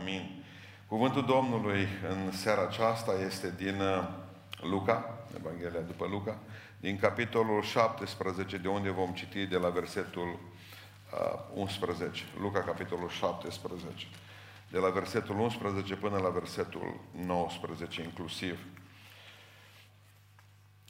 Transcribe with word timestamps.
Amin. 0.00 0.44
Cuvântul 0.86 1.24
Domnului 1.24 1.88
în 2.08 2.32
seara 2.32 2.62
aceasta 2.62 3.12
este 3.26 3.54
din 3.56 3.80
uh, 3.80 4.08
Luca, 4.60 5.18
Evanghelia 5.38 5.80
după 5.80 6.06
Luca, 6.06 6.38
din 6.80 6.98
capitolul 6.98 7.62
17, 7.62 8.56
de 8.56 8.68
unde 8.68 8.90
vom 8.90 9.12
citi 9.12 9.46
de 9.46 9.56
la 9.56 9.68
versetul 9.68 10.38
11. 11.54 12.24
Uh, 12.34 12.40
Luca, 12.40 12.60
capitolul 12.60 13.08
17. 13.08 14.06
De 14.70 14.78
la 14.78 14.88
versetul 14.88 15.38
11 15.38 15.94
până 15.94 16.18
la 16.18 16.28
versetul 16.28 17.00
19 17.10 18.02
inclusiv. 18.02 18.58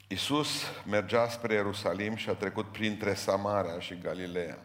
Iisus 0.07 0.63
mergea 0.89 1.29
spre 1.29 1.53
Ierusalim 1.53 2.15
și 2.15 2.29
a 2.29 2.33
trecut 2.33 2.65
printre 2.65 3.13
Samaria 3.13 3.79
și 3.79 3.97
Galileea. 3.97 4.57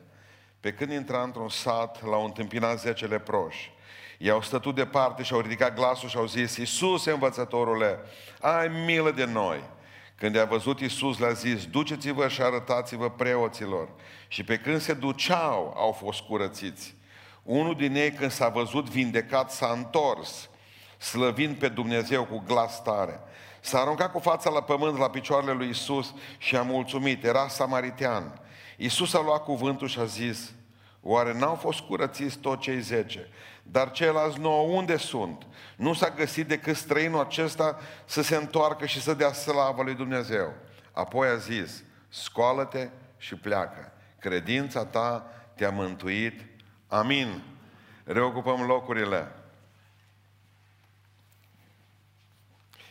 Pe 0.60 0.72
când 0.72 0.90
intra 0.90 1.22
într-un 1.22 1.48
sat, 1.48 2.04
l-au 2.04 2.24
întâmpinat 2.24 2.80
zece 2.80 3.06
leproși. 3.06 3.72
I-au 4.18 4.42
stătut 4.42 4.74
departe 4.74 5.22
și 5.22 5.32
au 5.32 5.40
ridicat 5.40 5.74
glasul 5.74 6.08
și 6.08 6.16
au 6.16 6.26
zis, 6.26 6.56
Iisus, 6.56 7.04
învățătorule, 7.04 7.98
ai 8.40 8.68
milă 8.68 9.10
de 9.10 9.24
noi. 9.24 9.62
Când 10.16 10.34
i-a 10.34 10.44
văzut 10.44 10.80
Iisus, 10.80 11.18
le-a 11.18 11.32
zis, 11.32 11.66
duceți-vă 11.66 12.28
și 12.28 12.42
arătați-vă 12.42 13.10
preoților. 13.10 13.88
Și 14.28 14.44
pe 14.44 14.56
când 14.56 14.80
se 14.80 14.92
duceau, 14.92 15.74
au 15.76 15.92
fost 15.92 16.20
curățiți. 16.20 16.94
Unul 17.42 17.74
din 17.74 17.94
ei, 17.94 18.12
când 18.12 18.30
s-a 18.30 18.48
văzut 18.48 18.88
vindecat, 18.88 19.50
s-a 19.50 19.72
întors, 19.76 20.48
slăvind 20.98 21.56
pe 21.56 21.68
Dumnezeu 21.68 22.24
cu 22.24 22.42
glas 22.46 22.82
tare. 22.82 23.20
S-a 23.60 23.80
aruncat 23.80 24.12
cu 24.12 24.18
fața 24.18 24.50
la 24.50 24.62
pământ 24.62 24.98
la 24.98 25.10
picioarele 25.10 25.52
lui 25.52 25.68
Isus 25.68 26.14
și 26.38 26.56
a 26.56 26.62
mulțumit. 26.62 27.24
Era 27.24 27.48
samaritean. 27.48 28.40
Isus 28.76 29.14
a 29.14 29.20
luat 29.20 29.44
cuvântul 29.44 29.88
și 29.88 29.98
a 29.98 30.04
zis, 30.04 30.52
oare 31.02 31.38
n-au 31.38 31.54
fost 31.54 31.80
curățiți 31.80 32.38
tot 32.38 32.60
cei 32.60 32.80
zece? 32.80 33.28
Dar 33.66 33.90
ceilalți 33.90 34.38
nouă 34.38 34.76
unde 34.76 34.96
sunt? 34.96 35.46
Nu 35.76 35.92
s-a 35.94 36.10
găsit 36.10 36.48
decât 36.48 36.76
străinul 36.76 37.20
acesta 37.20 37.78
să 38.04 38.22
se 38.22 38.36
întoarcă 38.36 38.86
și 38.86 39.00
să 39.00 39.14
dea 39.14 39.32
slavă 39.32 39.82
lui 39.82 39.94
Dumnezeu. 39.94 40.52
Apoi 40.92 41.28
a 41.28 41.36
zis, 41.36 41.82
scoală-te 42.08 42.88
și 43.16 43.34
pleacă. 43.34 43.92
Credința 44.18 44.84
ta 44.84 45.26
te-a 45.54 45.70
mântuit. 45.70 46.40
Amin. 46.88 47.42
Reocupăm 48.04 48.66
locurile. 48.66 49.32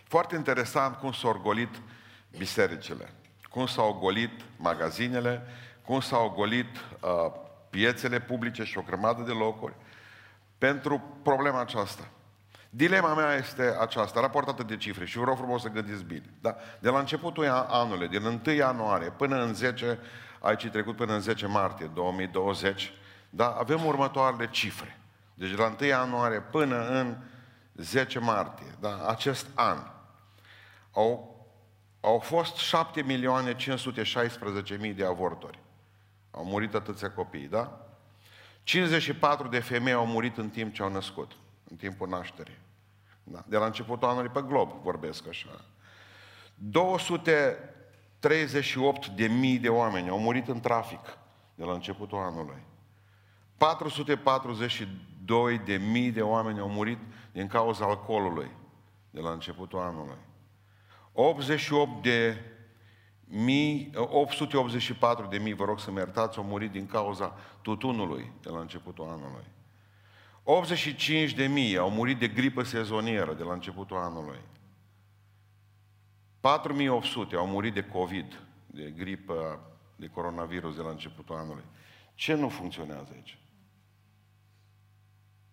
Foarte 0.03 0.35
interesant 0.35 0.95
cum 0.95 1.11
s-au 1.11 1.39
golit 1.43 1.81
bisericile, 2.37 3.09
cum 3.49 3.65
s-au 3.65 3.93
golit 3.93 4.41
magazinele, 4.57 5.41
cum 5.85 5.99
s-au 5.99 6.29
golit 6.29 6.75
uh, 6.75 7.31
piețele 7.69 8.19
publice 8.19 8.63
și 8.63 8.77
o 8.77 8.81
grămadă 8.81 9.21
de 9.21 9.31
locuri 9.31 9.73
pentru 10.63 11.03
problema 11.23 11.59
aceasta. 11.59 12.09
Dilema 12.69 13.13
mea 13.13 13.35
este 13.35 13.75
aceasta, 13.79 14.19
raportată 14.19 14.63
de 14.63 14.77
cifre 14.77 15.05
și 15.05 15.17
vreau 15.17 15.35
frumos 15.35 15.61
să 15.61 15.67
gândiți 15.67 16.03
bine. 16.03 16.33
Da? 16.41 16.55
De 16.79 16.89
la 16.89 16.99
începutul 16.99 17.47
anului, 17.67 18.07
din 18.07 18.23
1 18.25 18.55
ianuarie 18.55 19.09
până 19.09 19.43
în 19.43 19.53
10, 19.53 19.99
aici 20.39 20.69
trecut 20.69 20.95
până 20.95 21.13
în 21.13 21.19
10 21.19 21.47
martie 21.47 21.91
2020, 21.93 22.93
da? 23.29 23.55
avem 23.59 23.85
următoarele 23.85 24.49
cifre. 24.49 24.99
Deci 25.33 25.49
de 25.49 25.55
la 25.55 25.75
1 25.79 25.87
ianuarie 25.87 26.39
până 26.39 26.87
în 26.87 27.17
10 27.75 28.19
martie, 28.19 28.75
da? 28.79 29.07
acest 29.07 29.47
an, 29.53 29.77
au, 30.91 31.45
au 32.01 32.19
fost 32.19 32.55
7 32.55 33.01
milioane 33.01 33.55
516 33.55 34.77
mii 34.79 34.93
de 34.93 35.05
avorturi. 35.05 35.59
Au 36.31 36.45
murit 36.45 36.73
atâția 36.73 37.11
copii, 37.11 37.47
da? 37.47 37.83
54 38.63 39.47
de 39.47 39.59
femei 39.59 39.93
au 39.93 40.05
murit 40.05 40.37
în 40.37 40.49
timp 40.49 40.73
ce 40.73 40.81
au 40.81 40.91
născut, 40.91 41.31
în 41.69 41.75
timpul 41.75 42.09
nașterii. 42.09 42.57
Da? 43.23 43.43
De 43.47 43.57
la 43.57 43.65
începutul 43.65 44.07
anului 44.07 44.29
pe 44.29 44.41
glob 44.41 44.71
vorbesc 44.81 45.27
așa. 45.27 45.65
238 46.55 49.07
de 49.07 49.27
mii 49.27 49.59
de 49.59 49.69
oameni 49.69 50.09
au 50.09 50.19
murit 50.19 50.47
în 50.47 50.59
trafic 50.59 51.17
de 51.55 51.63
la 51.63 51.73
începutul 51.73 52.17
anului. 52.17 52.61
442 53.57 55.57
de 55.57 55.75
mii 55.75 56.11
de 56.11 56.21
oameni 56.21 56.59
au 56.59 56.69
murit 56.69 56.99
din 57.31 57.47
cauza 57.47 57.85
alcoolului 57.85 58.51
de 59.09 59.19
la 59.19 59.31
începutul 59.31 59.79
anului. 59.79 60.17
88 61.11 62.01
de 62.01 62.37
884 63.95 65.27
de 65.27 65.37
mii, 65.37 65.53
vă 65.53 65.65
rog 65.65 65.79
să-mi 65.79 65.97
iertați, 65.97 66.37
au 66.37 66.43
murit 66.43 66.71
din 66.71 66.85
cauza 66.85 67.35
tutunului 67.61 68.31
de 68.41 68.49
la 68.49 68.59
începutul 68.59 69.07
anului. 69.07 69.45
85 70.43 71.33
de 71.33 71.47
mii 71.47 71.77
au 71.77 71.89
murit 71.89 72.19
de 72.19 72.27
gripă 72.27 72.63
sezonieră 72.63 73.33
de 73.33 73.43
la 73.43 73.53
începutul 73.53 73.97
anului. 73.97 74.39
4800 76.39 77.35
au 77.35 77.47
murit 77.47 77.73
de 77.73 77.83
COVID, 77.83 78.41
de 78.65 78.93
gripă, 78.97 79.59
de 79.95 80.07
coronavirus 80.07 80.75
de 80.75 80.81
la 80.81 80.89
începutul 80.89 81.35
anului. 81.35 81.63
Ce 82.13 82.33
nu 82.33 82.49
funcționează 82.49 83.09
aici? 83.13 83.37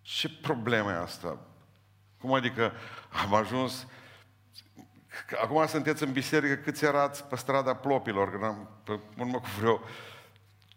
Ce 0.01 0.29
problemă 0.29 0.91
e 0.91 0.95
asta? 0.95 1.39
Cum 2.19 2.33
adică 2.33 2.71
am 3.23 3.33
ajuns 3.33 3.87
Acum 5.41 5.65
sunteți 5.67 6.03
în 6.03 6.11
biserică, 6.11 6.55
câți 6.55 6.85
erați 6.85 7.23
pe 7.23 7.35
strada 7.35 7.75
plopilor, 7.75 8.31
când 8.31 8.43
am, 8.43 8.69
pe 8.83 8.99
urmă 9.17 9.39
cu 9.39 9.47
vreo... 9.59 9.81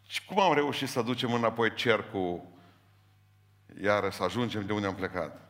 Și 0.07 0.25
cum 0.25 0.41
am 0.41 0.55
reușit 0.55 0.89
să 0.89 1.03
ducem 1.03 1.33
înapoi 1.33 1.75
cercul, 1.75 2.43
iară 3.83 4.11
să 4.11 4.23
ajungem 4.23 4.67
de 4.67 4.73
unde 4.73 4.87
am 4.87 4.95
plecat? 4.95 5.41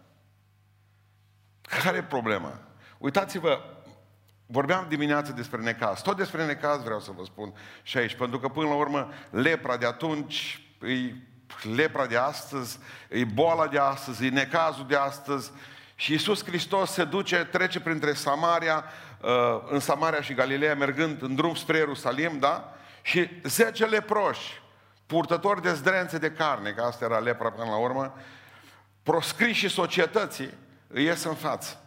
Care 1.63 1.97
e 1.97 2.03
problema? 2.03 2.61
Uitați-vă, 2.99 3.61
vorbeam 4.47 4.87
dimineața 4.89 5.33
despre 5.33 5.61
necaz. 5.61 6.03
Tot 6.03 6.17
despre 6.17 6.47
necaz 6.47 6.83
vreau 6.83 7.01
să 7.01 7.11
vă 7.11 7.25
spun 7.25 7.55
și 7.83 7.99
aici, 7.99 8.15
pentru 8.15 8.39
că 8.39 8.49
până 8.49 8.69
la 8.69 8.75
urmă 8.75 9.09
lepra 9.31 9.77
de 9.77 9.87
atunci 9.87 10.69
e 10.83 11.15
lepra 11.75 12.07
de 12.07 12.17
astăzi, 12.17 12.79
e 13.09 13.25
boala 13.25 13.67
de 13.69 13.79
astăzi, 13.79 14.27
e 14.27 14.31
necazul 14.31 14.87
de 14.87 14.97
astăzi, 14.97 15.53
și 15.95 16.13
Iisus 16.13 16.45
Hristos 16.45 16.91
se 16.91 17.05
duce, 17.05 17.45
trece 17.45 17.81
printre 17.81 18.13
Samaria, 18.13 18.85
uh, 19.21 19.31
în 19.69 19.81
Samaria 19.81 20.21
și 20.21 20.35
Galileea, 20.35 20.75
mergând 20.75 21.23
în 21.23 21.35
drum 21.35 21.55
spre 21.55 21.77
Ierusalim, 21.77 22.39
da? 22.39 22.75
Și 23.03 23.31
zece 23.43 23.85
leproși, 23.85 24.63
purtători 25.07 25.63
de 25.63 25.75
zdrențe 25.75 26.19
de 26.19 26.31
carne, 26.31 26.71
că 26.71 26.83
asta 26.83 27.05
era 27.05 27.19
lepra 27.19 27.51
până 27.51 27.71
la 27.71 27.77
urmă, 27.77 28.15
proscriși 29.03 29.69
societății, 29.69 30.55
îi 30.87 31.05
ies 31.05 31.25
în 31.25 31.35
față. 31.35 31.79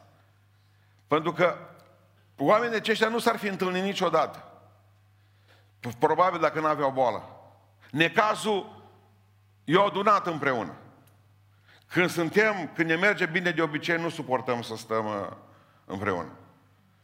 Pentru 1.08 1.34
că 1.34 1.58
oamenii 2.38 2.76
aceștia 2.76 3.08
nu 3.08 3.20
s-ar 3.20 3.38
fi 3.38 3.48
întâlnit 3.48 3.84
niciodată. 3.84 4.44
Probabil 6.00 6.40
dacă 6.40 6.60
nu 6.60 6.68
aveau 6.68 6.92
boală. 6.92 7.24
Necazul 7.92 8.90
i-a 9.64 9.82
adunat 9.82 10.28
împreună. 10.28 10.74
Când 11.90 12.10
suntem, 12.10 12.72
când 12.76 12.90
ne 12.90 12.96
merge 12.96 13.26
bine 13.26 13.52
de 13.52 13.62
obicei, 13.62 13.98
nu 13.98 14.10
suportăm 14.10 14.62
să 14.62 14.76
stăm 14.76 15.06
uh, 15.06 15.28
împreună. 15.86 16.32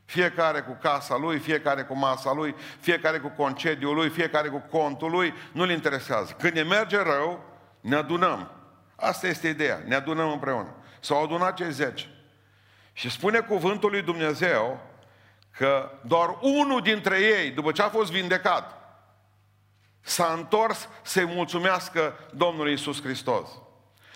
Fiecare 0.05 0.61
cu 0.61 0.77
casa 0.81 1.17
lui, 1.17 1.39
fiecare 1.39 1.83
cu 1.83 1.97
masa 1.97 2.33
lui, 2.33 2.55
fiecare 2.79 3.17
cu 3.19 3.27
concediul 3.27 3.95
lui, 3.95 4.09
fiecare 4.09 4.47
cu 4.47 4.63
contul 4.71 5.11
lui, 5.11 5.33
nu-l 5.51 5.69
interesează. 5.69 6.35
Când 6.39 6.53
ne 6.53 6.63
merge 6.63 7.01
rău, 7.01 7.43
ne 7.79 7.95
adunăm. 7.95 8.51
Asta 8.95 9.27
este 9.27 9.47
ideea, 9.47 9.81
ne 9.85 9.95
adunăm 9.95 10.31
împreună. 10.31 10.75
S-au 10.99 11.23
adunat 11.23 11.55
cei 11.55 11.71
zece. 11.71 12.05
Și 12.93 13.09
spune 13.09 13.39
cuvântul 13.39 13.89
lui 13.89 14.01
Dumnezeu 14.01 14.79
că 15.51 15.91
doar 16.05 16.37
unul 16.41 16.81
dintre 16.81 17.19
ei, 17.19 17.49
după 17.49 17.71
ce 17.71 17.81
a 17.81 17.89
fost 17.89 18.11
vindecat, 18.11 18.81
s-a 20.01 20.33
întors 20.37 20.89
să-i 21.01 21.25
mulțumească 21.25 22.13
Domnului 22.33 22.73
Isus 22.73 23.01
Hristos. 23.01 23.49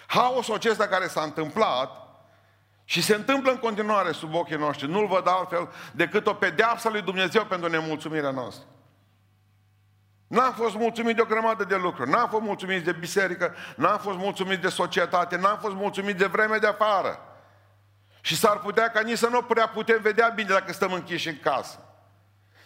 Haosul 0.08 0.54
acesta 0.54 0.88
care 0.88 1.08
s-a 1.08 1.22
întâmplat 1.22 2.08
și 2.84 3.02
se 3.02 3.16
întâmplă 3.16 3.52
în 3.52 3.58
continuare 3.58 4.12
sub 4.12 4.34
ochii 4.34 4.56
noștri, 4.56 4.90
nu-l 4.90 5.08
văd 5.08 5.28
altfel 5.28 5.70
decât 5.92 6.28
o 6.28 6.34
pedeapsă 6.34 6.90
lui 6.90 7.02
Dumnezeu 7.02 7.46
pentru 7.46 7.70
nemulțumirea 7.70 8.32
noastră. 8.32 8.66
N-am 10.28 10.54
fost 10.54 10.76
mulțumit 10.76 11.16
de 11.16 11.22
o 11.22 11.26
grămadă 11.26 11.64
de 11.64 11.76
lucruri, 11.76 12.10
n-am 12.10 12.30
fost 12.30 12.44
mulțumit 12.44 12.84
de 12.84 12.92
biserică, 12.92 13.56
n-am 13.76 13.98
fost 13.98 14.18
mulțumit 14.18 14.62
de 14.62 14.70
societate, 14.70 15.38
n-am 15.38 15.58
fost 15.58 15.76
mulțumit 15.76 16.18
de 16.18 16.26
vreme 16.26 16.58
de 16.58 16.68
afară. 16.68 17.20
Și 18.22 18.36
s-ar 18.36 18.60
putea 18.60 18.90
ca 18.90 19.02
nici 19.02 19.18
să 19.18 19.28
nu 19.28 19.42
prea 19.42 19.68
putem 19.68 20.02
vedea 20.02 20.30
bine 20.36 20.50
dacă 20.50 20.74
stăm 20.74 20.94
închiși 20.94 21.28
în 21.28 21.38
casă. 21.42 21.80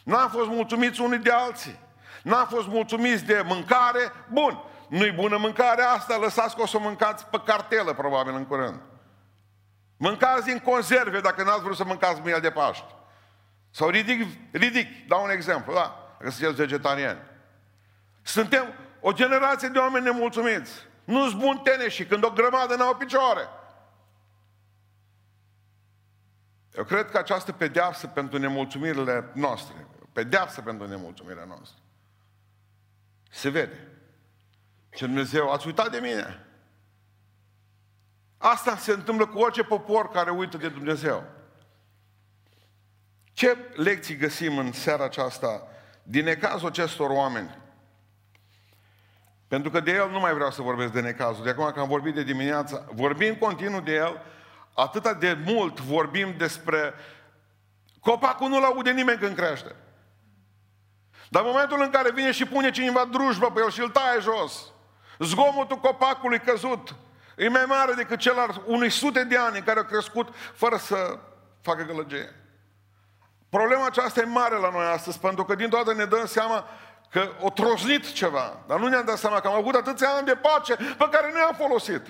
N-am 0.03 0.29
fost 0.29 0.47
mulțumiți 0.47 1.01
unii 1.01 1.17
de 1.17 1.31
alții. 1.31 1.79
N-am 2.23 2.47
fost 2.47 2.67
mulțumiți 2.67 3.23
de 3.23 3.43
mâncare, 3.45 4.11
bun. 4.29 4.63
Nu-i 4.91 5.11
bună 5.11 5.37
mâncarea 5.37 5.89
asta, 5.89 6.17
lăsați 6.17 6.55
că 6.55 6.61
o 6.61 6.65
să 6.65 6.77
o 6.77 6.79
mâncați 6.79 7.25
pe 7.25 7.41
cartelă, 7.45 7.93
probabil, 7.93 8.33
în 8.33 8.45
curând. 8.45 8.81
Mâncați 9.97 10.45
din 10.45 10.59
conserve 10.59 11.19
dacă 11.19 11.43
n-ați 11.43 11.61
vrut 11.61 11.75
să 11.75 11.83
mâncați 11.83 12.21
mâine 12.21 12.37
de 12.37 12.49
Paște. 12.49 12.93
Sau 13.69 13.89
ridic, 13.89 14.27
ridic, 14.51 15.07
dau 15.07 15.23
un 15.23 15.29
exemplu, 15.29 15.73
da, 15.73 16.15
dacă 16.19 16.31
sunteți 16.31 16.55
vegetariani. 16.55 17.19
Suntem 18.21 18.73
o 18.99 19.11
generație 19.11 19.67
de 19.67 19.79
oameni 19.79 20.05
nemulțumiți. 20.05 20.71
Nu-s 21.03 21.33
bun 21.33 21.57
tene 21.57 21.89
și 21.89 22.05
când 22.05 22.23
o 22.23 22.29
grămadă 22.29 22.75
n-au 22.75 22.95
picioare. 22.95 23.47
Eu 26.77 26.83
cred 26.83 27.11
că 27.11 27.17
această 27.17 27.51
pedeapsă 27.51 28.07
pentru 28.07 28.37
nemulțumirile 28.37 29.29
noastre, 29.33 29.87
pedeapsă 30.13 30.61
pentru 30.61 30.87
nemulțumirea 30.87 31.45
noastră, 31.45 31.79
se 33.29 33.49
vede. 33.49 33.85
Ce 34.93 35.05
Dumnezeu, 35.05 35.51
ați 35.51 35.67
uitat 35.67 35.91
de 35.91 35.99
mine. 35.99 36.45
Asta 38.37 38.77
se 38.77 38.91
întâmplă 38.91 39.27
cu 39.27 39.39
orice 39.39 39.63
popor 39.63 40.09
care 40.09 40.29
uită 40.31 40.57
de 40.57 40.69
Dumnezeu. 40.69 41.23
Ce 43.33 43.57
lecții 43.73 44.15
găsim 44.15 44.57
în 44.57 44.71
seara 44.71 45.03
aceasta 45.03 45.67
din 46.03 46.23
necazul 46.23 46.67
acestor 46.67 47.09
oameni? 47.09 47.57
Pentru 49.47 49.71
că 49.71 49.79
de 49.79 49.91
el 49.91 50.09
nu 50.09 50.19
mai 50.19 50.33
vreau 50.33 50.51
să 50.51 50.61
vorbesc 50.61 50.91
de 50.91 51.01
necazul. 51.01 51.43
De 51.43 51.49
acum 51.49 51.71
că 51.71 51.79
am 51.79 51.87
vorbit 51.87 52.13
de 52.13 52.23
dimineață, 52.23 52.89
vorbim 52.93 53.35
continuu 53.35 53.79
de 53.79 53.93
el, 53.93 54.21
atâta 54.73 55.13
de 55.13 55.37
mult 55.45 55.79
vorbim 55.79 56.37
despre 56.37 56.93
copacul 57.99 58.49
nu-l 58.49 58.63
aude 58.63 58.91
nimeni 58.91 59.19
când 59.19 59.35
crește. 59.35 59.75
Dar 61.29 61.43
în 61.43 61.49
momentul 61.49 61.81
în 61.81 61.89
care 61.89 62.11
vine 62.11 62.31
și 62.31 62.45
pune 62.45 62.71
cineva 62.71 63.05
drujbă 63.05 63.51
pe 63.51 63.59
el 63.59 63.71
și 63.71 63.81
îl 63.81 63.89
taie 63.89 64.19
jos, 64.19 64.70
zgomotul 65.23 65.77
copacului 65.77 66.39
căzut 66.39 66.95
e 67.37 67.49
mai 67.49 67.65
mare 67.67 67.93
decât 67.93 68.19
cel 68.19 68.39
al 68.39 68.63
unui 68.65 68.89
sute 68.89 69.23
de 69.23 69.37
ani 69.37 69.57
în 69.57 69.63
care 69.63 69.79
a 69.79 69.83
crescut 69.83 70.27
fără 70.53 70.77
să 70.77 71.19
facă 71.61 71.83
gălăgie. 71.83 72.35
Problema 73.49 73.85
aceasta 73.85 74.21
e 74.21 74.23
mare 74.23 74.55
la 74.55 74.69
noi 74.69 74.85
astăzi, 74.85 75.19
pentru 75.19 75.45
că 75.45 75.55
din 75.55 75.69
toată 75.69 75.93
ne 75.93 76.05
dăm 76.05 76.25
seama 76.25 76.67
că 77.09 77.29
o 77.39 77.49
troznit 77.49 78.13
ceva. 78.13 78.59
Dar 78.67 78.79
nu 78.79 78.87
ne-am 78.87 79.05
dat 79.05 79.17
seama 79.17 79.39
că 79.39 79.47
am 79.47 79.53
avut 79.53 79.75
atâția 79.75 80.09
ani 80.09 80.25
de 80.25 80.35
pace 80.35 80.75
pe 80.75 81.07
care 81.11 81.31
nu 81.31 81.37
i-am 81.37 81.55
folosit. 81.57 82.01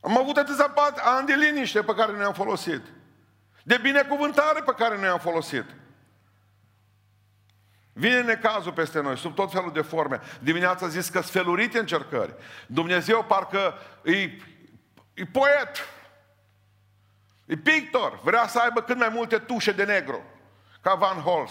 Am 0.00 0.18
avut 0.18 0.36
atâția 0.36 0.72
ani 1.04 1.26
de 1.26 1.32
liniște 1.32 1.82
pe 1.82 1.94
care 1.94 2.12
nu 2.12 2.20
i-am 2.20 2.32
folosit. 2.32 2.82
De 3.62 3.78
binecuvântare 3.82 4.60
pe 4.60 4.74
care 4.76 4.98
nu 4.98 5.04
i-am 5.04 5.18
folosit. 5.18 5.64
Vine 7.92 8.22
necazul 8.22 8.72
peste 8.72 9.00
noi, 9.00 9.16
sub 9.16 9.34
tot 9.34 9.52
felul 9.52 9.72
de 9.72 9.80
forme. 9.80 10.20
Dimineața 10.40 10.86
a 10.86 10.88
zis 10.88 11.08
că 11.08 11.20
sfelurite 11.20 11.78
încercări. 11.78 12.34
Dumnezeu 12.66 13.24
parcă 13.24 13.74
e, 14.02 14.16
e 15.14 15.24
poet, 15.32 15.88
e 17.46 17.56
pictor, 17.56 18.20
vrea 18.22 18.46
să 18.46 18.58
aibă 18.58 18.80
cât 18.80 18.96
mai 18.96 19.08
multe 19.08 19.38
tușe 19.38 19.72
de 19.72 19.84
negru, 19.84 20.22
ca 20.80 20.94
Van 20.94 21.20
Holz. 21.20 21.50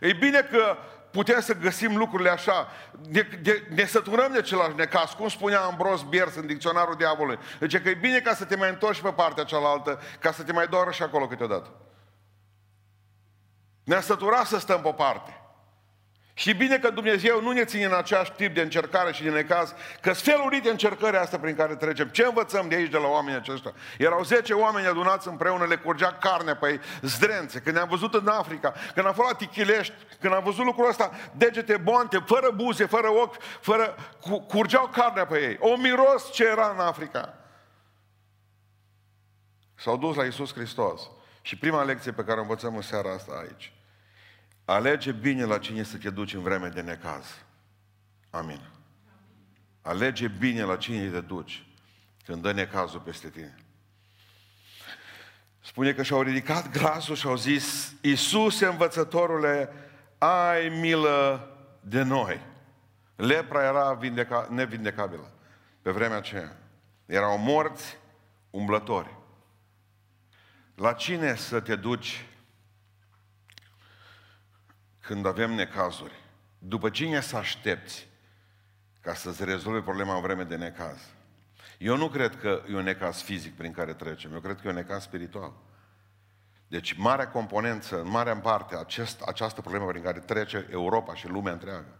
E 0.00 0.12
bine 0.12 0.40
că 0.40 0.76
putem 1.10 1.40
să 1.40 1.54
găsim 1.54 1.96
lucrurile 1.96 2.30
așa. 2.30 2.68
Ne, 3.08 3.20
de, 3.42 3.66
ne 3.74 3.84
săturăm 3.84 4.32
de 4.32 4.38
același 4.38 4.76
necas, 4.76 5.14
cum 5.14 5.28
spunea 5.28 5.60
Ambros 5.60 6.02
Biers 6.02 6.34
în 6.34 6.46
dicționarul 6.46 6.94
diavolului. 6.94 7.44
Deci 7.58 7.82
că 7.82 7.88
e 7.88 7.94
bine 7.94 8.20
ca 8.20 8.34
să 8.34 8.44
te 8.44 8.56
mai 8.56 8.68
întorci 8.68 9.00
pe 9.00 9.12
partea 9.12 9.44
cealaltă, 9.44 10.00
ca 10.18 10.32
să 10.32 10.42
te 10.42 10.52
mai 10.52 10.66
doară 10.66 10.90
și 10.90 11.02
acolo 11.02 11.26
câteodată. 11.26 11.70
Ne-a 13.84 14.00
săturat 14.00 14.46
să 14.46 14.58
stăm 14.58 14.80
pe 14.80 14.92
parte. 14.92 15.40
Și 16.38 16.54
bine 16.54 16.78
că 16.78 16.90
Dumnezeu 16.90 17.40
nu 17.40 17.50
ne 17.50 17.64
ține 17.64 17.84
în 17.84 17.92
același 17.92 18.32
tip 18.32 18.54
de 18.54 18.60
încercare 18.60 19.12
și 19.12 19.22
de 19.22 19.30
necaz, 19.30 19.74
că 20.00 20.12
de 20.62 20.70
încercările 20.70 21.18
astea 21.18 21.38
prin 21.38 21.54
care 21.54 21.76
trecem. 21.76 22.08
Ce 22.08 22.24
învățăm 22.24 22.68
de 22.68 22.74
aici 22.74 22.90
de 22.90 22.96
la 22.96 23.06
oamenii 23.06 23.38
aceștia? 23.38 23.72
Erau 23.98 24.24
10 24.24 24.52
oameni 24.52 24.86
adunați 24.86 25.28
împreună, 25.28 25.64
le 25.64 25.76
curgea 25.76 26.12
carne 26.12 26.54
pe 26.54 26.68
ei, 26.68 26.80
zdrențe. 27.02 27.60
Când 27.60 27.74
ne-am 27.74 27.88
văzut 27.88 28.14
în 28.14 28.28
Africa, 28.28 28.74
când 28.94 29.06
am 29.06 29.12
fost 29.12 29.28
la 29.28 29.36
Tichilești, 29.36 29.92
când 30.20 30.34
am 30.34 30.42
văzut 30.44 30.64
lucrul 30.64 30.88
ăsta, 30.88 31.10
degete 31.32 31.76
boante, 31.76 32.22
fără 32.26 32.50
buze, 32.54 32.86
fără 32.86 33.08
ochi, 33.08 33.40
fără, 33.60 33.94
cu, 34.20 34.40
curgeau 34.40 34.86
carnea 34.86 35.26
pe 35.26 35.38
ei. 35.38 35.56
O 35.60 35.76
miros 35.76 36.32
ce 36.32 36.44
era 36.44 36.74
în 36.78 36.80
Africa. 36.84 37.34
S-au 39.74 39.96
dus 39.96 40.16
la 40.16 40.24
Isus 40.24 40.52
Hristos. 40.52 41.10
Și 41.42 41.58
prima 41.58 41.82
lecție 41.82 42.12
pe 42.12 42.24
care 42.24 42.38
o 42.38 42.42
învățăm 42.42 42.76
în 42.76 42.82
seara 42.82 43.12
asta 43.12 43.32
aici. 43.32 43.72
Alege 44.66 45.12
bine 45.12 45.44
la 45.44 45.58
cine 45.58 45.82
să 45.82 45.96
te 45.96 46.10
duci 46.10 46.34
în 46.34 46.42
vreme 46.42 46.68
de 46.68 46.80
necaz. 46.80 47.44
Amin. 48.30 48.60
Alege 49.82 50.28
bine 50.28 50.62
la 50.62 50.76
cine 50.76 51.08
te 51.08 51.20
duci 51.20 51.66
când 52.24 52.42
dă 52.42 52.52
necazul 52.52 53.00
peste 53.00 53.28
tine. 53.28 53.54
Spune 55.60 55.92
că 55.92 56.02
și-au 56.02 56.22
ridicat 56.22 56.70
glasul 56.70 57.14
și 57.14 57.26
au 57.26 57.36
zis, 57.36 57.94
Iisuse 58.00 58.66
învățătorule, 58.66 59.72
ai 60.18 60.68
milă 60.68 61.48
de 61.80 62.02
noi. 62.02 62.40
Lepra 63.16 63.64
era 63.64 63.92
vindeca, 63.92 64.48
nevindecabilă 64.50 65.32
pe 65.82 65.90
vremea 65.90 66.16
aceea. 66.16 66.56
Erau 67.06 67.38
morți 67.38 67.98
umblători. 68.50 69.14
La 70.74 70.92
cine 70.92 71.34
să 71.34 71.60
te 71.60 71.76
duci 71.76 72.26
când 75.06 75.26
avem 75.26 75.52
necazuri, 75.52 76.12
după 76.58 76.90
cine 76.90 77.20
să 77.20 77.36
aștepți 77.36 78.08
ca 79.00 79.14
să-ți 79.14 79.44
rezolve 79.44 79.80
problema 79.80 80.14
în 80.14 80.22
vreme 80.22 80.44
de 80.44 80.56
necaz? 80.56 81.00
Eu 81.78 81.96
nu 81.96 82.08
cred 82.08 82.36
că 82.36 82.62
e 82.70 82.74
un 82.74 82.82
necaz 82.82 83.20
fizic 83.20 83.56
prin 83.56 83.72
care 83.72 83.94
trecem, 83.94 84.32
eu 84.32 84.40
cred 84.40 84.60
că 84.60 84.66
e 84.66 84.70
un 84.70 84.76
necaz 84.76 85.02
spiritual. 85.02 85.52
Deci 86.68 86.92
marea 86.92 87.28
componență, 87.28 88.00
în 88.00 88.08
marea 88.08 88.36
parte, 88.36 88.76
acest, 88.76 89.20
această 89.20 89.60
problemă 89.60 89.86
prin 89.86 90.02
care 90.02 90.18
trece 90.18 90.68
Europa 90.70 91.14
și 91.14 91.28
lumea 91.28 91.52
întreagă, 91.52 91.98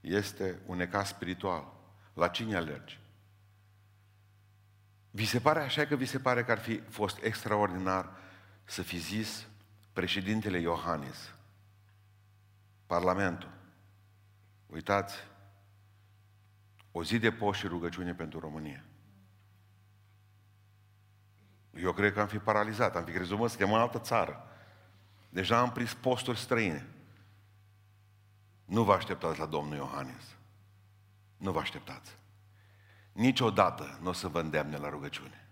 este 0.00 0.58
un 0.66 0.76
necaz 0.76 1.08
spiritual. 1.08 1.72
La 2.14 2.28
cine 2.28 2.56
alergi? 2.56 3.00
Vi 5.10 5.24
se 5.24 5.40
pare 5.40 5.60
așa 5.60 5.84
că 5.84 5.96
vi 5.96 6.04
se 6.04 6.18
pare 6.18 6.44
că 6.44 6.50
ar 6.50 6.58
fi 6.58 6.80
fost 6.88 7.22
extraordinar 7.22 8.10
să 8.64 8.82
fi 8.82 8.98
zis 8.98 9.46
președintele 9.92 10.58
Iohannis, 10.58 11.33
Parlamentul. 12.94 13.50
Uitați, 14.66 15.14
o 16.92 17.04
zi 17.04 17.18
de 17.18 17.32
post 17.32 17.58
și 17.58 17.66
rugăciune 17.66 18.14
pentru 18.14 18.38
România. 18.38 18.84
Eu 21.74 21.92
cred 21.92 22.12
că 22.12 22.20
am 22.20 22.26
fi 22.26 22.38
paralizat, 22.38 22.96
am 22.96 23.04
fi 23.04 23.12
crezut, 23.12 23.38
mă, 23.38 23.48
suntem 23.48 23.72
în 23.72 23.80
altă 23.80 23.98
țară. 23.98 24.46
Deja 25.28 25.58
am 25.58 25.72
prins 25.72 25.94
posturi 25.94 26.38
străine. 26.38 26.86
Nu 28.64 28.84
vă 28.84 28.92
așteptați 28.92 29.38
la 29.38 29.46
Domnul 29.46 29.76
Iohannes. 29.76 30.36
Nu 31.36 31.52
vă 31.52 31.58
așteptați. 31.58 32.18
Niciodată 33.12 33.98
nu 34.02 34.08
o 34.08 34.12
să 34.12 34.28
vă 34.28 34.40
îndemne 34.40 34.76
la 34.76 34.88
rugăciune. 34.88 35.48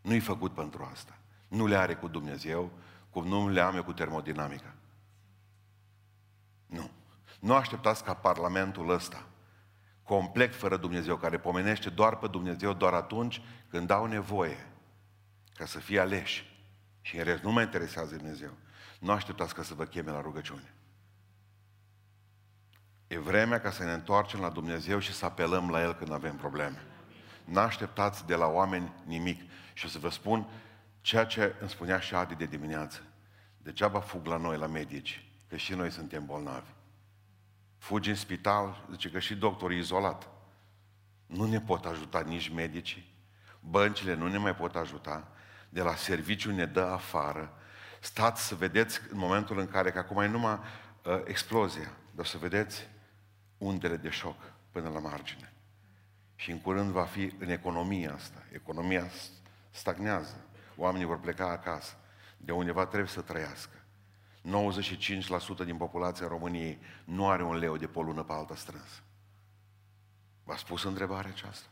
Nu-i 0.00 0.20
făcut 0.20 0.54
pentru 0.54 0.88
asta. 0.92 1.18
Nu 1.48 1.66
le 1.66 1.76
are 1.76 1.94
cu 1.94 2.08
Dumnezeu, 2.08 2.70
cum 3.10 3.26
nu 3.26 3.48
le 3.48 3.60
am 3.60 3.76
eu 3.76 3.84
cu 3.84 3.92
termodinamica. 3.92 4.75
Nu. 6.66 6.90
Nu 7.40 7.54
așteptați 7.54 8.04
ca 8.04 8.14
Parlamentul 8.14 8.90
ăsta, 8.90 9.26
complet 10.02 10.54
fără 10.54 10.76
Dumnezeu, 10.76 11.16
care 11.16 11.38
pomenește 11.38 11.90
doar 11.90 12.16
pe 12.16 12.26
Dumnezeu 12.26 12.72
doar 12.72 12.92
atunci 12.92 13.42
când 13.68 13.86
dau 13.86 14.06
nevoie 14.06 14.66
ca 15.54 15.66
să 15.66 15.78
fie 15.78 16.00
aleși 16.00 16.44
și 17.00 17.16
în 17.16 17.24
rest 17.24 17.42
nu 17.42 17.52
mă 17.52 17.60
interesează 17.60 18.16
Dumnezeu. 18.16 18.50
Nu 19.00 19.12
așteptați 19.12 19.54
ca 19.54 19.62
să 19.62 19.74
vă 19.74 19.84
cheme 19.84 20.10
la 20.10 20.20
rugăciune. 20.20 20.74
E 23.06 23.18
vremea 23.18 23.60
ca 23.60 23.70
să 23.70 23.84
ne 23.84 23.92
întoarcem 23.92 24.40
la 24.40 24.48
Dumnezeu 24.48 24.98
și 24.98 25.12
să 25.12 25.24
apelăm 25.24 25.70
la 25.70 25.82
El 25.82 25.94
când 25.94 26.12
avem 26.12 26.36
probleme. 26.36 26.82
Nu 27.44 27.60
așteptați 27.60 28.26
de 28.26 28.34
la 28.34 28.46
oameni 28.46 28.92
nimic. 29.04 29.50
Și 29.72 29.84
o 29.84 29.88
să 29.88 29.98
vă 29.98 30.08
spun 30.08 30.48
ceea 31.00 31.24
ce 31.24 31.54
îmi 31.60 31.70
spunea 31.70 31.98
și 31.98 32.14
Adi 32.14 32.34
de 32.34 32.46
dimineață. 32.46 33.02
Degeaba 33.58 34.00
fug 34.00 34.26
la 34.26 34.36
noi, 34.36 34.58
la 34.58 34.66
medici 34.66 35.25
că 35.48 35.56
și 35.56 35.74
noi 35.74 35.90
suntem 35.90 36.26
bolnavi. 36.26 36.70
Fugi 37.78 38.08
în 38.08 38.14
spital, 38.14 38.86
zice 38.90 39.10
că 39.10 39.18
și 39.18 39.34
doctorii 39.34 39.78
izolat. 39.78 40.28
Nu 41.26 41.44
ne 41.44 41.60
pot 41.60 41.84
ajuta 41.84 42.20
nici 42.20 42.48
medicii, 42.48 43.14
băncile 43.60 44.14
nu 44.14 44.28
ne 44.28 44.38
mai 44.38 44.54
pot 44.54 44.76
ajuta, 44.76 45.28
de 45.68 45.82
la 45.82 45.94
serviciu 45.94 46.52
ne 46.52 46.66
dă 46.66 46.82
afară. 46.82 47.58
Stați 48.00 48.46
să 48.46 48.54
vedeți 48.54 49.00
în 49.10 49.18
momentul 49.18 49.58
în 49.58 49.68
care, 49.68 49.90
că 49.90 49.98
acum 49.98 50.18
e 50.18 50.26
numai 50.26 50.58
uh, 51.04 51.20
explozia, 51.24 51.92
dar 52.10 52.26
să 52.26 52.38
vedeți 52.38 52.88
undele 53.58 53.96
de 53.96 54.08
șoc 54.08 54.36
până 54.70 54.88
la 54.88 54.98
margine. 54.98 55.52
Și 56.34 56.50
în 56.50 56.60
curând 56.60 56.90
va 56.90 57.04
fi 57.04 57.34
în 57.38 57.48
economia 57.48 58.14
asta. 58.14 58.42
Economia 58.52 59.10
stagnează. 59.70 60.36
Oamenii 60.76 61.06
vor 61.06 61.20
pleca 61.20 61.50
acasă. 61.50 61.96
De 62.36 62.52
undeva 62.52 62.86
trebuie 62.86 63.08
să 63.08 63.20
trăiască. 63.20 63.85
95% 64.46 65.64
din 65.64 65.76
populația 65.76 66.26
României 66.26 66.78
nu 67.04 67.28
are 67.28 67.42
un 67.42 67.56
leu 67.56 67.76
de 67.76 67.86
pe 67.86 67.98
o 67.98 68.02
lună 68.02 68.22
pe 68.22 68.32
alta 68.32 68.54
strâns. 68.54 69.02
V-a 70.44 70.56
spus 70.56 70.84
întrebarea 70.84 71.30
aceasta? 71.30 71.66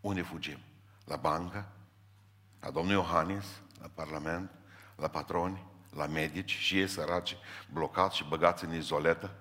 Unde 0.00 0.22
fugim? 0.22 0.58
La 1.04 1.16
bancă? 1.16 1.68
La 2.60 2.70
domnul 2.70 2.94
Iohannis? 2.94 3.46
La 3.80 3.90
Parlament? 3.94 4.50
La 4.96 5.08
patroni? 5.08 5.66
La 5.90 6.06
medici? 6.06 6.50
Și 6.50 6.78
ei 6.78 6.88
săraci, 6.88 7.36
blocați 7.72 8.16
și 8.16 8.24
băgați 8.28 8.64
în 8.64 8.74
izoletă? 8.74 9.34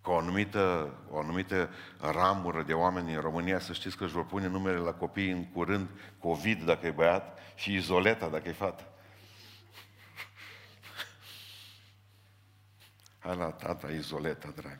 Cu 0.00 0.10
o 0.10 0.16
anumită, 0.16 0.94
o 1.10 1.18
anumită 1.18 1.70
ramură 2.00 2.62
de 2.62 2.72
oameni 2.72 3.14
în 3.14 3.20
România, 3.20 3.58
să 3.58 3.72
știți 3.72 3.96
că 3.96 4.04
își 4.04 4.12
vor 4.12 4.26
pune 4.26 4.46
numele 4.46 4.78
la 4.78 4.92
copii 4.92 5.30
în 5.30 5.44
curând, 5.44 5.88
COVID 6.18 6.64
dacă 6.64 6.86
e 6.86 6.90
băiat 6.90 7.38
și 7.54 7.74
izoleta 7.74 8.28
dacă 8.28 8.48
e 8.48 8.52
fată. 8.52 8.90
Hai 13.26 13.36
la 13.36 13.50
tata 13.50 13.90
izoleta, 13.90 14.52
drag. 14.54 14.78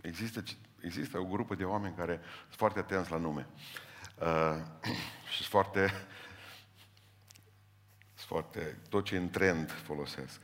Există, 0.00 0.42
există 0.80 1.18
o 1.18 1.24
grupă 1.24 1.54
de 1.54 1.64
oameni 1.64 1.94
care 1.96 2.20
sunt 2.46 2.56
foarte 2.56 2.78
atenți 2.78 3.10
la 3.10 3.16
nume. 3.16 3.46
Uh, 4.18 4.56
și 5.30 5.36
sunt 5.36 5.48
foarte, 5.48 5.88
sunt 8.14 8.26
foarte, 8.26 8.78
tot 8.88 9.04
ce 9.04 9.16
în 9.16 9.30
trend 9.30 9.70
folosesc. 9.70 10.40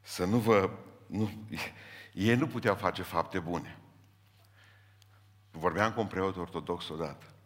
Să 0.00 0.24
nu 0.24 0.38
vă, 0.38 0.70
nu, 1.06 1.30
ei 2.12 2.36
nu 2.36 2.46
puteau 2.46 2.74
face 2.74 3.02
fapte 3.02 3.38
bune. 3.38 3.78
Vorbeam 5.50 5.92
cu 5.92 6.00
un 6.00 6.06
preot 6.06 6.36
ortodox 6.36 6.88
odată 6.88 7.37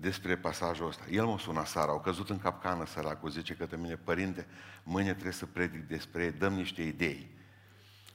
despre 0.00 0.36
pasajul 0.36 0.86
ăsta. 0.86 1.04
El 1.10 1.24
mă 1.24 1.38
sună 1.38 1.64
seara, 1.64 1.90
au 1.90 2.00
căzut 2.00 2.30
în 2.30 2.38
capcană 2.38 2.86
săracul, 2.86 3.30
zice 3.30 3.54
către 3.54 3.76
mine, 3.76 3.96
părinte, 3.96 4.46
mâine 4.82 5.12
trebuie 5.12 5.32
să 5.32 5.46
predic 5.46 5.88
despre 5.88 6.24
ei, 6.24 6.32
dăm 6.32 6.52
niște 6.52 6.82
idei. 6.82 7.30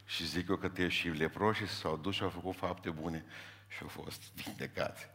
Și 0.05 0.25
zic 0.25 0.49
eu 0.49 0.55
că 0.55 0.67
te 0.67 0.87
și 0.87 1.07
leproși 1.07 1.67
s-au 1.67 1.97
dus 1.97 2.15
și 2.15 2.23
au 2.23 2.29
făcut 2.29 2.55
fapte 2.55 2.89
bune 2.89 3.25
și 3.67 3.77
au 3.81 3.87
fost 3.87 4.21
vindecați. 4.43 5.09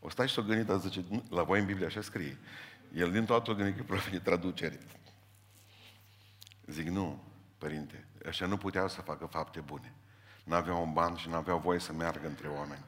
O 0.00 0.10
stai 0.10 0.28
și 0.28 0.34
s-o 0.34 0.42
gândit, 0.42 0.66
dar 0.66 0.78
zice, 0.78 1.04
la 1.30 1.42
voi 1.42 1.60
în 1.60 1.66
Biblie 1.66 1.86
așa 1.86 2.00
scrie. 2.00 2.38
El 2.94 3.12
din 3.12 3.24
toată 3.24 3.50
o 3.50 3.54
gândit 3.54 3.76
că 3.76 3.82
provine 3.82 4.18
traducere. 4.18 4.78
Zic, 6.66 6.86
nu, 6.86 7.24
părinte, 7.58 8.06
așa 8.26 8.46
nu 8.46 8.56
puteau 8.56 8.88
să 8.88 9.00
facă 9.00 9.26
fapte 9.26 9.60
bune. 9.60 9.92
N-aveau 10.44 10.82
un 10.82 10.92
ban 10.92 11.16
și 11.16 11.28
n-aveau 11.28 11.58
voie 11.58 11.78
să 11.78 11.92
meargă 11.92 12.26
între 12.26 12.48
oameni. 12.48 12.84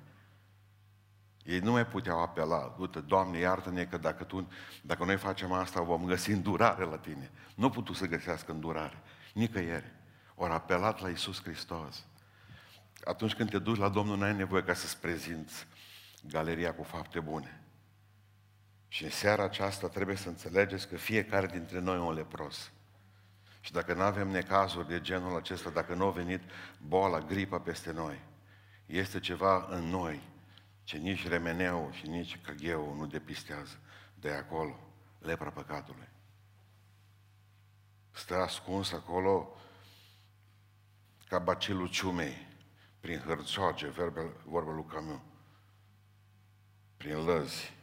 Ei 1.47 1.59
nu 1.59 1.71
mai 1.71 1.87
puteau 1.87 2.23
apela, 2.23 2.75
uite, 2.79 3.01
Doamne, 3.01 3.39
iartă-ne 3.39 3.85
că 3.85 3.97
dacă, 3.97 4.25
tu, 4.25 4.49
dacă 4.83 5.05
noi 5.05 5.17
facem 5.17 5.53
asta, 5.53 5.81
vom 5.81 6.05
găsi 6.05 6.31
îndurare 6.31 6.85
la 6.85 6.99
tine. 6.99 7.31
Nu 7.55 7.71
putu 7.71 7.93
să 7.93 8.07
găsească 8.07 8.53
îndurare, 8.53 9.03
nicăieri. 9.33 9.93
Ori 10.35 10.53
apelat 10.53 11.01
la 11.01 11.09
Isus 11.09 11.43
Hristos. 11.43 12.05
Atunci 13.05 13.35
când 13.35 13.51
te 13.51 13.59
duci 13.59 13.79
la 13.79 13.89
Domnul, 13.89 14.19
n-ai 14.19 14.35
nevoie 14.35 14.63
ca 14.63 14.75
să-ți 14.75 15.01
prezinți 15.01 15.67
galeria 16.31 16.75
cu 16.75 16.83
fapte 16.83 17.21
bune. 17.21 17.61
Și 18.89 19.05
în 19.05 19.11
seara 19.11 19.45
aceasta 19.45 19.89
trebuie 19.89 20.17
să 20.17 20.29
înțelegeți 20.29 20.89
că 20.89 20.97
fiecare 20.97 21.47
dintre 21.47 21.81
noi 21.81 21.97
e 21.97 22.01
un 22.01 22.15
lepros. 22.15 22.71
Și 23.61 23.73
dacă 23.73 23.95
nu 23.95 24.03
avem 24.03 24.29
necazuri 24.29 24.89
de 24.89 25.01
genul 25.01 25.37
acesta, 25.37 25.71
dacă 25.71 25.95
nu 25.95 26.07
a 26.07 26.11
venit 26.11 26.41
boala, 26.87 27.21
gripa 27.21 27.59
peste 27.59 27.93
noi, 27.93 28.21
este 28.87 29.21
ceva 29.21 29.67
în 29.71 29.85
noi 29.85 30.35
ce 30.87 30.97
nici 30.97 31.29
remeneu 31.29 31.91
și 31.93 32.07
nici 32.07 32.41
căgheu 32.43 32.95
nu 32.95 33.07
depistează 33.07 33.79
de 34.15 34.31
acolo, 34.31 34.81
lepra 35.19 35.51
păcatului. 35.51 36.09
Stă 38.11 38.35
ascuns 38.35 38.93
acolo 38.93 39.57
ca 41.29 41.39
bacilul 41.39 41.89
ciumei, 41.89 42.47
prin 43.01 43.19
hărțoage, 43.19 43.89
vorba 44.45 44.73
lui 44.73 44.85
Camus, 44.85 45.21
prin 46.97 47.25
lăzi. 47.25 47.75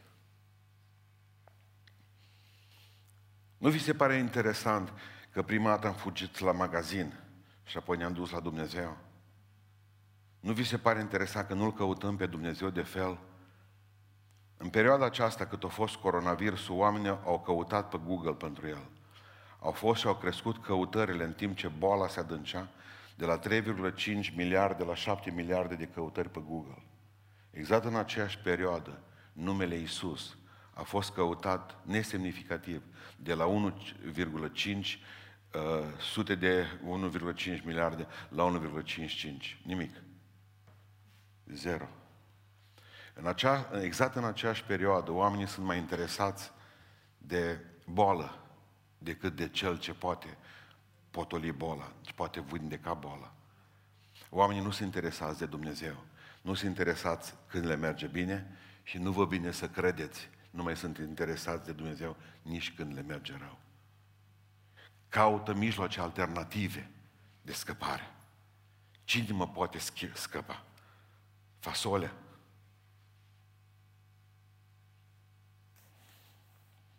Nu 3.58 3.70
vi 3.70 3.78
se 3.78 3.94
pare 3.94 4.16
interesant 4.16 4.92
că 5.30 5.42
prima 5.42 5.68
dată 5.68 5.86
am 5.86 5.94
fugit 5.94 6.38
la 6.38 6.52
magazin 6.52 7.20
și 7.64 7.76
apoi 7.76 7.96
ne-am 7.96 8.12
dus 8.12 8.30
la 8.30 8.40
Dumnezeu? 8.40 9.03
Nu 10.44 10.52
vi 10.52 10.64
se 10.64 10.78
pare 10.78 11.00
interesant 11.00 11.46
că 11.46 11.54
nu-L 11.54 11.72
căutăm 11.72 12.16
pe 12.16 12.26
Dumnezeu 12.26 12.70
de 12.70 12.82
fel? 12.82 13.18
În 14.56 14.68
perioada 14.68 15.04
aceasta, 15.04 15.46
cât 15.46 15.64
a 15.64 15.68
fost 15.68 15.96
coronavirusul, 15.96 16.76
oamenii 16.76 17.08
au 17.08 17.40
căutat 17.40 17.88
pe 17.88 18.00
Google 18.06 18.32
pentru 18.32 18.66
el. 18.66 18.90
Au 19.60 19.70
fost 19.70 20.00
și 20.00 20.06
au 20.06 20.14
crescut 20.14 20.64
căutările 20.64 21.24
în 21.24 21.32
timp 21.32 21.56
ce 21.56 21.68
boala 21.78 22.08
se 22.08 22.20
adâncea 22.20 22.68
de 23.16 23.24
la 23.24 23.38
3,5 23.38 24.34
miliarde 24.36 24.84
la 24.84 24.94
7 24.94 25.30
miliarde 25.30 25.74
de 25.74 25.84
căutări 25.84 26.30
pe 26.30 26.40
Google. 26.48 26.82
Exact 27.50 27.84
în 27.84 27.96
aceeași 27.96 28.38
perioadă, 28.38 29.02
numele 29.32 29.76
Isus 29.76 30.36
a 30.74 30.82
fost 30.82 31.12
căutat 31.12 31.76
nesemnificativ 31.82 32.82
de 33.16 33.34
la 33.34 33.72
1,5 33.72 34.66
uh, 34.66 34.90
sute 36.00 36.34
de 36.34 36.64
1,5 37.56 37.64
miliarde 37.64 38.06
la 38.28 38.60
1,55. 38.82 39.62
Nimic. 39.62 39.94
Zero. 41.52 41.88
În 43.14 43.26
acea, 43.26 43.70
exact 43.82 44.14
în 44.16 44.24
aceeași 44.24 44.64
perioadă, 44.64 45.10
oamenii 45.10 45.46
sunt 45.46 45.66
mai 45.66 45.78
interesați 45.78 46.52
de 47.18 47.60
boală 47.86 48.38
decât 48.98 49.36
de 49.36 49.48
cel 49.48 49.78
ce 49.78 49.94
poate 49.94 50.36
potoli 51.10 51.52
boala, 51.52 51.92
ce 52.00 52.12
poate 52.12 52.40
vindeca 52.40 52.94
boala. 52.94 53.34
Oamenii 54.30 54.62
nu 54.62 54.70
sunt 54.70 54.94
interesați 54.94 55.38
de 55.38 55.46
Dumnezeu. 55.46 56.04
Nu 56.42 56.54
sunt 56.54 56.68
interesați 56.68 57.34
când 57.46 57.66
le 57.66 57.76
merge 57.76 58.06
bine 58.06 58.56
și 58.82 58.98
nu 58.98 59.12
vă 59.12 59.26
bine 59.26 59.50
să 59.50 59.68
credeți. 59.68 60.28
Nu 60.50 60.62
mai 60.62 60.76
sunt 60.76 60.98
interesați 60.98 61.64
de 61.64 61.72
Dumnezeu 61.72 62.16
nici 62.42 62.74
când 62.74 62.94
le 62.94 63.02
merge 63.02 63.36
rău. 63.38 63.58
Caută 65.08 65.54
mijloace 65.54 66.00
alternative 66.00 66.90
de 67.42 67.52
scăpare. 67.52 68.10
Cine 69.04 69.32
mă 69.32 69.48
poate 69.48 69.78
scăpa? 70.14 70.64
Fasole. 71.64 72.12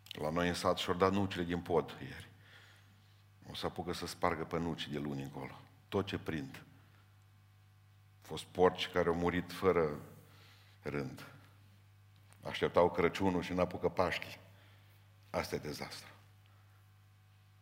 La 0.08 0.30
noi 0.30 0.48
în 0.48 0.54
sat 0.54 0.78
și-au 0.78 0.96
dat 0.96 1.12
nucile 1.12 1.44
din 1.44 1.60
pod 1.60 1.96
ieri. 2.00 2.28
O 3.50 3.54
să 3.54 3.66
apucă 3.66 3.92
să 3.92 4.06
spargă 4.06 4.44
pe 4.44 4.58
nuci 4.58 4.88
de 4.88 4.98
luni 4.98 5.22
încolo. 5.22 5.60
Tot 5.88 6.06
ce 6.06 6.18
prind. 6.18 6.56
Au 6.56 8.22
fost 8.22 8.44
porci 8.44 8.88
care 8.88 9.08
au 9.08 9.14
murit 9.14 9.52
fără 9.52 10.00
rând. 10.82 11.26
Așteptau 12.42 12.90
Crăciunul 12.90 13.42
și 13.42 13.52
n-apucă 13.52 13.88
Paștii. 13.88 14.38
Asta 15.30 15.54
e 15.54 15.58
dezastru. 15.58 16.10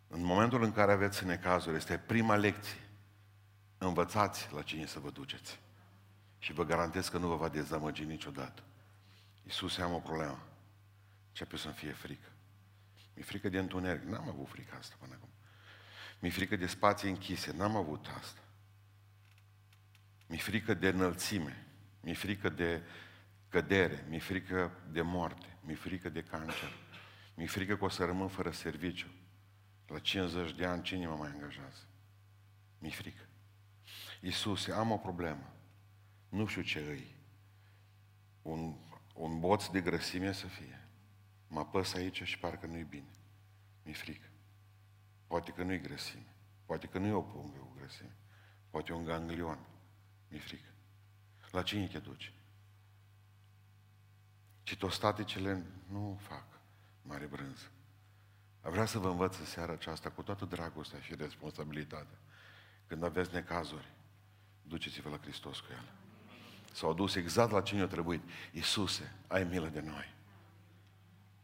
În 0.09 0.23
momentul 0.25 0.63
în 0.63 0.73
care 0.73 0.93
aveți 0.93 1.25
necazuri, 1.25 1.77
este 1.77 1.99
prima 1.99 2.37
lecție. 2.37 2.81
Învățați 3.79 4.53
la 4.53 4.63
cine 4.63 4.87
să 4.87 4.99
vă 4.99 5.11
duceți. 5.11 5.63
Și 6.45 6.53
vă 6.53 6.65
garantez 6.65 7.09
că 7.09 7.19
nu 7.19 7.27
vă 7.27 7.37
va 7.37 7.49
dezamăgi 7.49 8.05
niciodată. 8.05 8.63
Iisus, 9.43 9.79
am 9.79 9.93
o 9.93 9.99
problemă. 9.99 10.47
Începe 11.29 11.57
să-mi 11.57 11.75
fie 11.75 11.93
frică. 11.93 12.33
Mi-e 13.15 13.25
frică 13.25 13.49
de 13.49 13.59
întuneric. 13.59 14.03
N-am 14.03 14.29
avut 14.29 14.49
frică 14.49 14.77
asta 14.79 14.95
până 14.99 15.15
acum. 15.15 15.29
Mi-e 16.21 16.31
frică 16.31 16.57
de 16.57 16.67
spații 16.67 17.09
închise. 17.09 17.53
N-am 17.53 17.77
avut 17.77 18.07
asta. 18.19 18.41
Mi-e 20.27 20.39
frică 20.39 20.75
de 20.75 20.89
înălțime. 20.89 21.67
Mi-e 22.01 22.15
frică 22.15 22.49
de 22.49 22.83
cădere. 23.49 24.07
Mi-e 24.09 24.19
frică 24.19 24.79
de 24.91 25.03
moarte. 25.03 25.57
Mi-e 25.61 25.75
frică 25.75 26.09
de 26.09 26.23
cancer. 26.23 26.73
Mi-e 27.35 27.47
frică 27.47 27.77
că 27.77 27.85
o 27.85 27.89
să 27.89 28.05
rămân 28.05 28.29
fără 28.29 28.51
serviciu. 28.51 29.09
La 29.87 29.99
50 29.99 30.53
de 30.53 30.65
ani, 30.65 30.83
cine 30.83 31.07
mă 31.07 31.17
mai 31.17 31.29
angajează? 31.29 31.89
Mi-e 32.79 32.91
frică. 32.91 33.29
Iisuse, 34.21 34.73
am 34.73 34.91
o 34.91 34.97
problemă 34.97 35.54
nu 36.35 36.47
știu 36.47 36.62
ce 36.62 36.79
îi, 36.79 37.14
un, 38.43 38.75
un 39.14 39.41
boț 39.41 39.67
de 39.67 39.81
grăsime 39.81 40.33
să 40.33 40.47
fie. 40.47 40.88
Mă 41.49 41.61
apăs 41.61 41.95
aici 41.95 42.23
și 42.23 42.38
parcă 42.38 42.67
nu-i 42.67 42.83
bine. 42.83 43.11
Mi-e 43.83 43.95
frică. 43.95 44.29
Poate 45.26 45.50
că 45.50 45.62
nu-i 45.62 45.81
grăsime. 45.81 46.35
Poate 46.64 46.87
că 46.87 46.99
nu-i 46.99 47.12
o 47.12 47.23
pungă 47.23 47.59
cu 47.59 47.73
grăsime. 47.76 48.17
Poate 48.71 48.93
un 48.93 49.05
ganglion. 49.05 49.67
Mi-e 50.29 50.41
frică. 50.41 50.69
La 51.50 51.62
cine 51.62 51.87
te 51.87 51.99
duci? 51.99 52.33
Citostaticele 54.62 55.67
nu 55.88 56.19
fac 56.21 56.61
mare 57.03 57.26
brânză. 57.26 57.71
Vreau 58.61 58.87
să 58.87 58.99
vă 58.99 59.09
învăț 59.09 59.38
în 59.38 59.45
seara 59.45 59.73
aceasta 59.73 60.11
cu 60.11 60.23
toată 60.23 60.45
dragostea 60.45 61.00
și 61.00 61.14
responsabilitatea. 61.14 62.19
Când 62.87 63.03
aveți 63.03 63.33
necazuri, 63.33 63.93
duceți-vă 64.62 65.09
la 65.09 65.19
Hristos 65.19 65.61
cu 65.61 65.73
ele. 65.73 66.04
S-au 66.75 66.95
dus 66.95 67.14
exact 67.14 67.50
la 67.50 67.61
cine 67.61 67.83
a 67.83 67.87
trebuit. 67.87 68.23
Iisuse, 68.52 69.12
ai 69.26 69.45
milă 69.45 69.69
de 69.69 69.81
noi. 69.81 70.14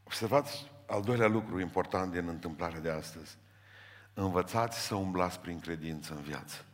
Observați 0.04 0.70
al 0.86 1.02
doilea 1.02 1.26
lucru 1.26 1.60
important 1.60 2.12
din 2.12 2.28
întâmplarea 2.28 2.80
de 2.80 2.90
astăzi. 2.90 3.36
Învățați 4.14 4.78
să 4.78 4.94
umblați 4.94 5.40
prin 5.40 5.60
credință 5.60 6.14
în 6.14 6.22
viață. 6.22 6.64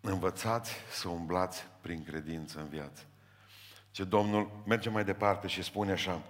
Învățați 0.00 0.72
să 0.90 1.08
umblați 1.08 1.66
prin 1.80 2.04
credință 2.04 2.60
în 2.60 2.68
viață. 2.68 3.02
Ce 3.90 4.04
Domnul 4.04 4.62
merge 4.66 4.88
mai 4.88 5.04
departe 5.04 5.46
și 5.46 5.62
spune 5.62 5.92
așa, 5.92 6.22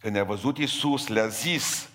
când 0.00 0.14
ne-a 0.14 0.24
văzut 0.24 0.58
Iisus, 0.58 1.06
le-a 1.06 1.26
zis 1.26 1.90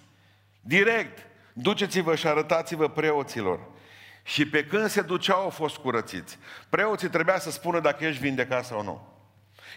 direct, 0.61 1.17
duceți-vă 1.53 2.15
și 2.15 2.27
arătați-vă 2.27 2.87
preoților 2.87 3.77
și 4.29 4.47
pe 4.47 4.65
când 4.65 4.89
se 4.89 5.01
duceau 5.01 5.41
au 5.41 5.49
fost 5.49 5.77
curățiți. 5.77 6.37
Preoții 6.69 7.09
trebuia 7.09 7.39
să 7.39 7.51
spună 7.51 7.79
dacă 7.79 8.05
ești 8.05 8.21
vindecat 8.21 8.65
sau 8.65 8.83
nu. 8.83 9.07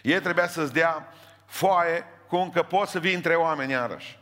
Ei 0.01 0.19
trebuia 0.19 0.47
să-ți 0.47 0.73
dea 0.73 1.13
foaie 1.45 2.05
cu 2.27 2.35
încă 2.35 2.61
poți 2.61 2.91
să 2.91 2.99
vii 2.99 3.13
între 3.13 3.35
oameni 3.35 3.71
iarăși. 3.71 4.19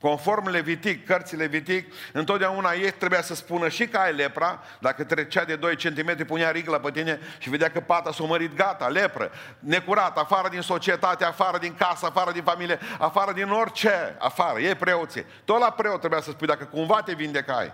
Conform 0.00 0.48
Levitic, 0.48 1.06
cărții 1.06 1.36
Levitic, 1.36 1.92
întotdeauna 2.12 2.72
ei 2.72 2.90
trebuia 2.90 3.22
să 3.22 3.34
spună 3.34 3.68
și 3.68 3.86
că 3.86 3.98
ai 3.98 4.14
lepra, 4.14 4.62
dacă 4.80 5.04
trecea 5.04 5.44
de 5.44 5.56
2 5.56 5.76
cm, 5.76 6.26
punea 6.26 6.50
riglă 6.50 6.78
pe 6.78 6.90
tine 6.90 7.20
și 7.38 7.50
vedea 7.50 7.70
că 7.70 7.80
pata 7.80 8.12
s-a 8.12 8.24
mărit, 8.24 8.54
gata, 8.54 8.88
lepră, 8.88 9.30
necurat, 9.58 10.18
afară 10.18 10.48
din 10.48 10.60
societate, 10.60 11.24
afară 11.24 11.58
din 11.58 11.74
casă, 11.74 12.06
afară 12.06 12.32
din 12.32 12.42
familie, 12.42 12.78
afară 12.98 13.32
din 13.32 13.50
orice, 13.50 14.16
afară, 14.18 14.58
ei 14.58 14.74
preoții. 14.74 15.26
Tot 15.44 15.58
la 15.58 15.70
preot 15.70 15.98
trebuia 15.98 16.20
să 16.20 16.30
spui, 16.30 16.46
dacă 16.46 16.64
cumva 16.64 17.02
te 17.02 17.14
vindecai, 17.14 17.72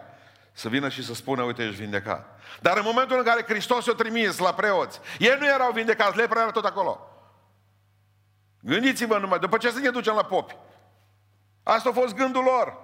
să 0.56 0.68
vină 0.68 0.88
și 0.88 1.04
să 1.04 1.14
spună, 1.14 1.42
uite, 1.42 1.62
ești 1.62 1.80
vindecat. 1.80 2.40
Dar 2.61 2.76
în 2.76 2.82
momentul 2.84 3.18
în 3.18 3.25
care 3.25 3.42
Hristos 3.42 3.87
i-a 3.87 3.94
trimis 3.94 4.38
la 4.38 4.54
preoți, 4.54 5.00
ei 5.18 5.37
nu 5.38 5.46
erau 5.46 5.73
vindecați, 5.73 6.16
lepra 6.16 6.40
era 6.40 6.50
tot 6.50 6.64
acolo. 6.64 7.08
Gândiți-vă 8.61 9.18
numai, 9.18 9.38
după 9.38 9.56
ce 9.56 9.70
să 9.70 9.78
ne 9.78 9.90
ducem 9.90 10.14
la 10.14 10.25
popi. 10.25 10.56
Asta 11.62 11.88
a 11.88 11.92
fost 11.92 12.14
gândul 12.14 12.42
lor. 12.42 12.78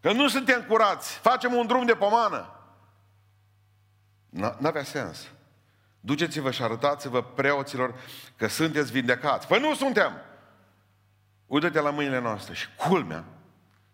Că 0.00 0.12
nu 0.12 0.28
suntem 0.28 0.62
curați, 0.62 1.18
facem 1.18 1.54
un 1.54 1.66
drum 1.66 1.86
de 1.86 1.94
pomană. 1.94 2.50
N-avea 4.58 4.84
sens. 4.84 5.26
Duceți-vă 6.00 6.50
și 6.50 6.62
arătați-vă 6.62 7.22
preoților 7.22 7.94
că 8.36 8.46
sunteți 8.46 8.92
vindecați. 8.92 9.46
Păi 9.46 9.60
nu 9.60 9.74
suntem! 9.74 10.12
Uită-te 11.46 11.80
la 11.80 11.90
mâinile 11.90 12.18
noastre. 12.18 12.54
Și 12.54 12.66
culmea, 12.76 13.24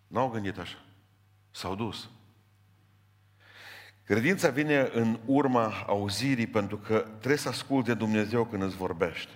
n-au 0.07 0.29
gândit 0.29 0.59
așa. 0.59 0.79
S-au 1.51 1.75
dus. 1.75 2.09
Credința 4.05 4.51
vine 4.51 4.91
în 4.93 5.21
urma 5.25 5.85
auzirii 5.87 6.47
pentru 6.47 6.79
că 6.79 6.99
trebuie 6.99 7.37
să 7.37 7.49
asculte 7.49 7.95
Dumnezeu 7.95 8.45
când 8.45 8.63
îți 8.63 8.77
vorbește. 8.77 9.33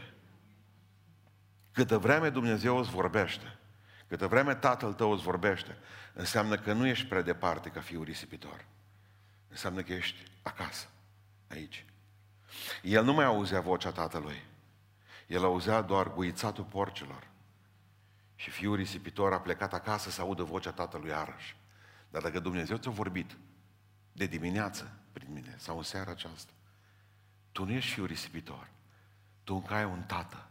Câtă 1.73 1.99
vreme 1.99 2.29
Dumnezeu 2.29 2.77
îți 2.77 2.91
vorbește, 2.91 3.59
câtă 4.09 4.27
vreme 4.27 4.55
Tatăl 4.55 4.93
tău 4.93 5.13
îți 5.13 5.23
vorbește, 5.23 5.77
înseamnă 6.15 6.57
că 6.57 6.73
nu 6.73 6.87
ești 6.87 7.07
prea 7.07 7.23
departe 7.23 7.69
ca 7.69 7.81
fiul 7.81 8.05
risipitor. 8.05 8.65
Înseamnă 9.49 9.83
că 9.83 9.93
ești 9.93 10.23
acasă, 10.43 10.87
aici. 11.49 11.85
El 12.83 13.05
nu 13.05 13.13
mai 13.13 13.25
auzea 13.25 13.61
vocea 13.61 13.91
tatălui. 13.91 14.43
El 15.27 15.45
auzea 15.45 15.81
doar 15.81 16.13
guițatul 16.13 16.65
porcilor. 16.65 17.29
Și 18.35 18.51
fiul 18.51 18.77
risipitor 18.77 19.33
a 19.33 19.41
plecat 19.41 19.75
acasă 19.75 20.11
să 20.11 20.21
audă 20.21 20.43
vocea 20.43 20.73
tatălui 20.73 21.13
arăși. 21.13 21.57
Dar 22.11 22.23
dacă 22.23 22.39
Dumnezeu 22.39 22.77
ți-a 22.77 22.91
vorbit 22.91 23.37
de 24.17 24.27
dimineață 24.27 24.93
prin 25.13 25.33
mine 25.33 25.55
sau 25.59 25.77
în 25.77 25.83
seara 25.83 26.11
aceasta, 26.11 26.53
tu 27.53 27.65
nu 27.65 27.73
ești 27.73 27.93
fiul 27.93 28.07
risipitor. 28.07 28.69
Tu 29.45 29.55
încă 29.55 29.75
ai 29.75 29.85
un 29.85 30.03
tată, 30.03 30.49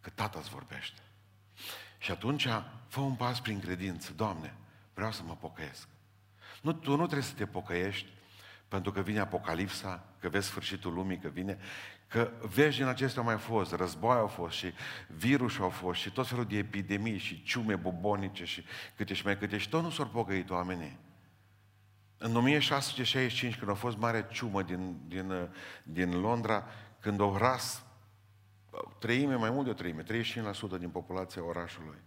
că 0.00 0.10
tata 0.10 0.38
îți 0.38 0.50
vorbește. 0.50 1.00
Și 1.98 2.10
atunci 2.10 2.48
fă 2.88 3.00
un 3.00 3.14
pas 3.14 3.40
prin 3.40 3.60
credință. 3.60 4.12
Doamne, 4.12 4.54
vreau 4.94 5.12
să 5.12 5.22
mă 5.22 5.36
pocăiesc. 5.36 5.88
Nu, 6.62 6.72
tu 6.72 6.90
nu 6.90 7.04
trebuie 7.04 7.28
să 7.28 7.34
te 7.34 7.46
pocăiești 7.46 8.08
pentru 8.68 8.92
că 8.92 9.00
vine 9.00 9.18
Apocalipsa, 9.18 10.04
că 10.20 10.28
vezi 10.28 10.46
sfârșitul 10.46 10.92
lumii, 10.92 11.18
că 11.18 11.28
vine, 11.28 11.58
că 12.06 12.30
vezi 12.54 12.76
din 12.76 12.86
acestea 12.86 13.20
au 13.20 13.26
mai 13.26 13.38
fost, 13.38 13.72
război 13.72 14.16
au 14.16 14.26
fost 14.26 14.56
și 14.56 14.72
virus 15.06 15.58
au 15.58 15.68
fost 15.68 16.00
și 16.00 16.10
tot 16.10 16.28
felul 16.28 16.44
de 16.44 16.56
epidemii 16.56 17.18
și 17.18 17.42
ciume 17.42 17.76
bubonice 17.76 18.44
și 18.44 18.64
câte 18.96 19.14
și 19.14 19.24
mai 19.24 19.38
câte 19.38 19.58
și 19.58 19.68
tot 19.68 19.82
nu 19.82 19.90
s-au 19.90 20.06
pocăit 20.06 20.50
oamenii. 20.50 20.98
În 22.18 22.36
1665, 22.36 23.58
când 23.58 23.70
a 23.70 23.74
fost 23.74 23.96
mare 23.96 24.26
ciumă 24.30 24.62
din, 24.62 25.00
din, 25.06 25.48
din 25.82 26.20
Londra, 26.20 26.66
când 27.00 27.20
au 27.20 27.36
ras 27.36 27.82
treime, 28.98 29.34
mai 29.34 29.50
mult 29.50 29.64
de 29.64 29.70
o 29.70 29.74
treime, 29.74 30.02
35% 30.02 30.06
din 30.78 30.88
populația 30.88 31.44
orașului, 31.44 31.98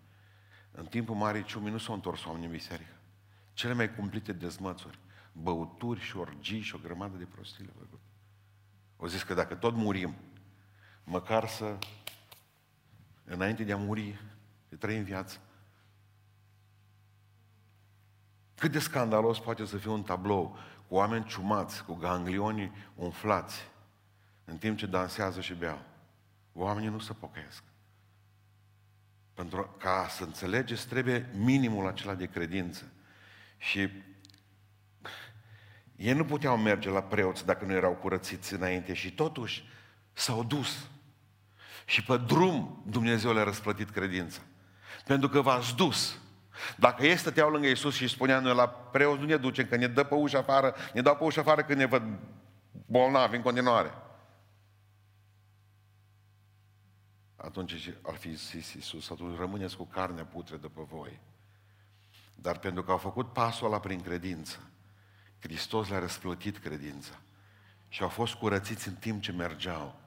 în 0.71 0.85
timpul 0.85 1.15
Marii 1.15 1.43
Ciumi 1.43 1.69
nu 1.69 1.77
s-au 1.77 1.93
întors 1.93 2.25
oamenii 2.25 2.47
în 2.47 2.53
biserică. 2.53 2.95
Cele 3.53 3.73
mai 3.73 3.95
cumplite 3.95 4.33
dezmățuri, 4.33 4.99
băuturi 5.31 5.99
și 5.99 6.17
orgii 6.17 6.61
și 6.61 6.75
o 6.75 6.79
grămadă 6.83 7.17
de 7.17 7.23
prostii 7.23 7.63
le 7.63 7.71
făcut. 7.77 7.99
O 8.97 9.07
zis 9.07 9.23
că 9.23 9.33
dacă 9.33 9.55
tot 9.55 9.75
murim, 9.75 10.15
măcar 11.03 11.47
să, 11.47 11.77
înainte 13.23 13.63
de 13.63 13.71
a 13.71 13.77
muri, 13.77 14.21
de 14.69 14.75
trăi 14.75 14.97
în 14.97 15.03
viață, 15.03 15.39
cât 18.61 18.71
de 18.71 18.79
scandalos 18.79 19.39
poate 19.39 19.65
să 19.65 19.77
fie 19.77 19.89
un 19.89 20.03
tablou 20.03 20.57
cu 20.87 20.95
oameni 20.95 21.25
ciumați, 21.25 21.83
cu 21.83 21.93
ganglionii 21.93 22.71
umflați, 22.95 23.69
în 24.45 24.57
timp 24.57 24.77
ce 24.77 24.85
dansează 24.85 25.41
și 25.41 25.53
beau. 25.53 25.81
Oamenii 26.53 26.89
nu 26.89 26.99
se 26.99 27.13
pocăiesc. 27.13 27.63
Pentru 29.33 29.75
ca 29.77 30.07
să 30.09 30.23
înțelegeți, 30.23 30.87
trebuie 30.87 31.29
minimul 31.33 31.87
acela 31.87 32.15
de 32.15 32.25
credință. 32.25 32.91
Și 33.57 33.89
ei 35.95 36.13
nu 36.13 36.25
puteau 36.25 36.57
merge 36.57 36.89
la 36.89 37.01
preoți 37.03 37.45
dacă 37.45 37.65
nu 37.65 37.73
erau 37.73 37.93
curățiți 37.93 38.53
înainte 38.53 38.93
și 38.93 39.13
totuși 39.13 39.69
s-au 40.13 40.43
dus. 40.43 40.89
Și 41.85 42.03
pe 42.03 42.17
drum 42.17 42.83
Dumnezeu 42.87 43.33
le-a 43.33 43.43
răsplătit 43.43 43.89
credința. 43.89 44.41
Pentru 45.05 45.29
că 45.29 45.41
v-ați 45.41 45.75
dus. 45.75 46.19
Dacă 46.77 47.05
ei 47.05 47.17
stăteau 47.17 47.49
lângă 47.49 47.67
Iisus 47.67 47.95
și 47.95 48.07
spunea 48.07 48.39
noi 48.39 48.55
la 48.55 48.67
preoți 48.67 49.19
nu 49.19 49.25
ne 49.25 49.37
ducem, 49.37 49.65
că 49.65 49.75
ne 49.75 49.87
dă 49.87 50.03
pe 50.03 50.13
ușa 50.13 50.37
afară, 50.37 50.75
ne 50.93 51.01
dau 51.01 51.15
pe 51.15 51.23
ușa 51.23 51.41
afară 51.41 51.63
când 51.63 51.79
ne 51.79 51.85
văd 51.85 52.03
bolnavi 52.85 53.35
în 53.35 53.41
continuare. 53.41 53.93
Atunci 57.35 57.93
ar 58.01 58.15
fi 58.15 58.33
zis 58.33 58.73
Iisus, 58.73 59.09
atunci 59.09 59.37
rămâneți 59.37 59.77
cu 59.77 59.85
carnea 59.85 60.25
putredă 60.25 60.67
pe 60.67 60.81
voi. 60.89 61.19
Dar 62.35 62.59
pentru 62.59 62.83
că 62.83 62.91
au 62.91 62.97
făcut 62.97 63.33
pasul 63.33 63.67
ăla 63.67 63.79
prin 63.79 64.01
credință, 64.01 64.59
Hristos 65.41 65.89
le-a 65.89 65.99
răsplătit 65.99 66.57
credința. 66.57 67.13
Și 67.87 68.01
au 68.01 68.09
fost 68.09 68.33
curățiți 68.33 68.87
în 68.87 68.95
timp 68.95 69.21
ce 69.21 69.31
mergeau. 69.31 70.00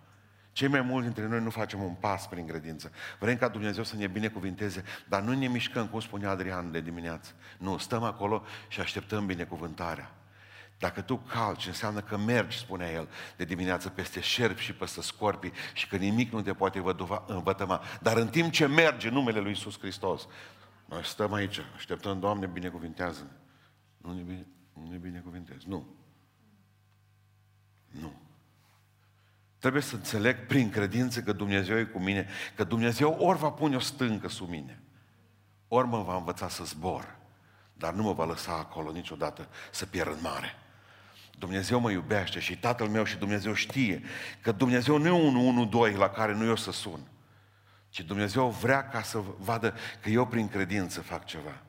Cei 0.55 0.69
mai 0.69 0.81
mulți 0.81 1.05
dintre 1.05 1.27
noi 1.27 1.41
nu 1.41 1.51
facem 1.51 1.83
un 1.83 1.95
pas 1.95 2.29
prin 2.29 2.47
credință. 2.47 2.93
Vrem 3.19 3.37
ca 3.37 3.49
Dumnezeu 3.49 3.85
să 3.85 3.97
ne 3.97 4.07
binecuvinteze, 4.07 4.85
dar 5.09 5.23
nu 5.23 5.33
ne 5.33 5.49
mișcăm, 5.49 5.87
cum 5.87 6.01
spunea 6.01 6.31
Adrian 6.31 6.71
de 6.71 6.81
dimineață. 6.81 7.33
Nu, 7.59 7.79
stăm 7.79 8.03
acolo 8.03 8.43
și 8.69 8.81
așteptăm 8.81 9.27
binecuvântarea. 9.27 10.15
Dacă 10.79 11.01
tu 11.01 11.17
calci, 11.17 11.67
înseamnă 11.67 12.01
că 12.01 12.17
mergi, 12.17 12.59
spunea 12.59 12.91
el, 12.91 13.09
de 13.37 13.45
dimineață 13.45 13.89
peste 13.89 14.21
șerpi 14.21 14.61
și 14.61 14.73
peste 14.73 15.03
scorpii 15.03 15.53
și 15.73 15.89
că 15.89 15.97
nimic 15.97 16.33
nu 16.33 16.43
te 16.43 16.53
poate 16.53 16.83
învătăma. 17.27 17.83
Dar 18.01 18.17
în 18.17 18.29
timp 18.29 18.53
ce 18.53 18.67
merge 18.67 19.09
numele 19.09 19.39
lui 19.39 19.49
Iisus 19.49 19.79
Hristos, 19.79 20.27
noi 20.85 21.05
stăm 21.05 21.33
aici, 21.33 21.61
așteptăm, 21.77 22.21
Doamne, 22.21 22.47
binecuvintează-ne. 22.47 23.31
Nu 23.97 24.13
ne, 24.13 24.23
bine, 24.23 24.47
nu 24.73 24.91
ne 24.91 24.97
binecuvintezi. 24.97 25.69
Nu. 25.69 25.87
Nu. 27.87 28.24
Trebuie 29.65 29.85
să 29.85 29.95
înțeleg 29.95 30.47
prin 30.47 30.71
credință 30.71 31.21
că 31.21 31.33
Dumnezeu 31.33 31.79
e 31.79 31.85
cu 31.85 31.99
mine, 31.99 32.27
că 32.55 32.65
Dumnezeu 32.65 33.17
ori 33.19 33.39
va 33.39 33.51
pune 33.51 33.77
o 33.77 33.79
stâncă 33.79 34.29
sub 34.29 34.49
mine, 34.49 34.83
ori 35.69 35.87
mă 35.87 36.03
va 36.03 36.17
învăța 36.17 36.49
să 36.49 36.65
zbor, 36.65 37.17
dar 37.73 37.93
nu 37.93 38.03
mă 38.03 38.13
va 38.13 38.25
lăsa 38.25 38.53
acolo 38.53 38.91
niciodată 38.91 39.49
să 39.71 39.87
pierd 39.87 40.11
în 40.11 40.19
mare. 40.21 40.55
Dumnezeu 41.39 41.81
mă 41.81 41.91
iubește 41.91 42.41
și 42.41 42.59
Tatăl 42.59 42.89
meu 42.89 43.05
și 43.05 43.17
Dumnezeu 43.17 43.55
știe 43.55 44.03
că 44.41 44.53
Dumnezeu 44.53 44.99
nu 44.99 45.07
e 45.07 45.11
un 45.11 45.35
1 45.35 45.65
2 45.65 45.93
la 45.93 46.09
care 46.09 46.35
nu 46.35 46.45
eu 46.45 46.57
să 46.57 46.73
sun, 46.73 47.01
ci 47.89 48.01
Dumnezeu 48.01 48.49
vrea 48.49 48.89
ca 48.89 49.03
să 49.03 49.23
vadă 49.39 49.75
că 50.03 50.09
eu 50.09 50.27
prin 50.27 50.49
credință 50.49 51.01
fac 51.01 51.25
ceva. 51.25 51.63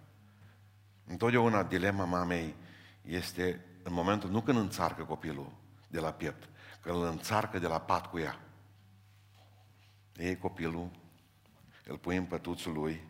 Întotdeauna 1.08 1.64
dilema 1.64 2.06
mamei 2.06 2.56
este 3.02 3.66
în 3.84 3.94
momentul, 3.94 4.30
nu 4.30 4.42
când 4.42 4.58
înțarcă 4.58 5.04
copilul 5.04 5.52
de 5.88 6.00
la 6.00 6.12
piept, 6.12 6.50
când 6.86 6.98
îl 6.98 7.08
înțarcă 7.08 7.60
de 7.60 7.68
la 7.68 7.80
pat 7.80 8.10
cu 8.10 8.20
ea. 8.20 8.40
Ei 10.16 10.38
copilul, 10.38 10.92
îl 11.86 11.98
pui 11.98 12.16
în 12.16 12.26
pătuțul 12.26 12.74
lui 12.74 13.02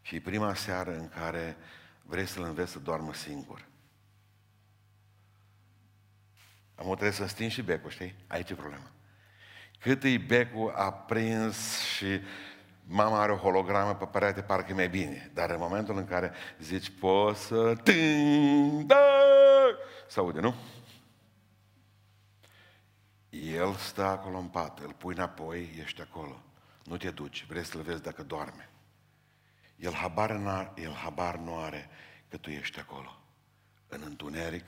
și 0.00 0.14
e 0.14 0.20
prima 0.20 0.54
seară 0.54 0.96
în 0.96 1.08
care 1.08 1.56
vrei 2.02 2.26
să-l 2.26 2.42
înveți 2.42 2.72
să 2.72 2.78
doarmă 2.78 3.14
singur. 3.14 3.68
Am 6.74 6.86
trebuie 6.86 7.10
să 7.10 7.26
stingi 7.26 7.54
și 7.54 7.62
becul, 7.62 7.90
știi? 7.90 8.14
Aici 8.26 8.50
e 8.50 8.54
problema. 8.54 8.90
Cât 9.78 10.02
e 10.02 10.18
becul 10.18 10.72
aprins 10.76 11.78
și 11.78 12.20
mama 12.84 13.20
are 13.20 13.32
o 13.32 13.36
hologramă 13.36 13.94
pe 13.94 14.04
perete, 14.04 14.42
parcă 14.42 14.70
e 14.70 14.74
mai 14.74 14.88
bine. 14.88 15.30
Dar 15.34 15.50
în 15.50 15.58
momentul 15.58 15.96
în 15.96 16.06
care 16.06 16.32
zici, 16.58 16.90
poți 16.90 17.40
să... 17.40 17.74
Ting, 17.74 18.82
da! 18.82 18.96
Se 20.08 20.18
aude, 20.18 20.40
nu? 20.40 20.54
El 23.30 23.74
stă 23.74 24.04
acolo 24.04 24.38
în 24.38 24.48
pat, 24.48 24.78
îl 24.78 24.92
pui 24.92 25.14
înapoi, 25.14 25.74
ești 25.78 26.00
acolo. 26.00 26.42
Nu 26.84 26.96
te 26.96 27.10
duci, 27.10 27.44
vrei 27.46 27.64
să-l 27.64 27.82
vezi 27.82 28.02
dacă 28.02 28.22
doarme. 28.22 28.70
El 29.76 29.92
habar, 29.92 30.30
el 30.76 30.92
habar 30.92 31.36
nu 31.36 31.58
are 31.58 31.90
că 32.28 32.36
tu 32.36 32.50
ești 32.50 32.78
acolo. 32.78 33.22
În 33.88 34.02
întuneric 34.02 34.64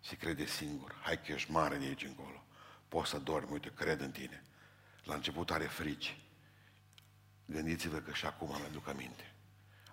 și 0.00 0.16
crede 0.16 0.44
singur. 0.44 0.94
Hai 1.02 1.22
că 1.22 1.32
ești 1.32 1.50
mare 1.50 1.76
de 1.76 1.84
aici 1.84 2.04
încolo. 2.04 2.44
Poți 2.88 3.10
să 3.10 3.18
dormi, 3.18 3.52
uite, 3.52 3.72
cred 3.74 4.00
în 4.00 4.10
tine. 4.10 4.42
La 5.04 5.14
început 5.14 5.50
are 5.50 5.64
frici. 5.64 6.18
Gândiți-vă 7.46 7.98
că 7.98 8.12
și 8.12 8.26
acum 8.26 8.50
îmi 8.50 8.64
aduc 8.64 8.88
aminte. 8.88 9.34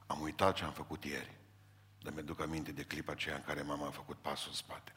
Am 0.06 0.22
uitat 0.22 0.56
ce 0.56 0.64
am 0.64 0.74
făcut 0.74 1.04
ieri. 1.04 1.38
Dar 2.00 2.14
mi-aduc 2.14 2.42
aminte 2.42 2.72
de 2.72 2.84
clipa 2.84 3.12
aceea 3.12 3.36
în 3.36 3.44
care 3.44 3.62
mama 3.62 3.88
a 3.88 3.92
făcut 3.92 4.18
pasul 4.18 4.50
în 4.50 4.56
spate. 4.56 4.92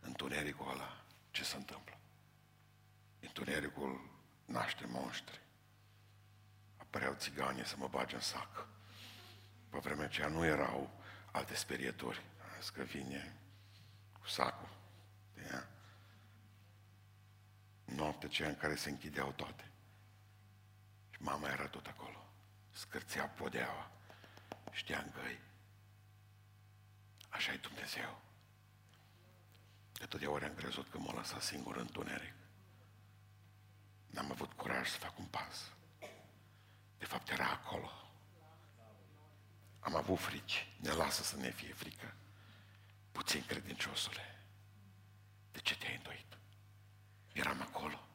Întunericul 0.00 0.70
ăla, 0.70 1.04
ce 1.30 1.44
se 1.44 1.56
întâmplă? 1.56 1.96
Întunericul 3.22 4.10
naște 4.44 4.86
monștri. 4.86 5.40
Apăreau 6.76 7.14
țiganii 7.14 7.66
să 7.66 7.74
mă 7.78 7.88
bage 7.88 8.14
în 8.14 8.20
sac. 8.20 8.66
Pe 9.68 9.78
vremea 9.78 10.04
aceea 10.04 10.28
nu 10.28 10.44
erau 10.44 10.90
alte 11.32 11.54
sperieturi. 11.54 12.22
Am 12.42 12.68
că 12.74 12.82
vine 12.82 13.36
cu 14.20 14.26
sacul. 14.26 14.68
Ia? 15.50 15.68
Noaptea 17.84 18.28
aceea 18.28 18.48
în 18.48 18.56
care 18.56 18.74
se 18.74 18.90
închideau 18.90 19.32
toate. 19.32 19.70
Și 21.10 21.22
mama 21.22 21.48
era 21.48 21.66
tot 21.66 21.86
acolo. 21.86 22.26
Scârțea 22.70 23.26
podeaua. 23.28 23.90
Știa 24.70 25.06
găi. 25.14 25.38
Așa 27.28 27.52
e 27.52 27.56
Dumnezeu. 27.56 28.20
De 29.92 30.06
totdeauna 30.06 30.46
am 30.46 30.54
crezut 30.54 30.88
că 30.90 30.98
m-a 30.98 31.14
lăsat 31.14 31.42
singur 31.42 31.76
în 31.76 31.80
întuneric. 31.80 32.32
N-am 34.12 34.30
avut 34.30 34.52
curaj 34.52 34.88
să 34.88 34.98
fac 34.98 35.18
un 35.18 35.24
pas. 35.24 35.72
De 36.98 37.04
fapt 37.04 37.28
era 37.30 37.50
acolo. 37.50 37.90
Am 39.80 39.96
avut 39.96 40.18
frici. 40.18 40.74
Ne 40.76 40.90
lasă 40.90 41.22
să 41.22 41.36
ne 41.36 41.50
fie 41.50 41.72
frică. 41.72 42.14
Puțin 43.12 43.44
credinciosule. 43.46 44.44
De 45.52 45.58
ce 45.58 45.76
te-ai 45.76 45.96
îndoit? 45.96 46.38
Eram 47.32 47.60
acolo. 47.60 48.06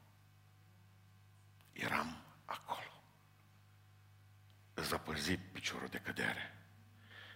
Eram 1.74 2.22
acolo. 2.46 3.02
Îți 4.74 4.90
va 4.90 4.98
păzi 4.98 5.38
piciorul 5.38 5.88
de 5.88 6.00
cădere. 6.00 6.58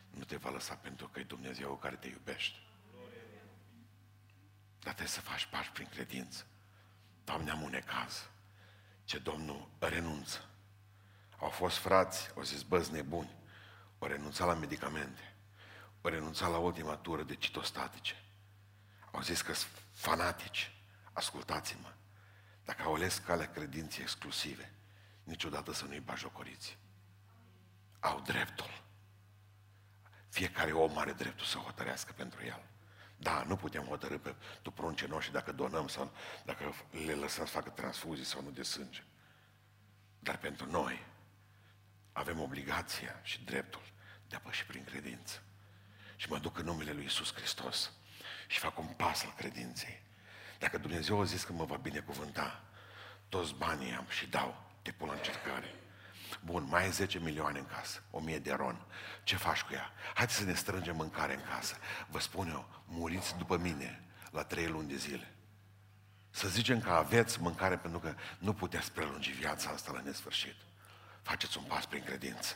Nu 0.09 0.23
te 0.23 0.35
va 0.35 0.49
lăsa 0.49 0.75
pentru 0.75 1.07
că 1.07 1.19
e 1.19 1.23
Dumnezeu 1.23 1.77
care 1.77 1.95
te 1.95 2.07
iubește. 2.07 2.57
Dar 4.79 4.93
trebuie 4.93 5.07
să 5.07 5.21
faci 5.21 5.45
pași 5.45 5.71
prin 5.71 5.87
credință. 5.87 6.45
Doamne, 7.23 7.51
am 7.51 7.61
un 7.61 7.69
necaz. 7.69 8.30
Ce 9.03 9.17
Domnul 9.19 9.69
renunță. 9.79 10.49
Au 11.39 11.49
fost 11.49 11.77
frați, 11.77 12.31
au 12.35 12.43
zis, 12.43 12.61
băzi 12.61 12.91
nebuni. 12.91 13.35
Au 13.99 14.07
renunțat 14.07 14.47
la 14.47 14.53
medicamente. 14.53 15.35
Au 16.01 16.09
renunțat 16.09 16.51
la 16.51 16.57
ultima 16.57 16.95
tură 16.95 17.23
de 17.23 17.35
citostatice. 17.35 18.23
Au 19.11 19.21
zis 19.21 19.41
că 19.41 19.53
sunt 19.53 19.71
fanatici. 19.91 20.71
Ascultați-mă. 21.13 21.93
Dacă 22.63 22.83
au 22.83 22.93
ales 22.93 23.17
calea 23.17 23.51
credinței 23.51 24.03
exclusive, 24.03 24.73
niciodată 25.23 25.73
să 25.73 25.85
nu-i 25.85 25.99
bajocoriți. 25.99 26.77
Au 27.99 28.19
dreptul. 28.19 28.83
Fiecare 30.29 30.71
om 30.71 30.97
are 30.97 31.13
dreptul 31.13 31.45
să 31.45 31.57
hotărească 31.57 32.13
pentru 32.13 32.45
el. 32.45 32.63
Da, 33.21 33.43
nu 33.47 33.55
putem 33.55 33.83
hotărâ 33.83 34.17
pe 34.17 34.35
tu 34.61 34.71
prunce 34.71 35.07
noștri 35.07 35.33
dacă 35.33 35.51
donăm 35.51 35.87
sau 35.87 36.11
dacă 36.45 36.73
le 37.05 37.13
lăsăm 37.13 37.45
să 37.45 37.51
facă 37.51 37.69
transfuzii 37.69 38.25
sau 38.25 38.41
nu 38.41 38.49
de 38.49 38.63
sânge. 38.63 39.03
Dar 40.19 40.37
pentru 40.37 40.71
noi 40.71 41.05
avem 42.11 42.39
obligația 42.39 43.19
și 43.23 43.43
dreptul 43.43 43.81
de 44.27 44.35
a 44.35 44.39
păși 44.39 44.65
prin 44.65 44.83
credință. 44.83 45.41
Și 46.15 46.29
mă 46.29 46.37
duc 46.37 46.57
în 46.57 46.65
numele 46.65 46.91
Lui 46.91 47.05
Isus 47.05 47.33
Hristos 47.33 47.91
și 48.47 48.59
fac 48.59 48.79
un 48.79 48.87
pas 48.87 49.23
al 49.23 49.33
credinței. 49.37 50.01
Dacă 50.59 50.77
Dumnezeu 50.77 51.19
a 51.19 51.23
zis 51.23 51.43
că 51.43 51.53
mă 51.53 51.65
va 51.65 51.77
binecuvânta, 51.77 52.63
toți 53.29 53.53
banii 53.53 53.93
am 53.93 54.05
și 54.09 54.27
dau, 54.27 54.71
te 54.81 54.91
pun 54.91 55.07
la 55.07 55.13
încercare. 55.13 55.75
Bun, 56.45 56.67
mai 56.69 56.83
ai 56.83 56.91
10 56.91 57.19
milioane 57.19 57.59
în 57.59 57.65
casă, 57.65 58.03
1000 58.11 58.39
de 58.39 58.53
ron. 58.53 58.85
Ce 59.23 59.35
faci 59.35 59.61
cu 59.61 59.73
ea? 59.73 59.91
Haideți 60.13 60.37
să 60.37 60.43
ne 60.43 60.53
strângem 60.53 60.95
mâncare 60.95 61.33
în 61.33 61.41
casă. 61.55 61.75
Vă 62.07 62.19
spun 62.19 62.49
eu, 62.49 62.69
muriți 62.85 63.37
după 63.37 63.57
mine 63.57 64.03
la 64.31 64.43
3 64.43 64.67
luni 64.67 64.87
de 64.87 64.95
zile. 64.95 65.35
Să 66.29 66.47
zicem 66.47 66.81
că 66.81 66.89
aveți 66.89 67.41
mâncare 67.41 67.77
pentru 67.77 67.99
că 67.99 68.13
nu 68.39 68.53
puteți 68.53 68.91
prelungi 68.91 69.31
viața 69.31 69.69
asta 69.69 69.91
la 69.91 70.01
nesfârșit. 70.01 70.55
Faceți 71.21 71.57
un 71.57 71.63
pas 71.63 71.85
prin 71.85 72.03
credință. 72.03 72.55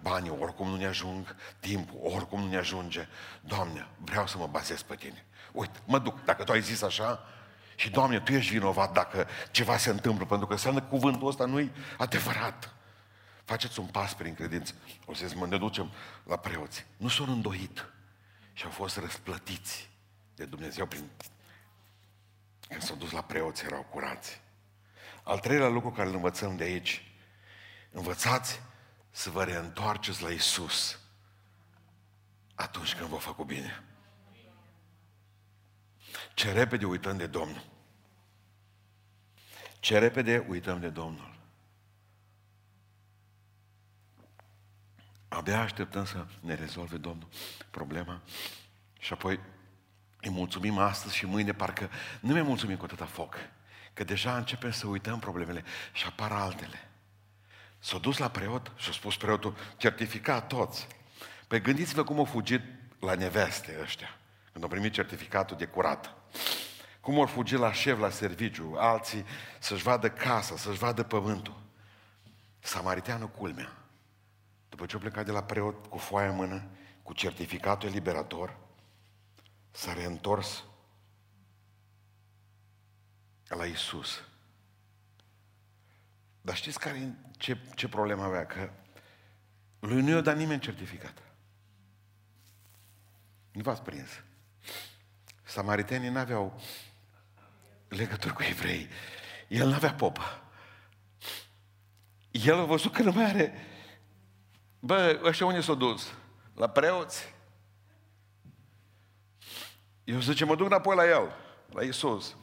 Banii 0.00 0.36
oricum 0.38 0.68
nu 0.68 0.76
ne 0.76 0.86
ajung, 0.86 1.36
timpul 1.60 1.98
oricum 2.02 2.40
nu 2.40 2.48
ne 2.48 2.56
ajunge. 2.56 3.08
Doamne, 3.40 3.86
vreau 3.98 4.26
să 4.26 4.38
mă 4.38 4.46
bazez 4.46 4.82
pe 4.82 4.94
Tine. 4.94 5.24
Uite, 5.52 5.78
mă 5.84 5.98
duc, 5.98 6.24
dacă 6.24 6.44
Tu 6.44 6.52
ai 6.52 6.62
zis 6.62 6.82
așa, 6.82 7.26
și 7.74 7.90
Doamne, 7.90 8.20
Tu 8.20 8.32
ești 8.32 8.52
vinovat 8.52 8.92
dacă 8.92 9.26
ceva 9.50 9.76
se 9.76 9.90
întâmplă, 9.90 10.26
pentru 10.26 10.46
că 10.46 10.52
înseamnă 10.52 10.80
că 10.80 10.86
cuvântul 10.86 11.28
ăsta 11.28 11.44
nu-i 11.44 11.72
adevărat. 11.98 12.74
Faceți 13.52 13.80
un 13.80 13.86
pas 13.86 14.14
prin 14.14 14.34
credință. 14.34 14.74
O 15.04 15.14
să 15.14 15.32
mă 15.34 15.46
ne 15.46 15.58
ducem 15.58 15.90
la 16.24 16.36
preoți. 16.36 16.86
Nu 16.96 17.08
s-au 17.08 17.26
îndoit 17.26 17.86
și 18.52 18.64
au 18.64 18.70
fost 18.70 18.96
răsplătiți 18.96 19.90
de 20.34 20.44
Dumnezeu 20.44 20.86
prin... 20.86 21.10
Când 22.68 22.82
s-au 22.82 22.96
dus 22.96 23.10
la 23.10 23.22
preoți, 23.22 23.64
erau 23.64 23.82
curați. 23.82 24.40
Al 25.22 25.38
treilea 25.38 25.68
lucru 25.68 25.90
care 25.90 26.08
îl 26.08 26.14
învățăm 26.14 26.56
de 26.56 26.64
aici, 26.64 27.12
învățați 27.90 28.60
să 29.10 29.30
vă 29.30 29.44
reîntoarceți 29.44 30.22
la 30.22 30.30
Isus 30.30 30.98
atunci 32.54 32.94
când 32.94 33.08
vă 33.08 33.16
făcut 33.16 33.46
bine. 33.46 33.84
Ce 36.34 36.52
repede 36.52 36.84
uităm 36.84 37.16
de 37.16 37.26
Domnul. 37.26 37.66
Ce 39.80 39.98
repede 39.98 40.44
uităm 40.48 40.80
de 40.80 40.88
Domnul. 40.88 41.31
Abia 45.34 45.60
așteptăm 45.60 46.04
să 46.04 46.26
ne 46.40 46.54
rezolve 46.54 46.96
Domnul 46.96 47.28
problema 47.70 48.20
și 48.98 49.12
apoi 49.12 49.40
îi 50.20 50.30
mulțumim 50.30 50.78
astăzi 50.78 51.16
și 51.16 51.26
mâine 51.26 51.52
parcă 51.52 51.90
nu 52.20 52.32
ne 52.32 52.42
mulțumim 52.42 52.76
cu 52.76 52.84
atâta 52.84 53.04
foc. 53.04 53.36
Că 53.94 54.04
deja 54.04 54.36
începem 54.36 54.70
să 54.70 54.86
uităm 54.86 55.18
problemele 55.18 55.64
și 55.92 56.06
apar 56.06 56.32
altele. 56.32 56.88
S-a 57.78 57.98
dus 57.98 58.16
la 58.16 58.30
preot 58.30 58.72
și 58.76 58.88
a 58.88 58.92
spus 58.92 59.16
preotul, 59.16 59.56
certificat 59.76 60.46
toți. 60.46 60.86
Păi 61.46 61.60
gândiți-vă 61.60 62.04
cum 62.04 62.18
au 62.18 62.24
fugit 62.24 62.62
la 63.00 63.14
neveste 63.14 63.78
ăștia, 63.82 64.18
când 64.52 64.64
au 64.64 64.70
primit 64.70 64.92
certificatul 64.92 65.56
de 65.56 65.64
curat. 65.64 66.14
Cum 67.00 67.18
au 67.18 67.26
fugit 67.26 67.58
la 67.58 67.72
șef, 67.72 67.98
la 67.98 68.10
serviciu, 68.10 68.74
alții 68.78 69.24
să-și 69.58 69.82
vadă 69.82 70.10
casa, 70.10 70.56
să-și 70.56 70.78
vadă 70.78 71.02
pământul. 71.02 71.60
Samariteanul 72.60 73.28
culmea 73.28 73.81
după 74.72 74.86
ce 74.86 74.96
a 74.96 74.98
plecat 74.98 75.24
de 75.24 75.30
la 75.30 75.42
preot 75.42 75.86
cu 75.86 75.98
foaia 75.98 76.28
în 76.28 76.36
mână, 76.36 76.70
cu 77.02 77.12
certificatul 77.12 77.88
eliberator, 77.88 78.58
s-a 79.70 79.92
reîntors 79.92 80.64
la 83.48 83.64
Isus. 83.64 84.22
Dar 86.40 86.56
știți 86.56 86.78
care, 86.78 87.18
ce, 87.36 87.58
ce 87.74 87.88
problemă 87.88 88.22
avea? 88.22 88.46
Că 88.46 88.70
lui 89.80 90.02
nu 90.02 90.10
i-a 90.10 90.20
dat 90.20 90.36
nimeni 90.36 90.60
certificat. 90.60 91.22
Nu 93.50 93.62
v-ați 93.62 93.82
prins. 93.82 94.10
Samaritenii 95.42 96.08
n-aveau 96.08 96.60
legături 97.88 98.34
cu 98.34 98.42
evrei. 98.42 98.88
El 99.48 99.68
n-avea 99.68 99.94
popă. 99.94 100.42
El 102.30 102.58
a 102.58 102.64
văzut 102.64 102.92
că 102.92 103.02
nu 103.02 103.12
mai 103.12 103.24
are 103.24 103.66
Bă, 104.84 105.20
ăștia 105.24 105.46
unde 105.46 105.60
s-au 105.60 105.74
dus? 105.74 106.12
La 106.54 106.68
preoți? 106.68 107.34
Eu 110.04 110.18
zice, 110.18 110.44
mă 110.44 110.56
duc 110.56 110.66
înapoi 110.66 110.96
la 110.96 111.08
el, 111.08 111.34
la 111.72 111.84
Iisus. 111.84 112.36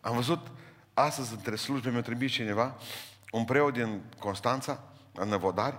Am 0.00 0.14
văzut 0.14 0.46
astăzi 0.94 1.32
între 1.32 1.56
slujbe 1.56 1.90
mi-a 1.90 2.02
trimis 2.02 2.32
cineva, 2.32 2.76
un 3.30 3.44
preot 3.44 3.72
din 3.72 4.02
Constanța, 4.18 4.82
în 5.14 5.28
Năvodari, 5.28 5.78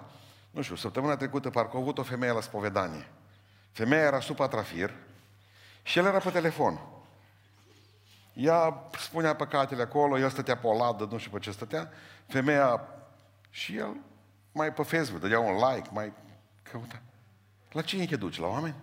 nu 0.52 0.62
știu, 0.62 0.76
săptămâna 0.76 1.18
trecută 1.18 1.50
parcă 1.50 1.78
a 1.78 1.80
avut 1.80 1.98
o 1.98 2.04
femeie 2.04 2.32
la 2.32 2.42
spovedanie. 2.42 3.08
Femeia 3.72 4.02
era 4.02 4.20
sub 4.20 4.40
atrafir 4.40 4.94
și 5.84 6.00
el 6.00 6.06
era 6.06 6.18
pe 6.18 6.30
telefon. 6.30 6.80
Ea 8.34 8.90
spunea 9.00 9.36
păcatele 9.36 9.82
acolo, 9.82 10.20
el 10.20 10.30
stătea 10.30 10.58
pe 10.58 10.68
o 10.68 10.78
ladă, 10.78 11.08
nu 11.12 11.18
știu 11.18 11.32
pe 11.32 11.40
ce 11.40 11.52
stătea. 11.52 11.92
Femeia 12.28 12.90
și 13.56 13.76
el 13.76 13.96
mai 14.52 14.74
pe 14.74 14.84
Facebook 14.84 15.22
dădea 15.22 15.40
un 15.40 15.56
like, 15.56 15.90
mai 15.92 16.14
căuta. 16.72 17.02
La 17.72 17.82
cine 17.82 18.06
te 18.06 18.16
duci? 18.16 18.40
La 18.40 18.48
oameni? 18.48 18.76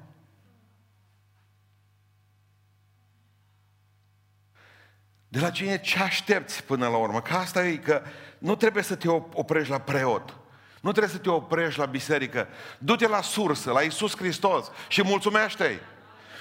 De 5.29 5.41
la 5.41 5.51
cine 5.51 5.81
ce 5.81 5.99
aștepți 5.99 6.65
până 6.65 6.89
la 6.89 6.97
urmă? 6.97 7.21
Că 7.21 7.35
asta 7.35 7.67
e 7.67 7.77
că 7.77 8.03
nu 8.39 8.57
trebuie 8.57 8.83
să 8.83 8.97
te 8.97 9.09
oprești 9.09 9.71
la 9.71 9.81
preot. 9.81 10.37
Nu 10.81 10.91
trebuie 10.91 11.13
să 11.13 11.19
te 11.19 11.31
oprești 11.31 11.79
la 11.79 11.87
biserică. 11.87 12.49
Du-te 12.79 13.09
la 13.09 13.23
sursă, 13.23 13.73
la 13.73 13.81
Isus 13.81 14.17
Hristos 14.17 14.71
și 14.89 15.03
mulțumește-i. 15.03 15.81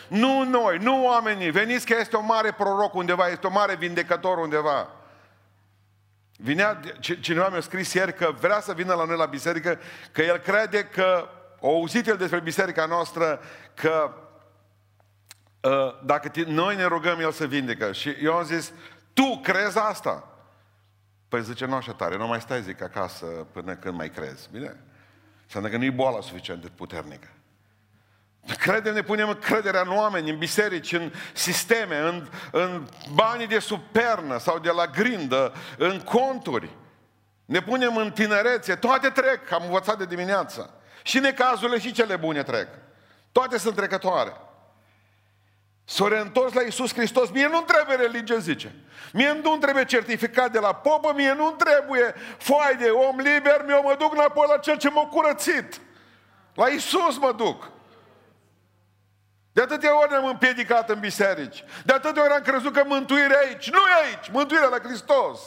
Nu 0.08 0.44
noi, 0.44 0.78
nu 0.78 1.06
oamenii. 1.06 1.52
Veniți 1.52 1.86
că 1.86 1.96
este 2.00 2.16
o 2.16 2.22
mare 2.22 2.52
proroc 2.52 2.94
undeva, 2.94 3.28
este 3.28 3.48
o 3.48 3.52
mare 3.52 3.76
vindecător 3.76 4.38
undeva. 4.38 5.01
Vinea, 6.44 6.80
cineva 7.00 7.50
mi-a 7.50 7.60
scris 7.60 7.94
ieri 7.94 8.14
că 8.14 8.34
vrea 8.40 8.60
să 8.60 8.74
vină 8.74 8.94
la 8.94 9.06
noi 9.06 9.18
la 9.18 9.26
biserică, 9.26 9.80
că 10.12 10.22
el 10.22 10.38
crede 10.38 10.84
că, 10.84 11.30
o 11.60 11.70
auzit 11.70 12.08
el 12.08 12.18
despre 12.18 12.40
biserica 12.40 12.86
noastră, 12.86 13.40
că 13.74 14.14
uh, 15.62 16.06
dacă 16.06 16.32
noi 16.46 16.76
ne 16.76 16.86
rugăm, 16.86 17.20
el 17.20 17.32
să 17.32 17.46
vindecă. 17.46 17.92
Și 17.92 18.10
eu 18.22 18.34
am 18.34 18.44
zis, 18.44 18.74
tu 19.14 19.40
crezi 19.44 19.78
asta? 19.78 20.28
Păi 21.28 21.44
zice, 21.44 21.66
nu 21.66 21.76
așa 21.76 21.94
tare, 21.94 22.18
nu 22.18 22.28
mai 22.28 22.42
stai, 22.42 22.62
zic, 22.62 22.82
acasă 22.82 23.26
până 23.26 23.76
când 23.76 23.96
mai 23.96 24.10
crezi. 24.10 24.50
Bine? 24.52 24.80
Înseamnă 25.44 25.70
că 25.70 25.78
nu 25.78 25.84
e 25.84 25.90
boala 25.90 26.22
suficient 26.22 26.62
de 26.62 26.70
puternică. 26.76 27.28
Credem, 28.60 28.94
ne 28.94 29.02
punem 29.02 29.34
crederea 29.34 29.82
în 29.82 29.98
oameni, 29.98 30.30
în 30.30 30.38
biserici, 30.38 30.92
în 30.92 31.12
sisteme, 31.34 31.98
în, 31.98 32.30
în 32.52 32.88
banii 33.14 33.48
de 33.48 33.60
supernă 33.60 34.38
sau 34.38 34.60
de 34.60 34.70
la 34.70 34.86
grindă, 34.86 35.54
în 35.78 36.00
conturi. 36.00 36.70
Ne 37.46 37.62
punem 37.62 37.98
în 37.98 38.12
tinerețe, 38.12 38.76
toate 38.76 39.10
trec, 39.10 39.52
am 39.52 39.64
învățat 39.64 39.98
de 39.98 40.06
dimineață. 40.06 40.74
Și 41.04 41.20
necazurile 41.20 41.80
și 41.80 41.92
cele 41.92 42.16
bune 42.16 42.44
trec. 42.44 42.68
Toate 43.32 43.58
sunt 43.58 43.76
trecătoare. 43.76 44.34
S-o 45.86 46.08
reîntors 46.08 46.54
la 46.54 46.62
Iisus 46.62 46.94
Hristos. 46.94 47.30
Mie 47.30 47.48
nu 47.48 47.62
trebuie 47.62 47.96
religie, 47.96 48.38
zice. 48.40 48.76
Mie 49.14 49.40
nu 49.44 49.58
trebuie 49.58 49.86
certificat 49.86 50.52
de 50.52 50.60
la 50.60 50.74
popă, 50.74 51.14
mie 51.16 51.34
nu 51.34 51.52
trebuie 51.52 52.14
foaie 52.38 52.76
de 52.80 52.90
om 52.90 53.18
liber, 53.18 53.66
eu 53.70 53.82
mă 53.84 53.96
duc 54.00 54.14
înapoi 54.14 54.46
la 54.50 54.58
cel 54.58 54.78
ce 54.78 54.90
m-a 54.90 55.06
curățit. 55.06 55.82
La 56.54 56.70
Iisus 56.70 57.18
mă 57.18 57.34
duc. 57.38 57.72
De 59.54 59.62
atâtea 59.62 60.00
ori 60.00 60.10
ne-am 60.10 60.26
împiedicat 60.26 60.90
în 60.90 61.00
biserici. 61.00 61.64
De 61.86 61.94
atâtea 61.94 62.24
ori 62.24 62.34
am 62.34 62.42
crezut 62.42 62.74
că 62.74 62.84
mântuirea 62.86 63.40
aici. 63.40 63.70
Nu 63.70 63.78
e 63.78 64.06
aici, 64.06 64.30
mântuirea 64.32 64.68
la 64.68 64.80
Hristos. 64.80 65.40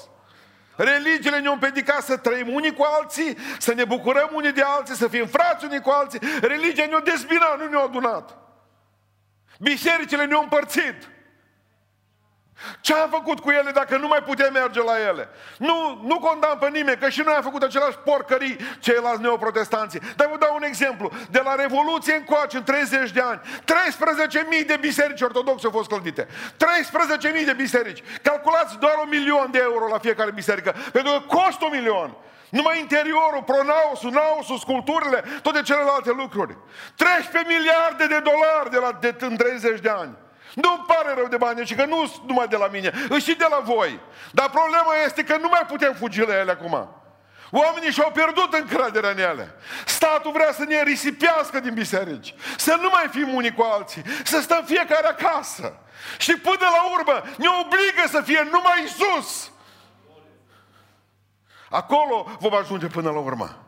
Religiile 0.77 1.39
ne-au 1.39 1.53
împiedicat 1.53 2.03
să 2.03 2.17
trăim 2.17 2.55
unii 2.55 2.75
cu 2.75 2.83
alții, 2.99 3.37
să 3.59 3.75
ne 3.75 3.85
bucurăm 3.85 4.31
unii 4.33 4.53
de 4.53 4.63
alții, 4.63 4.95
să 4.95 5.09
fim 5.09 5.27
frați 5.27 5.65
unii 5.65 5.81
cu 5.81 5.91
alții. 5.91 6.21
Religia 6.41 6.87
ne-a 6.87 7.01
dezbinat, 7.01 7.59
nu 7.59 7.69
ne-a 7.69 7.81
adunat. 7.81 8.37
Bisericile 9.59 10.25
ne-au 10.25 10.43
împărțit. 10.43 11.09
Ce 12.81 12.95
am 12.95 13.11
făcut 13.11 13.41
cu 13.41 13.51
ele 13.51 13.71
dacă 13.71 13.97
nu 13.97 14.07
mai 14.07 14.23
putem 14.23 14.53
merge 14.53 14.83
la 14.83 15.01
ele? 15.09 15.29
Nu, 15.59 16.01
nu 16.03 16.19
condamn 16.19 16.59
pe 16.59 16.69
nimeni, 16.69 16.99
că 16.99 17.09
și 17.09 17.23
noi 17.25 17.35
am 17.35 17.43
făcut 17.43 17.63
același 17.63 17.97
porcării 18.05 18.57
ceilalți 18.79 19.21
neoprotestanții. 19.21 20.01
Dar 20.17 20.29
vă 20.31 20.37
dau 20.39 20.55
un 20.55 20.63
exemplu. 20.63 21.11
De 21.31 21.41
la 21.45 21.55
Revoluție 21.55 22.15
încoace, 22.15 22.57
în 22.57 22.63
30 22.63 23.11
de 23.11 23.21
ani, 23.21 23.41
13.000 24.61 24.67
de 24.67 24.77
biserici 24.81 25.21
ortodoxe 25.21 25.67
au 25.67 25.73
fost 25.73 25.89
clădite. 25.89 26.27
13.000 26.27 27.45
de 27.45 27.53
biserici. 27.57 28.03
Calculați 28.23 28.79
doar 28.79 28.95
un 29.03 29.09
milion 29.09 29.49
de 29.51 29.59
euro 29.63 29.89
la 29.89 29.99
fiecare 29.99 30.31
biserică, 30.31 30.75
pentru 30.93 31.13
că 31.13 31.37
costă 31.37 31.65
un 31.65 31.71
milion. 31.73 32.17
Numai 32.51 32.81
interiorul, 32.81 33.43
pronausul, 33.47 34.11
nausul, 34.11 34.59
sculpturile, 34.59 35.25
toate 35.43 35.63
celelalte 35.63 36.13
lucruri. 36.17 36.57
13 36.97 37.55
miliarde 37.55 38.07
de 38.07 38.19
dolari 38.31 38.71
de 38.71 38.79
la, 38.79 38.99
de, 39.01 39.17
în 39.21 39.37
30 39.37 39.81
de 39.81 39.89
ani. 39.89 40.17
Nu-mi 40.55 40.85
pare 40.87 41.15
rău 41.15 41.27
de 41.27 41.37
bani, 41.37 41.67
și 41.67 41.75
că 41.75 41.85
nu 41.85 42.13
numai 42.27 42.49
de 42.49 42.57
la 42.57 42.67
mine, 42.67 42.93
și 43.21 43.35
de 43.35 43.47
la 43.51 43.59
voi. 43.59 44.01
Dar 44.33 44.51
problema 44.51 44.95
este 45.07 45.25
că 45.25 45.37
nu 45.37 45.49
mai 45.49 45.65
putem 45.69 45.95
fugi 45.95 46.21
la 46.21 46.39
ele 46.39 46.51
acum. 46.51 46.89
Oamenii 47.51 47.91
și-au 47.91 48.11
pierdut 48.11 48.53
încrederea 48.53 49.11
în 49.11 49.19
ele. 49.19 49.55
Statul 49.87 50.33
vrea 50.33 50.53
să 50.53 50.65
ne 50.65 50.83
risipească 50.83 51.61
din 51.61 51.75
biserici. 51.75 52.35
Să 52.57 52.79
nu 52.81 52.89
mai 52.93 53.09
fim 53.11 53.35
unii 53.35 53.55
cu 53.55 53.63
alții. 53.63 54.03
Să 54.25 54.41
stăm 54.41 54.65
fiecare 54.65 55.07
acasă. 55.07 55.77
Și 56.19 56.37
până 56.37 56.57
la 56.61 56.93
urmă 56.93 57.23
ne 57.37 57.47
obligă 57.63 58.09
să 58.09 58.21
fie 58.21 58.49
numai 58.51 58.85
Isus. 58.85 59.51
Acolo 61.71 62.37
vom 62.39 62.55
ajunge 62.55 62.87
până 62.87 63.11
la 63.11 63.19
urmă. 63.19 63.59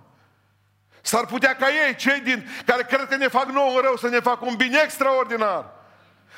S-ar 1.01 1.27
putea 1.27 1.57
ca 1.57 1.67
ei, 1.87 1.95
cei 1.95 2.21
din 2.21 2.49
care 2.65 2.83
cred 2.83 3.09
că 3.09 3.17
ne 3.17 3.29
fac 3.29 3.45
nouă 3.45 3.81
rău, 3.81 3.97
să 3.97 4.09
ne 4.09 4.21
facă 4.21 4.45
un 4.45 4.55
bine 4.55 4.81
extraordinar. 4.85 5.76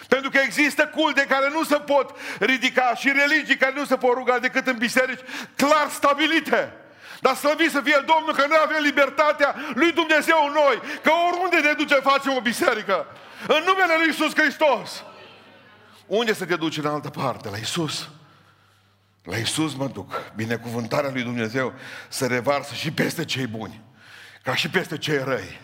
Pentru 0.09 0.31
că 0.31 0.39
există 0.39 0.87
culte 0.87 1.27
care 1.29 1.49
nu 1.49 1.65
se 1.65 1.77
pot 1.77 2.17
ridica 2.39 2.95
și 2.95 3.13
religii 3.13 3.57
care 3.57 3.73
nu 3.75 3.85
se 3.85 3.97
pot 3.97 4.15
ruga 4.15 4.39
decât 4.39 4.67
în 4.67 4.77
biserici 4.79 5.21
clar 5.57 5.89
stabilite. 5.91 6.73
Dar 7.21 7.35
slăvit 7.35 7.71
să 7.71 7.81
fie 7.81 8.05
Domnul 8.07 8.35
că 8.35 8.45
noi 8.49 8.59
avem 8.65 8.83
libertatea 8.83 9.55
lui 9.75 9.93
Dumnezeu 9.93 10.45
în 10.47 10.53
noi. 10.53 10.81
Că 11.03 11.11
oriunde 11.31 11.69
ne 11.69 11.73
duce 11.73 11.95
facem 11.95 12.37
o 12.37 12.41
biserică. 12.41 13.07
În 13.47 13.63
numele 13.67 13.95
lui 13.99 14.09
Isus 14.09 14.35
Hristos. 14.35 15.05
Unde 16.07 16.35
să 16.35 16.45
te 16.45 16.57
duci 16.57 16.77
în 16.77 16.87
altă 16.87 17.11
parte? 17.11 17.49
La 17.51 17.57
Isus. 17.57 18.09
La 19.23 19.37
Isus 19.37 19.75
mă 19.75 19.87
duc. 19.87 20.33
Binecuvântarea 20.35 21.11
lui 21.11 21.23
Dumnezeu 21.23 21.73
să 22.09 22.27
revarsă 22.27 22.75
și 22.75 22.91
peste 22.91 23.25
cei 23.25 23.47
buni. 23.47 23.83
Ca 24.43 24.55
și 24.55 24.71
peste 24.71 24.99
cei 24.99 25.19
răi. 25.19 25.61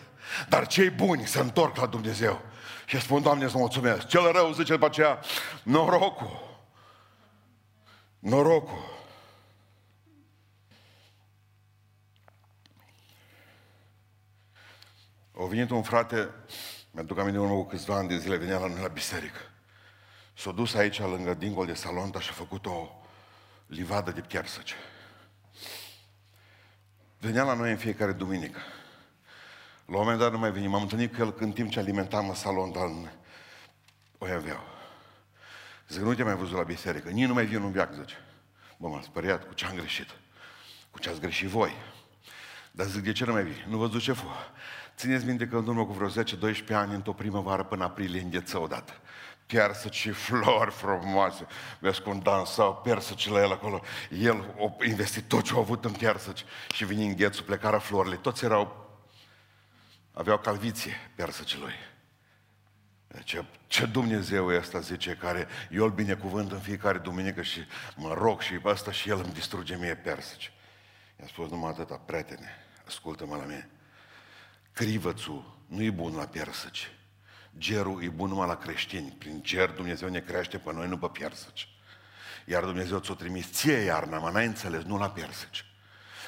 Dar 0.49 0.67
cei 0.67 0.89
buni 0.89 1.27
se 1.27 1.39
întorc 1.39 1.77
la 1.77 1.85
Dumnezeu. 1.85 2.41
Și 2.85 3.01
spun, 3.01 3.21
Doamne, 3.21 3.47
să 3.47 3.57
mulțumesc. 3.57 4.07
Cel 4.07 4.31
rău 4.31 4.51
zice 4.51 4.73
după 4.73 4.85
aceea, 4.85 5.19
norocul. 5.63 6.59
Norocul. 8.19 8.93
O 15.33 15.47
venit 15.47 15.69
un 15.69 15.83
frate, 15.83 16.29
mi-aduc 16.91 17.17
aminte 17.19 17.39
urmă 17.39 17.53
cu 17.53 17.65
câțiva 17.65 17.95
ani 17.95 18.07
de 18.07 18.17
zile, 18.17 18.35
venea 18.35 18.57
la 18.57 18.67
noi 18.67 18.81
la 18.81 18.87
biserică. 18.87 19.39
S-a 20.33 20.51
dus 20.51 20.73
aici, 20.73 20.99
lângă 20.99 21.33
dingol 21.33 21.65
de 21.65 21.73
salonta 21.73 22.19
și 22.19 22.29
a 22.29 22.33
făcut 22.33 22.65
o 22.65 22.89
livadă 23.65 24.11
de 24.11 24.23
chersăce. 24.27 24.75
Venea 27.19 27.43
la 27.43 27.53
noi 27.53 27.71
în 27.71 27.77
fiecare 27.77 28.11
duminică. 28.11 28.59
La 29.85 29.97
un 29.97 30.01
moment 30.01 30.19
dat 30.19 30.31
nu 30.31 30.37
mai 30.37 30.51
veni. 30.51 30.67
M-am 30.67 30.81
întâlnit 30.81 31.15
cu 31.15 31.21
el 31.21 31.35
în 31.37 31.51
timp 31.51 31.69
ce 31.69 31.79
alimentam 31.79 32.27
în 32.27 32.35
salon, 32.35 32.71
dar 32.71 32.83
o 34.17 34.25
aveau. 34.25 34.63
Zic, 35.89 36.01
nu 36.01 36.13
te 36.13 36.23
mai 36.23 36.35
văzut 36.35 36.57
la 36.57 36.63
biserică. 36.63 37.09
Nici 37.09 37.27
nu 37.27 37.33
mai 37.33 37.45
vin 37.45 37.61
un 37.61 37.71
viac, 37.71 37.93
zice. 37.93 38.15
Bă, 38.77 38.87
m-am 38.87 39.01
speriat 39.01 39.47
cu 39.47 39.53
ce 39.53 39.65
am 39.65 39.75
greșit. 39.75 40.09
Cu 40.91 40.99
ce 40.99 41.09
ați 41.09 41.19
greșit 41.19 41.47
voi. 41.47 41.71
Dar 42.71 42.85
zic, 42.85 43.03
de 43.03 43.11
ce 43.11 43.25
nu 43.25 43.31
mai 43.31 43.43
vii? 43.43 43.65
Nu 43.67 43.77
văzut 43.77 44.01
ce 44.01 44.11
fu. 44.11 44.27
Țineți 44.97 45.25
minte 45.25 45.47
că 45.47 45.57
în 45.57 45.67
urmă 45.67 45.85
cu 45.85 45.93
vreo 45.93 46.09
10-12 46.09 46.67
ani, 46.69 46.93
într-o 46.93 47.13
primăvară 47.13 47.63
până 47.63 47.83
aprilie, 47.83 48.21
îngheță 48.21 48.59
odată. 48.59 48.93
și 49.91 50.09
flori 50.09 50.71
frumoase. 50.71 51.45
Vezi 51.79 52.01
cum 52.01 52.19
dansau 52.19 52.75
persăci 52.83 53.29
la 53.29 53.41
el 53.41 53.51
acolo. 53.51 53.81
El 54.09 54.55
a 54.59 54.85
investit 54.85 55.23
tot 55.27 55.43
ce 55.43 55.53
a 55.55 55.57
avut 55.57 55.85
în 55.85 55.91
piersăci 55.91 56.45
și 56.73 56.85
vine 56.85 57.03
înghețul, 57.03 57.43
plecară 57.43 57.77
florile. 57.77 58.15
Toți 58.15 58.45
erau 58.45 58.84
aveau 60.15 60.37
calviție 60.39 60.93
persăcelui. 61.15 61.73
Ce, 63.23 63.45
ce 63.67 63.85
Dumnezeu 63.85 64.51
e 64.51 64.57
ăsta, 64.57 64.79
zice, 64.79 65.15
care 65.15 65.47
eu 65.71 65.83
îl 65.83 65.91
binecuvânt 65.91 66.51
în 66.51 66.59
fiecare 66.59 66.97
duminică 66.97 67.41
și 67.41 67.59
mă 67.95 68.13
rog 68.13 68.41
și 68.41 68.59
ăsta 68.63 68.91
și 68.91 69.09
el 69.09 69.19
îmi 69.19 69.33
distruge 69.33 69.75
mie 69.75 69.95
persăci. 69.95 70.51
I-am 71.19 71.27
spus 71.27 71.49
numai 71.49 71.69
atâta, 71.69 71.95
prietene, 71.95 72.49
ascultă-mă 72.87 73.35
la 73.35 73.43
mine. 73.43 73.69
Crivățul 74.73 75.59
nu 75.67 75.83
e 75.83 75.89
bun 75.89 76.15
la 76.15 76.25
persăci. 76.25 76.91
Gerul 77.57 78.03
e 78.03 78.09
bun 78.09 78.29
numai 78.29 78.47
la 78.47 78.57
creștini. 78.57 79.15
Prin 79.17 79.41
ger 79.43 79.69
Dumnezeu 79.69 80.09
ne 80.09 80.19
crește 80.19 80.57
pe 80.57 80.73
noi, 80.73 80.87
nu 80.87 80.97
pe 80.97 81.19
persăci. 81.19 81.67
Iar 82.45 82.63
Dumnezeu 82.63 82.99
ți-o 82.99 83.13
trimis 83.13 83.51
ție 83.51 83.77
iarna, 83.77 84.19
mă 84.19 84.29
n-ai 84.29 84.45
înțeles, 84.45 84.83
nu 84.83 84.97
la 84.97 85.09
persăci. 85.09 85.65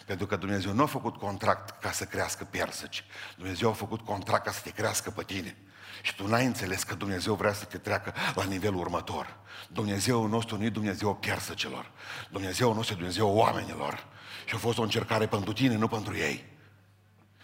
Pentru 0.07 0.25
că 0.25 0.35
Dumnezeu 0.35 0.73
nu 0.73 0.83
a 0.83 0.85
făcut 0.85 1.15
contract 1.15 1.81
ca 1.81 1.91
să 1.91 2.05
crească 2.05 2.43
persăci. 2.43 3.03
Dumnezeu 3.37 3.69
a 3.69 3.73
făcut 3.73 4.01
contract 4.01 4.45
ca 4.45 4.51
să 4.51 4.61
te 4.63 4.69
crească 4.69 5.09
pe 5.09 5.23
tine. 5.23 5.57
Și 6.01 6.15
tu 6.15 6.27
n-ai 6.27 6.45
înțeles 6.45 6.83
că 6.83 6.95
Dumnezeu 6.95 7.33
vrea 7.33 7.53
să 7.53 7.65
te 7.65 7.77
treacă 7.77 8.13
la 8.35 8.43
nivelul 8.43 8.79
următor. 8.79 9.37
Dumnezeu 9.69 10.27
nostru 10.27 10.57
nu 10.57 10.63
e 10.63 10.69
Dumnezeu 10.69 11.15
piersăcelor. 11.15 11.91
Dumnezeu 12.29 12.73
nostru 12.73 12.93
e 12.93 12.97
Dumnezeu 12.97 13.29
oamenilor. 13.29 14.07
Și 14.45 14.55
a 14.55 14.57
fost 14.57 14.77
o 14.77 14.81
încercare 14.81 15.27
pentru 15.27 15.53
tine, 15.53 15.75
nu 15.75 15.87
pentru 15.87 16.15
ei. 16.15 16.45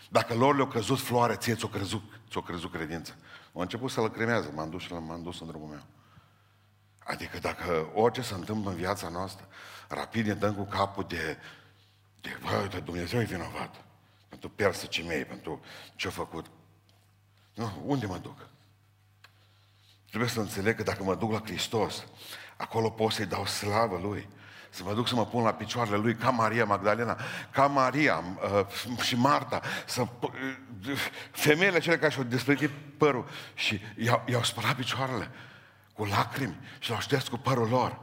Dacă 0.09 0.33
lor 0.33 0.55
le-a 0.55 0.67
căzut 0.67 0.99
floare, 0.99 1.35
ție 1.35 1.55
ți-o 1.55 1.67
crezut, 1.67 2.03
ți-o 2.29 2.41
crezut 2.41 2.71
credință. 2.71 3.15
Au 3.53 3.61
început 3.61 3.91
să-l 3.91 4.09
cremează, 4.09 4.51
m-am 4.53 4.69
dus 4.69 4.81
și 4.81 4.93
m-am 4.93 5.23
dus 5.23 5.39
în 5.39 5.47
drumul 5.47 5.67
meu. 5.67 5.83
Adică 7.03 7.39
dacă 7.39 7.91
orice 7.93 8.21
se 8.21 8.33
întâmplă 8.33 8.69
în 8.69 8.75
viața 8.75 9.09
noastră, 9.09 9.47
rapid 9.87 10.25
ne 10.25 10.33
dăm 10.33 10.53
cu 10.53 10.63
capul 10.63 11.05
de 11.07 11.37
de, 12.23 12.37
bă, 12.41 12.59
uite, 12.61 12.79
Dumnezeu 12.79 13.19
e 13.19 13.23
vinovat 13.23 13.83
pentru 14.29 14.49
persăcii 14.49 15.03
mei, 15.03 15.25
pentru 15.25 15.61
ce-a 15.95 16.09
făcut. 16.09 16.45
Nu, 17.53 17.83
unde 17.85 18.05
mă 18.05 18.17
duc? 18.17 18.47
Trebuie 20.07 20.29
să 20.29 20.39
înțeleg 20.39 20.75
că 20.75 20.83
dacă 20.83 21.03
mă 21.03 21.15
duc 21.15 21.31
la 21.31 21.41
Hristos, 21.43 22.05
acolo 22.57 22.89
pot 22.89 23.11
să-i 23.11 23.25
dau 23.25 23.45
slavă 23.45 23.97
Lui. 23.97 24.29
Să 24.69 24.83
mă 24.83 24.93
duc 24.93 25.07
să 25.07 25.15
mă 25.15 25.25
pun 25.25 25.43
la 25.43 25.53
picioarele 25.53 25.97
Lui 25.97 26.15
ca 26.15 26.29
Maria 26.29 26.65
Magdalena, 26.65 27.19
ca 27.51 27.67
Maria 27.67 28.23
uh, 28.87 29.01
și 29.01 29.15
Marta, 29.15 29.61
să, 29.85 30.01
uh, 30.01 30.31
femeile 31.31 31.79
cele 31.79 31.97
care 31.97 32.11
și-au 32.11 32.23
despărțit 32.23 32.69
părul 32.97 33.29
și 33.53 33.81
i-au, 33.97 34.23
i-au 34.27 34.43
spălat 34.43 34.75
picioarele 34.75 35.31
cu 35.93 36.05
lacrimi 36.05 36.59
și 36.79 36.89
l-au 36.89 36.99
șters 36.99 37.27
cu 37.27 37.37
părul 37.37 37.67
lor. 37.67 37.99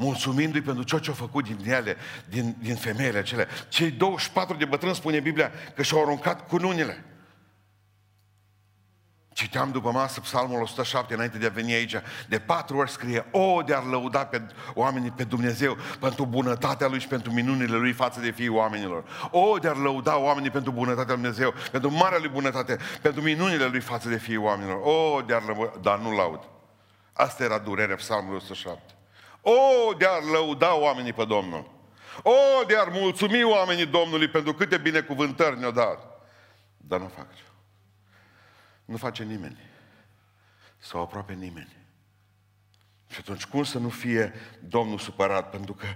Mulțumindu-i 0.00 0.60
pentru 0.60 0.82
ceea 0.82 1.00
ce 1.00 1.08
au 1.08 1.14
făcut 1.14 1.44
din 1.44 1.70
ele, 1.72 1.96
din, 2.28 2.56
din 2.58 2.74
femeile 2.74 3.18
acelea. 3.18 3.46
Cei 3.68 3.90
24 3.90 4.56
de 4.56 4.64
bătrâni, 4.64 4.94
spune 4.94 5.20
Biblia, 5.20 5.50
că 5.74 5.82
și-au 5.82 6.02
aruncat 6.02 6.46
cununile. 6.46 7.04
Citeam 9.32 9.70
după 9.70 9.90
masă 9.90 10.20
psalmul 10.20 10.62
107 10.62 11.14
înainte 11.14 11.38
de 11.38 11.46
a 11.46 11.50
veni 11.50 11.72
aici. 11.72 11.94
De 12.28 12.38
patru 12.38 12.76
ori 12.76 12.90
scrie, 12.90 13.26
o, 13.30 13.62
de 13.62 13.74
a 13.74 13.80
lăuda 13.80 14.24
pe 14.24 14.42
oamenii 14.74 15.10
pe 15.10 15.24
Dumnezeu 15.24 15.76
pentru 16.00 16.26
bunătatea 16.26 16.88
Lui 16.88 17.00
și 17.00 17.06
pentru 17.06 17.32
minunile 17.32 17.76
Lui 17.76 17.92
față 17.92 18.20
de 18.20 18.30
fiii 18.30 18.48
oamenilor. 18.48 19.28
O, 19.30 19.58
de 19.58 19.68
a 19.68 19.72
lăuda 19.72 20.18
oamenii 20.18 20.50
pentru 20.50 20.72
bunătatea 20.72 21.14
Lui 21.14 21.22
Dumnezeu, 21.22 21.54
pentru 21.70 21.90
marea 21.90 22.18
Lui 22.18 22.28
bunătate, 22.28 22.78
pentru 23.02 23.22
minunile 23.22 23.66
Lui 23.66 23.80
față 23.80 24.08
de 24.08 24.16
fiii 24.16 24.36
oamenilor. 24.36 24.80
O, 24.82 25.20
de 25.20 25.34
a 25.34 25.40
lăuda, 25.46 25.72
dar 25.82 25.98
nu 25.98 26.16
laud. 26.16 26.40
Asta 27.12 27.44
era 27.44 27.58
durerea 27.58 27.96
psalmului 27.96 28.36
107. 28.36 28.94
O, 29.42 29.92
de 29.98 30.06
a 30.06 30.18
lăuda 30.32 30.74
oamenii 30.76 31.12
pe 31.12 31.24
Domnul. 31.24 31.70
O, 32.22 32.64
de 32.66 32.76
a 32.76 32.84
mulțumi 32.84 33.42
oamenii 33.42 33.86
Domnului 33.86 34.28
pentru 34.28 34.54
câte 34.54 34.78
binecuvântări 34.78 35.58
ne-au 35.58 35.70
dat. 35.70 36.20
Dar 36.76 37.00
nu 37.00 37.08
fac 37.16 37.34
ce. 37.34 37.42
Nu 38.84 38.96
face 38.96 39.24
nimeni. 39.24 39.58
Sau 40.78 41.02
aproape 41.02 41.32
nimeni. 41.32 41.76
Și 43.08 43.16
atunci 43.18 43.44
cum 43.44 43.64
să 43.64 43.78
nu 43.78 43.88
fie 43.88 44.32
Domnul 44.68 44.98
supărat? 44.98 45.50
Pentru 45.50 45.74
că 45.74 45.86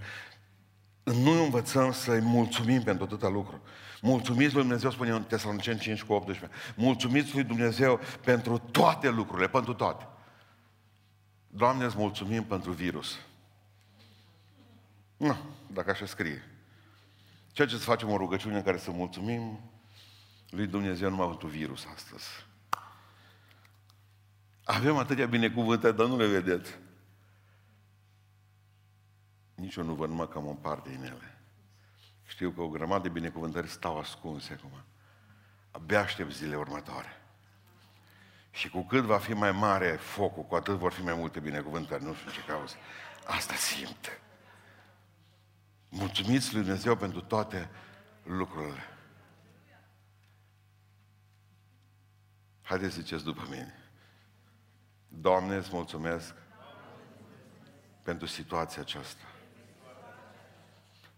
nu 1.03 1.43
învățăm 1.43 1.93
să-i 1.93 2.21
mulțumim 2.21 2.83
pentru 2.83 3.05
atâta 3.05 3.29
lucru. 3.29 3.63
Mulțumiți 4.01 4.53
lui 4.53 4.63
Dumnezeu, 4.63 4.91
spune 4.91 5.11
în 5.11 5.23
Tesaloniceni 5.23 5.79
5 5.79 6.03
cu 6.03 6.13
18. 6.13 6.51
Mulțumiți 6.77 7.35
lui 7.35 7.45
Dumnezeu 7.45 8.01
pentru 8.25 8.59
toate 8.59 9.09
lucrurile, 9.09 9.49
pentru 9.49 9.75
toate. 9.75 10.09
Doamne, 11.47 11.85
îți 11.85 11.97
mulțumim 11.97 12.45
pentru 12.45 12.71
virus. 12.71 13.19
Nu, 15.17 15.37
dacă 15.67 15.91
așa 15.91 16.07
scrie. 16.07 16.49
Ceea 17.53 17.69
ce 17.69 17.77
să 17.77 17.85
facem 17.85 18.11
o 18.11 18.17
rugăciune 18.17 18.57
în 18.57 18.63
care 18.63 18.79
să 18.79 18.91
mulțumim 18.91 19.71
lui 20.51 20.67
Dumnezeu 20.67 21.11
numai 21.11 21.29
pentru 21.29 21.47
virus 21.47 21.87
astăzi. 21.95 22.27
Avem 24.65 24.97
atâtea 24.97 25.27
binecuvântări, 25.27 25.97
dar 25.97 26.07
nu 26.07 26.17
le 26.17 26.27
vedeți. 26.27 26.79
Nici 29.55 29.75
eu 29.75 29.85
nu 29.85 29.95
văd 29.95 30.09
numai 30.09 30.29
cam 30.29 30.47
o 30.47 30.53
parte 30.53 30.89
din 30.89 31.05
ele. 31.05 31.39
Știu 32.27 32.51
că 32.51 32.61
o 32.61 32.69
grămadă 32.69 33.03
de 33.03 33.09
binecuvântări 33.09 33.69
stau 33.69 33.99
ascunse 33.99 34.53
acum. 34.53 34.83
Abia 35.71 36.01
aștept 36.01 36.33
zilele 36.33 36.57
următoare. 36.57 37.21
Și 38.51 38.69
cu 38.69 38.83
cât 38.83 39.03
va 39.03 39.19
fi 39.19 39.33
mai 39.33 39.53
mare 39.53 39.91
focul, 39.91 40.43
cu 40.43 40.55
atât 40.55 40.75
vor 40.75 40.93
fi 40.93 41.03
mai 41.03 41.15
multe 41.15 41.41
binecuvântări. 41.41 42.05
Nu 42.05 42.15
știu 42.15 42.31
ce 42.31 42.45
cauză. 42.47 42.75
Asta 43.27 43.55
simt. 43.55 44.21
Mulțumiți 45.97 46.55
lui 46.55 46.63
Dumnezeu 46.63 46.97
pentru 46.97 47.21
toate 47.21 47.71
lucrurile. 48.23 48.83
Haideți 52.63 52.95
să 52.95 53.01
ziceți 53.01 53.25
după 53.25 53.47
mine. 53.51 53.75
Doamne, 55.09 55.57
îți 55.57 55.69
mulțumesc 55.73 56.35
pentru 58.03 58.27
situația 58.27 58.83
aceasta. 58.83 59.25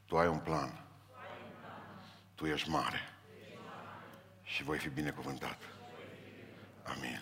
Tu 0.06 0.18
ai 0.18 0.28
un 0.28 0.38
plan. 0.38 0.84
Tu 2.34 2.46
ești 2.46 2.68
mare. 2.68 3.00
Și 4.42 4.62
voi 4.62 4.78
fi 4.78 4.88
binecuvântat. 4.88 5.58
Amin. 6.82 7.20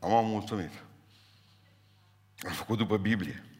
Am, 0.00 0.12
am 0.12 0.26
mulțumit. 0.26 0.72
Am 2.46 2.52
făcut 2.52 2.78
după 2.78 2.96
Biblie. 2.96 3.55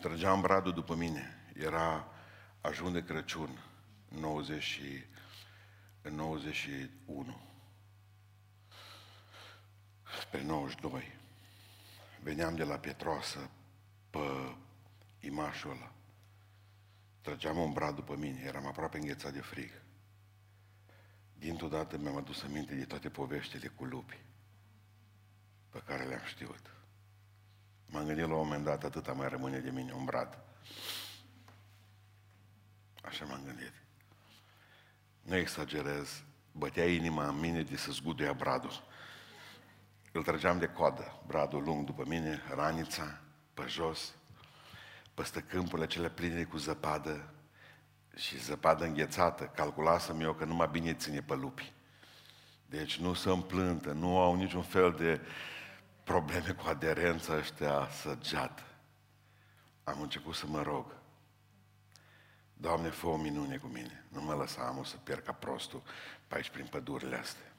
Trăgeam 0.00 0.40
bradul 0.40 0.72
după 0.72 0.94
mine. 0.94 1.52
Era 1.54 2.08
ajun 2.60 2.92
de 2.92 3.04
Crăciun, 3.04 3.64
90 4.08 4.80
în 6.02 6.14
91. 6.14 7.40
Spre 10.20 10.42
92. 10.42 11.18
Veneam 12.22 12.56
de 12.56 12.64
la 12.64 12.76
Petroasă 12.76 13.50
pe 14.10 14.56
imașul 15.20 15.70
ăla. 15.70 15.92
Trăgeam 17.20 17.58
un 17.58 17.72
brad 17.72 17.94
după 17.94 18.16
mine, 18.16 18.42
eram 18.44 18.66
aproape 18.66 18.98
înghețat 18.98 19.32
de 19.32 19.40
frig. 19.40 19.70
Dintr-o 21.34 21.68
dată 21.68 21.98
mi-am 21.98 22.16
adus 22.16 22.42
aminte 22.42 22.74
de 22.74 22.84
toate 22.84 23.08
poveștile 23.08 23.68
cu 23.68 23.84
lupi 23.84 24.18
pe 25.70 25.82
care 25.86 26.04
le-am 26.04 26.24
știut. 26.24 26.79
M-am 27.90 28.04
gândit 28.06 28.26
la 28.26 28.34
un 28.34 28.42
moment 28.44 28.64
dat, 28.64 28.84
atâta 28.84 29.12
mai 29.12 29.28
rămâne 29.28 29.58
de 29.58 29.70
mine 29.70 29.92
un 29.92 30.04
brad. 30.04 30.38
Așa 33.02 33.24
m-am 33.24 33.42
gândit. 33.44 33.72
Nu 35.22 35.36
exagerez, 35.36 36.22
bătea 36.52 36.86
inima 36.86 37.28
în 37.28 37.38
mine 37.38 37.62
de 37.62 37.76
să 37.76 37.92
zguduia 37.92 38.32
bradul. 38.32 38.82
Îl 40.12 40.22
trăgeam 40.22 40.58
de 40.58 40.66
coadă, 40.66 41.22
bradul 41.26 41.62
lung 41.62 41.84
după 41.84 42.04
mine, 42.06 42.42
ranița, 42.54 43.20
pe 43.54 43.64
jos, 43.68 44.14
peste 45.14 45.40
câmpurile 45.40 45.86
cele 45.86 46.10
pline 46.10 46.44
cu 46.44 46.56
zăpadă 46.56 47.34
și 48.16 48.38
zăpadă 48.38 48.84
înghețată. 48.84 49.44
Calculasem 49.44 50.20
eu 50.20 50.34
că 50.34 50.44
numai 50.44 50.68
bine 50.72 50.94
ține 50.94 51.20
pe 51.20 51.34
lupi. 51.34 51.72
Deci 52.66 52.98
nu 52.98 53.14
se 53.14 53.30
împlântă, 53.30 53.92
nu 53.92 54.18
au 54.18 54.34
niciun 54.34 54.62
fel 54.62 54.92
de 54.92 55.20
probleme 56.10 56.52
cu 56.52 56.68
aderența 56.68 57.36
ăștia 57.36 57.88
săgeată. 57.88 58.62
Am 59.84 60.00
început 60.00 60.34
să 60.34 60.46
mă 60.46 60.62
rog. 60.62 60.94
Doamne, 62.54 62.88
fă 62.88 63.06
o 63.06 63.16
minune 63.16 63.56
cu 63.56 63.66
mine. 63.66 64.04
Nu 64.08 64.22
mă 64.22 64.34
lăsa 64.34 64.66
amul 64.66 64.84
să 64.84 64.96
pierd 64.96 65.24
ca 65.24 65.32
prostul 65.32 65.82
pe 66.26 66.34
aici 66.34 66.50
prin 66.50 66.66
pădurile 66.66 67.16
astea. 67.16 67.54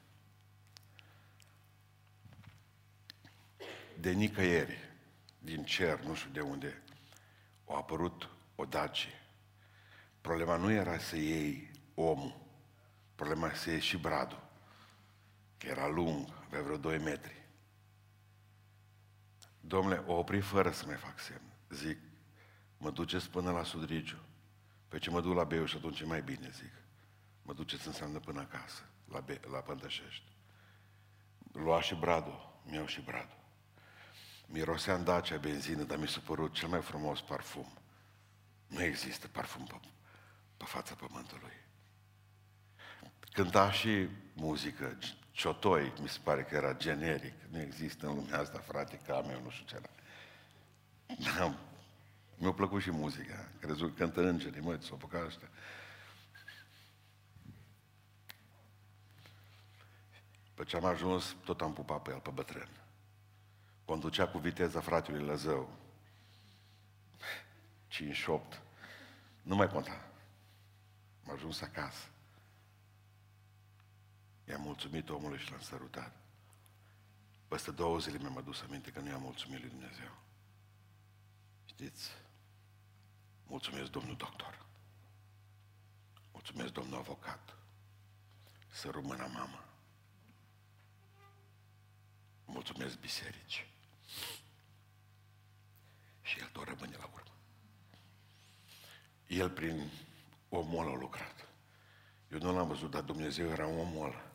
De 3.99 4.11
nicăieri, 4.11 4.77
din 5.39 5.63
cer, 5.63 5.99
nu 5.99 6.13
știu 6.13 6.29
de 6.31 6.41
unde, 6.41 6.81
a 7.67 7.75
apărut 7.75 8.29
o 8.55 8.65
dacie. 8.65 9.21
Problema 10.21 10.55
nu 10.55 10.71
era 10.71 10.97
să 10.97 11.15
iei 11.15 11.71
omul, 11.93 12.41
problema 13.15 13.45
era 13.45 13.55
să 13.55 13.69
iei 13.69 13.79
și 13.79 13.97
bradul, 13.97 14.43
că 15.57 15.67
era 15.67 15.87
lung, 15.87 16.27
avea 16.45 16.61
vreo 16.61 16.77
2 16.77 16.97
metri. 16.97 17.40
Domnule, 19.61 20.03
o 20.05 20.13
opri 20.13 20.41
fără 20.41 20.71
să 20.71 20.85
mai 20.85 20.95
fac 20.95 21.19
semn. 21.19 21.53
Zic, 21.69 21.97
mă 22.77 22.91
duceți 22.91 23.29
până 23.29 23.51
la 23.51 23.63
Sudrigiu. 23.63 24.19
Pe 24.87 24.99
ce 24.99 25.09
mă 25.09 25.21
duc 25.21 25.35
la 25.35 25.43
Beiuș 25.43 25.69
și 25.69 25.77
atunci 25.77 25.99
e 25.99 26.05
mai 26.05 26.21
bine, 26.21 26.49
zic. 26.53 26.71
Mă 27.41 27.53
duceți 27.53 27.87
înseamnă 27.87 28.19
până 28.19 28.39
acasă, 28.39 28.81
la, 29.09 29.19
Be- 29.19 29.39
la 29.51 29.57
Pântășești. 29.57 30.25
Lua 31.51 31.81
și 31.81 31.95
bradul, 31.95 32.61
mi-au 32.65 32.85
și 32.85 33.01
bradul. 33.01 33.39
Mirosea 34.47 34.95
în 34.95 35.03
Dacia 35.03 35.37
benzină, 35.37 35.83
dar 35.83 35.97
mi 35.97 36.07
s-a 36.07 36.21
părut 36.25 36.53
cel 36.53 36.67
mai 36.67 36.81
frumos 36.81 37.21
parfum. 37.21 37.77
Nu 38.67 38.81
există 38.81 39.27
parfum 39.27 39.65
pe, 39.65 39.79
pe 40.57 40.65
fața 40.65 40.95
pământului. 40.95 41.53
Cânta 43.31 43.71
și 43.71 44.07
muzică, 44.33 44.97
ciotoi, 45.41 45.93
mi 46.01 46.09
se 46.09 46.19
pare 46.23 46.43
că 46.43 46.55
era 46.55 46.73
generic. 46.73 47.33
Nu 47.49 47.61
există 47.61 48.07
în 48.07 48.15
lumea 48.15 48.39
asta, 48.39 48.59
frate, 48.59 48.99
ca 49.05 49.21
meu, 49.21 49.41
nu 49.41 49.49
știu 49.49 49.65
ce 49.65 49.75
era. 49.75 49.89
Da, 51.37 51.55
mi-a 52.37 52.51
plăcut 52.51 52.81
și 52.81 52.91
muzica. 52.91 53.47
Crezut 53.59 53.89
că 53.89 54.03
cântă 54.03 54.21
îngerii, 54.21 54.61
măi, 54.61 54.77
s-au 54.81 54.95
apucat 54.95 55.25
ăștia. 55.25 55.49
Pe 60.53 60.63
ce 60.63 60.75
am 60.75 60.85
ajuns, 60.85 61.35
tot 61.43 61.61
am 61.61 61.73
pupat 61.73 62.01
pe 62.01 62.11
el, 62.11 62.19
pe 62.19 62.29
bătrân. 62.29 62.69
Conducea 63.85 64.27
cu 64.27 64.37
viteza 64.37 64.79
fratelui 64.79 65.23
Lăzău. 65.23 65.77
5-8. 67.89 68.59
Nu 69.41 69.55
mai 69.55 69.69
conta. 69.69 70.05
Am 71.25 71.33
ajuns 71.33 71.61
acasă. 71.61 72.10
I-am 74.51 74.61
mulțumit 74.61 75.09
omului 75.09 75.37
și 75.37 75.51
l-am 75.51 75.61
sărutat. 75.61 76.15
Peste 77.47 77.71
două 77.71 77.99
zile 77.99 78.17
mi-am 78.17 78.37
adus 78.37 78.61
aminte 78.61 78.91
că 78.91 78.99
nu 78.99 79.09
i-am 79.09 79.21
mulțumit 79.21 79.59
lui 79.59 79.69
Dumnezeu. 79.69 80.17
Știți? 81.65 82.09
Mulțumesc, 83.47 83.91
domnul 83.91 84.15
doctor. 84.15 84.65
Mulțumesc, 86.31 86.71
domnul 86.71 86.97
avocat. 86.97 87.55
Să 88.69 88.89
rămână 88.89 89.29
mama. 89.33 89.63
Mulțumesc 92.45 92.99
biserici. 92.99 93.67
Și 96.21 96.39
el 96.39 96.47
tot 96.47 96.67
rămâne 96.67 96.95
la 96.97 97.09
urmă. 97.13 97.35
El 99.27 99.49
prin 99.49 99.91
omul 100.49 100.87
a 100.87 100.95
lucrat. 100.95 101.47
Eu 102.31 102.39
nu 102.39 102.53
l-am 102.53 102.67
văzut, 102.67 102.91
dar 102.91 103.01
Dumnezeu 103.01 103.49
era 103.49 103.67
omul 103.67 104.05
ăla. 104.05 104.30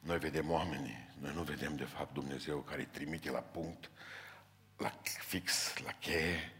Noi 0.00 0.18
vedem 0.18 0.50
oamenii, 0.50 1.08
noi 1.18 1.34
nu 1.34 1.42
vedem 1.42 1.76
de 1.76 1.84
fapt 1.84 2.12
Dumnezeu 2.12 2.58
care 2.60 2.80
îi 2.80 2.86
trimite 2.86 3.30
la 3.30 3.40
punct, 3.40 3.90
la 4.76 4.92
fix, 5.26 5.76
la 5.84 5.92
cheie, 5.92 6.52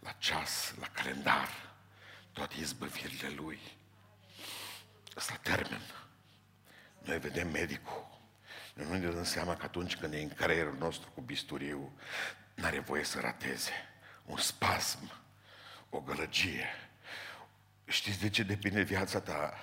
la 0.00 0.12
ceas, 0.18 0.74
la 0.80 0.86
calendar, 0.86 1.48
toate 2.32 2.54
izbăvirile 2.58 3.28
Lui. 3.28 3.60
Ăsta 5.16 5.34
termen. 5.42 5.82
Noi 6.98 7.18
vedem 7.18 7.50
medicul. 7.50 8.20
Noi 8.74 8.86
nu 8.86 8.92
ne 8.92 9.10
dăm 9.10 9.24
seama 9.24 9.56
că 9.56 9.64
atunci 9.64 9.96
când 9.96 10.12
e 10.12 10.20
în 10.20 10.28
creierul 10.28 10.76
nostru 10.78 11.10
cu 11.10 11.20
bisturiu, 11.20 11.98
n-are 12.54 12.78
voie 12.78 13.04
să 13.04 13.20
rateze. 13.20 13.72
Un 14.24 14.36
spasm, 14.36 15.12
o 15.90 16.00
gălăgie. 16.00 16.66
Știți 17.84 18.20
de 18.20 18.28
ce 18.28 18.42
depinde 18.42 18.82
viața 18.82 19.20
ta? 19.20 19.54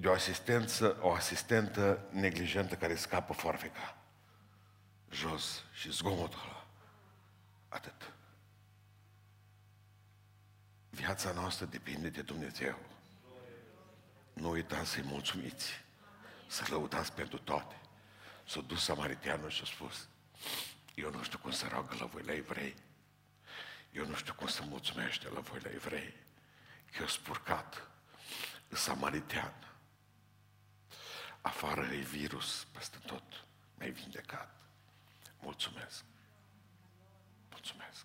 De 0.00 0.08
o 0.08 0.12
asistență, 0.12 0.96
o 1.00 1.12
asistentă 1.12 2.06
neglijentă 2.10 2.76
care 2.76 2.94
scapă 2.94 3.32
foarfeca. 3.32 3.96
Jos 5.10 5.64
și 5.72 5.90
zgomotul 5.90 6.40
ăla. 6.44 6.66
Atât. 7.68 8.12
Viața 10.90 11.32
noastră 11.32 11.66
depinde 11.66 12.08
de 12.08 12.22
Dumnezeu. 12.22 12.78
Nu 14.32 14.50
uitați 14.50 14.90
să-i 14.90 15.02
mulțumiți, 15.02 15.84
să 16.46 16.64
lăudați 16.68 17.12
pentru 17.12 17.38
toate. 17.38 17.80
S-a 18.46 18.60
dus 18.60 18.84
samariteanul 18.84 19.50
și 19.50 19.62
a 19.62 19.66
spus, 19.66 20.08
eu 20.94 21.10
nu 21.10 21.22
știu 21.22 21.38
cum 21.38 21.50
să 21.50 21.66
roagă 21.70 21.96
la 21.98 22.06
voi 22.06 22.22
la 22.22 22.32
evrei. 22.32 22.74
Eu 23.92 24.06
nu 24.06 24.14
știu 24.14 24.34
cum 24.34 24.46
să 24.46 24.62
mulțumește 24.62 25.28
la 25.28 25.40
voi 25.40 25.60
la 25.62 25.70
evrei. 25.70 26.14
Că 26.92 26.98
eu 27.00 27.06
spurcat, 27.06 27.88
samaritean. 28.68 29.67
Afară 31.40 31.84
e 31.84 31.96
virus 31.96 32.66
peste 32.72 32.96
tot. 33.06 33.22
Mi-ai 33.74 33.90
vindecat. 33.90 34.54
Mulțumesc. 35.40 36.04
Mulțumesc. 37.50 38.04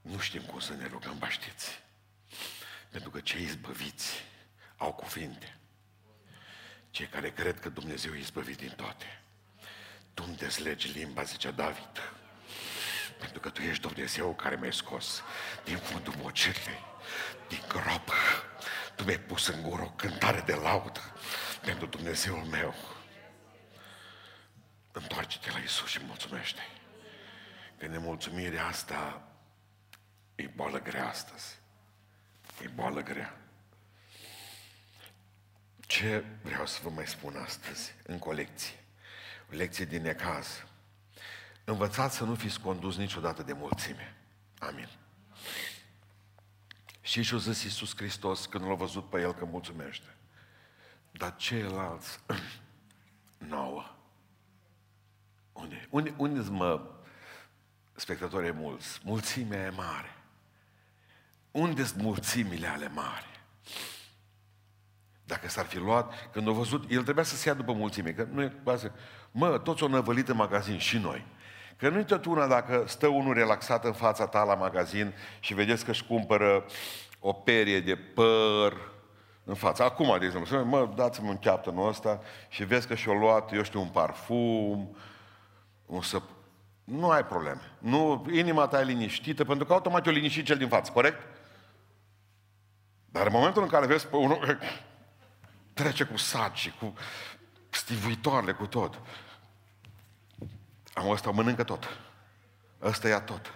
Nu 0.00 0.18
știm 0.18 0.42
cum 0.42 0.60
să 0.60 0.74
ne 0.74 0.86
rugăm, 0.86 1.18
ba 1.18 1.28
știți. 1.28 1.82
Pentru 2.90 3.10
că 3.10 3.20
cei 3.20 3.42
izbăviți 3.42 4.24
au 4.76 4.92
cuvinte. 4.92 5.58
Cei 6.90 7.06
care 7.06 7.30
cred 7.30 7.60
că 7.60 7.68
Dumnezeu 7.68 8.14
e 8.14 8.18
izbăvit 8.18 8.56
din 8.56 8.72
toate. 8.76 9.22
Tu 10.14 10.24
îmi 10.26 10.36
deslegi 10.36 10.88
limba, 10.88 11.22
zicea 11.22 11.50
David. 11.50 12.12
Pentru 13.18 13.40
că 13.40 13.50
Tu 13.50 13.62
ești 13.62 13.82
Dumnezeu 13.82 14.34
care 14.34 14.56
mi-ai 14.56 14.72
scos 14.72 15.22
din 15.64 15.76
fundul 15.76 16.14
mocirlei, 16.16 16.84
din 17.48 17.62
groapă. 17.68 18.14
Tu 19.00 19.06
mi-ai 19.06 19.18
pus 19.18 19.46
în 19.46 19.62
gură 19.62 19.82
o 19.82 19.90
cântare 19.90 20.40
de 20.40 20.54
laudă 20.54 21.00
pentru 21.60 21.86
Dumnezeul 21.86 22.44
meu. 22.44 22.74
Întoarce-te 24.92 25.50
la 25.50 25.58
Isus 25.58 25.88
și 25.88 26.00
mulțumește. 26.06 26.60
Că 27.78 27.86
nemulțumirea 27.86 28.66
asta 28.66 29.28
e 30.34 30.46
boală 30.46 30.82
grea 30.82 31.08
astăzi. 31.08 31.58
E 32.62 32.68
boală 32.68 33.02
grea. 33.02 33.40
Ce 35.80 36.24
vreau 36.42 36.66
să 36.66 36.78
vă 36.82 36.90
mai 36.90 37.06
spun 37.06 37.36
astăzi 37.36 37.94
în 38.02 38.18
colecție? 38.18 38.84
O 39.52 39.56
lecție 39.56 39.84
din 39.84 40.02
necaz. 40.02 40.64
Învățați 41.64 42.16
să 42.16 42.24
nu 42.24 42.34
fiți 42.34 42.60
condus 42.60 42.96
niciodată 42.96 43.42
de 43.42 43.52
mulțime. 43.52 44.16
Amin. 44.58 44.88
Și 47.00 47.22
și-o 47.22 47.38
zis 47.38 47.62
Iisus 47.62 47.96
Hristos 47.96 48.46
când 48.46 48.64
l-a 48.64 48.74
văzut 48.74 49.10
pe 49.10 49.20
el 49.20 49.34
că 49.34 49.44
mulțumește. 49.44 50.16
Dar 51.10 51.36
ceilalți, 51.36 52.20
nouă. 53.38 53.84
Unde? 55.52 55.86
Unde, 55.90 56.14
unde 56.16 56.48
mă 56.50 56.90
spectatorii 57.92 58.52
mulți? 58.52 59.00
Mulțimea 59.04 59.64
e 59.64 59.70
mare. 59.70 60.14
unde 61.50 61.84
sunt 61.84 62.02
mulțimile 62.02 62.66
ale 62.66 62.88
mari? 62.88 63.40
Dacă 65.24 65.48
s-ar 65.48 65.64
fi 65.64 65.78
luat, 65.78 66.30
când 66.32 66.48
a 66.48 66.50
văzut, 66.50 66.90
el 66.90 67.02
trebuia 67.02 67.24
să 67.24 67.36
se 67.36 67.48
ia 67.48 67.54
după 67.54 67.72
mulțime, 67.72 68.12
că 68.12 68.26
nu 68.30 68.42
e, 68.42 68.62
mă, 69.30 69.58
toți 69.58 69.82
o 69.82 69.88
năvălit 69.88 70.28
în 70.28 70.36
magazin 70.36 70.78
și 70.78 70.98
noi. 70.98 71.26
Că 71.80 71.88
nu-i 71.88 72.04
tot 72.04 72.24
una 72.24 72.46
dacă 72.46 72.84
stă 72.86 73.06
unul 73.06 73.34
relaxat 73.34 73.84
în 73.84 73.92
fața 73.92 74.26
ta 74.26 74.42
la 74.42 74.54
magazin 74.54 75.14
și 75.40 75.54
vedeți 75.54 75.84
că 75.84 75.90
își 75.90 76.04
cumpără 76.04 76.64
o 77.20 77.32
perie 77.32 77.80
de 77.80 77.96
păr 77.96 78.76
în 79.44 79.54
față. 79.54 79.82
Acum, 79.82 80.16
de 80.18 80.24
exemplu, 80.24 80.64
mă, 80.64 80.88
dați-mi 80.94 81.28
un 81.28 81.38
captonul 81.38 81.88
ăsta 81.88 82.20
și 82.48 82.64
vezi 82.64 82.86
că 82.86 82.94
și-o 82.94 83.14
luat, 83.14 83.52
eu 83.52 83.62
știu, 83.62 83.80
un 83.80 83.88
parfum, 83.88 84.96
un 85.86 86.02
săp... 86.02 86.22
Nu 86.84 87.10
ai 87.10 87.24
probleme. 87.24 87.60
Nu, 87.78 88.26
inima 88.32 88.66
ta 88.66 88.80
e 88.80 88.84
liniștită, 88.84 89.44
pentru 89.44 89.66
că 89.66 89.72
automat 89.72 90.06
o 90.06 90.10
liniștit 90.10 90.44
cel 90.44 90.56
din 90.56 90.68
față, 90.68 90.92
corect? 90.92 91.26
Dar 93.06 93.26
în 93.26 93.32
momentul 93.32 93.62
în 93.62 93.68
care 93.68 93.86
vezi 93.86 94.06
pe 94.06 94.16
unul 94.16 94.58
trece 95.72 96.04
cu 96.04 96.16
saci, 96.16 96.72
cu 96.78 96.92
stivuitoarele, 97.70 98.52
cu 98.52 98.66
tot, 98.66 99.00
am 101.00 101.08
ăsta 101.08 101.30
mănâncă 101.30 101.64
tot. 101.64 101.98
Ăsta 102.82 103.08
ia 103.08 103.20
tot. 103.20 103.54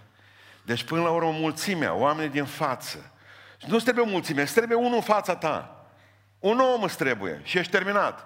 Deci 0.64 0.84
până 0.84 1.02
la 1.02 1.10
urmă 1.10 1.30
mulțimea, 1.30 1.94
oamenii 1.94 2.30
din 2.30 2.44
față. 2.44 3.12
Nu 3.66 3.78
trebuie 3.78 4.04
mulțime, 4.04 4.42
îți 4.42 4.54
trebuie 4.54 4.76
unul 4.76 4.94
în 4.94 5.00
fața 5.00 5.36
ta. 5.36 5.86
Un 6.38 6.58
om 6.58 6.82
îți 6.82 6.96
trebuie 6.96 7.40
și 7.44 7.58
ești 7.58 7.72
terminat. 7.72 8.20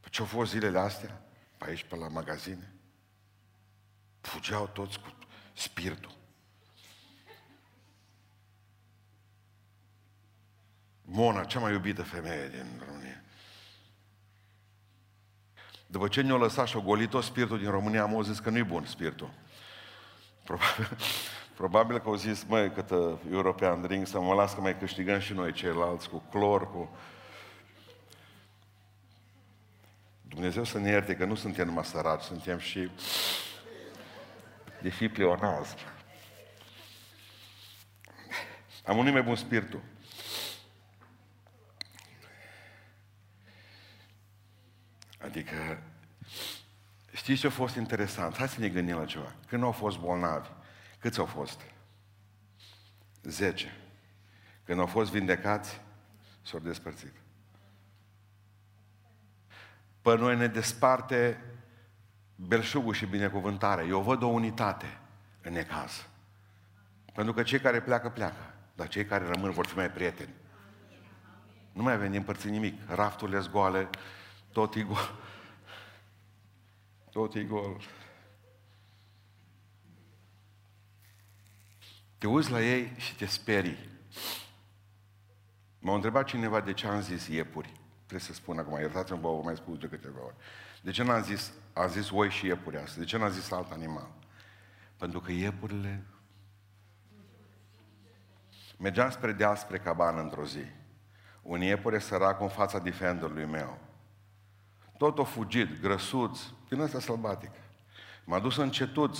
Păi 0.00 0.10
ce-au 0.10 0.26
fost 0.26 0.50
zilele 0.50 0.78
astea? 0.78 1.22
Pe 1.56 1.64
aici, 1.68 1.84
pe 1.84 1.96
la 1.96 2.08
magazine? 2.08 2.72
Fugeau 4.20 4.66
toți 4.66 5.00
cu 5.00 5.14
spiritul. 5.54 6.16
Mona, 11.02 11.44
cea 11.44 11.58
mai 11.58 11.72
iubită 11.72 12.02
femeie 12.02 12.48
din 12.48 12.82
România. 12.86 13.22
După 15.90 16.08
ce 16.08 16.22
ne-a 16.22 16.36
lăsat 16.36 16.66
și-o 16.66 16.80
golit 16.80 17.10
tot 17.10 17.22
spiritul 17.22 17.58
din 17.58 17.70
România, 17.70 18.02
am 18.02 18.22
zis 18.22 18.38
că 18.38 18.50
nu-i 18.50 18.62
bun 18.62 18.84
spiritul. 18.84 19.30
Probabil, 20.44 20.96
probabil 21.60 21.98
că 21.98 22.08
au 22.08 22.14
zis, 22.14 22.44
măi, 22.44 22.70
câtă 22.70 23.18
European 23.30 23.82
drink, 23.82 24.06
să 24.06 24.20
mă 24.20 24.34
las 24.34 24.54
că 24.54 24.60
mai 24.60 24.78
câștigăm 24.78 25.18
și 25.18 25.32
noi 25.32 25.52
ceilalți 25.52 26.08
cu 26.08 26.22
clor, 26.30 26.70
cu... 26.70 26.96
Dumnezeu 30.22 30.64
să 30.64 30.78
ne 30.78 30.90
ierte 30.90 31.16
că 31.16 31.24
nu 31.24 31.34
suntem 31.34 31.66
numai 31.66 31.84
săraci, 31.84 32.22
suntem 32.22 32.58
și 32.58 32.90
de 34.82 34.88
fi 34.88 35.08
pleonaz. 35.08 35.74
Am 38.84 38.98
un 38.98 39.04
nume 39.04 39.20
bun 39.20 39.36
spiritul. 39.36 39.80
Adică, 45.28 45.78
știți 47.12 47.40
ce 47.40 47.46
a 47.46 47.50
fost 47.50 47.76
interesant? 47.76 48.36
Hai 48.36 48.48
să 48.48 48.60
ne 48.60 48.68
gândim 48.68 48.96
la 48.96 49.04
ceva. 49.04 49.34
Când 49.46 49.62
au 49.62 49.72
fost 49.72 49.98
bolnavi, 49.98 50.48
câți 50.98 51.18
au 51.18 51.24
fost? 51.24 51.60
Zece. 53.22 53.76
Când 54.64 54.80
au 54.80 54.86
fost 54.86 55.10
vindecați, 55.10 55.80
s-au 56.42 56.58
despărțit. 56.58 57.12
Pe 60.02 60.16
noi 60.16 60.36
ne 60.36 60.46
desparte 60.46 61.40
belșugul 62.36 62.94
și 62.94 63.06
binecuvântarea. 63.06 63.84
Eu 63.84 64.00
văd 64.00 64.22
o 64.22 64.26
unitate 64.26 64.98
în 65.42 65.52
necaz. 65.52 66.06
Pentru 67.14 67.32
că 67.32 67.42
cei 67.42 67.60
care 67.60 67.80
pleacă, 67.80 68.08
pleacă. 68.08 68.54
Dar 68.74 68.88
cei 68.88 69.04
care 69.04 69.26
rămân 69.26 69.50
vor 69.50 69.66
fi 69.66 69.76
mai 69.76 69.90
prieteni. 69.90 70.34
Nu 71.72 71.82
mai 71.82 71.92
avem 71.92 72.10
din 72.10 72.22
părții 72.22 72.50
nimic. 72.50 72.80
Rafturile 72.86 73.40
zgoale, 73.40 73.88
tot 74.58 74.74
e 74.74 74.82
gol. 74.82 75.18
Tot 77.10 77.34
e 77.34 77.44
gol. 77.44 77.80
Te 82.18 82.26
uiți 82.26 82.50
la 82.50 82.62
ei 82.62 82.94
și 82.96 83.16
te 83.16 83.26
sperii. 83.26 83.88
M-a 85.78 85.94
întrebat 85.94 86.26
cineva 86.26 86.60
de 86.60 86.72
ce 86.72 86.86
am 86.86 87.00
zis 87.00 87.26
iepuri. 87.26 87.72
Trebuie 87.96 88.20
să 88.20 88.32
spun 88.32 88.58
acum, 88.58 88.78
iertați-mă, 88.78 89.18
vă 89.18 89.40
mai 89.42 89.56
spus 89.56 89.78
de 89.78 89.86
câteva 89.86 90.24
ori. 90.24 90.34
De 90.82 90.90
ce 90.90 91.02
n-am 91.02 91.22
zis, 91.22 91.52
am 91.72 91.88
zis 91.88 92.10
oi 92.10 92.30
și 92.30 92.46
iepuri 92.46 92.76
astăzi? 92.76 92.98
De 92.98 93.04
ce 93.04 93.16
n-am 93.16 93.30
zis 93.30 93.50
alt 93.50 93.70
animal? 93.70 94.10
Pentru 94.96 95.20
că 95.20 95.32
iepurile... 95.32 96.04
Mergeam 98.78 99.10
spre 99.10 99.32
deal, 99.32 99.56
spre 99.56 99.78
cabană 99.78 100.20
într-o 100.20 100.44
zi. 100.44 100.64
Un 101.42 101.60
iepure 101.60 101.98
sărac 101.98 102.40
în 102.40 102.48
fața 102.48 102.78
defenderului 102.78 103.44
meu. 103.44 103.87
Tot 104.98 105.18
o 105.18 105.24
fugit, 105.24 105.80
grăsuț, 105.80 106.40
din 106.68 106.80
ăsta 106.80 107.00
sălbatic. 107.00 107.50
M-a 108.24 108.38
dus 108.38 108.56
în 108.56 108.70
cetuț, 108.70 109.18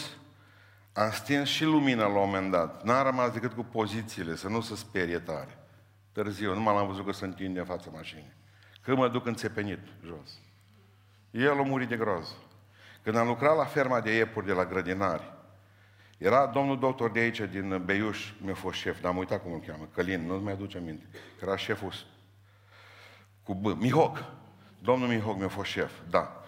am 0.92 1.10
stins 1.10 1.48
și 1.48 1.64
lumina 1.64 2.02
la 2.02 2.08
un 2.08 2.14
moment 2.14 2.50
dat. 2.50 2.84
N-a 2.84 3.02
rămas 3.02 3.30
decât 3.30 3.52
cu 3.52 3.62
pozițiile, 3.62 4.36
să 4.36 4.48
nu 4.48 4.60
se 4.60 4.76
sperie 4.76 5.18
tare. 5.18 5.58
târziu, 6.12 6.54
nu 6.54 6.74
l-am 6.74 6.86
văzut 6.86 7.04
că 7.04 7.12
se 7.12 7.24
întinde 7.24 7.58
în 7.58 7.64
fața 7.64 7.90
mașinii. 7.92 8.32
Când 8.82 8.96
mă 8.96 9.08
duc 9.08 9.26
înțepenit 9.26 9.78
jos. 10.04 10.38
El 11.30 11.58
a 11.58 11.62
murit 11.62 11.88
de 11.88 11.96
groz. 11.96 12.34
Când 13.02 13.16
am 13.16 13.26
lucrat 13.26 13.56
la 13.56 13.64
ferma 13.64 14.00
de 14.00 14.14
iepuri 14.14 14.46
de 14.46 14.52
la 14.52 14.66
grădinari, 14.66 15.32
era 16.18 16.46
domnul 16.46 16.78
doctor 16.78 17.10
de 17.10 17.18
aici, 17.18 17.40
din 17.40 17.82
Beiuș, 17.84 18.32
mi-a 18.40 18.54
fost 18.54 18.78
șef, 18.78 19.00
dar 19.00 19.10
am 19.10 19.16
uitat 19.16 19.42
cum 19.42 19.52
îl 19.52 19.60
cheamă, 19.66 19.88
Călin, 19.94 20.26
nu-ți 20.26 20.42
mai 20.42 20.52
aduce 20.52 20.78
aminte. 20.78 21.06
Era 21.42 21.56
șeful 21.56 21.92
cu 23.42 23.54
B, 23.54 23.64
Mihoc. 23.66 24.24
Domnul 24.78 25.08
Mihoc 25.08 25.38
mi-a 25.38 25.48
fost 25.48 25.70
șef, 25.70 25.92
da. 26.10 26.42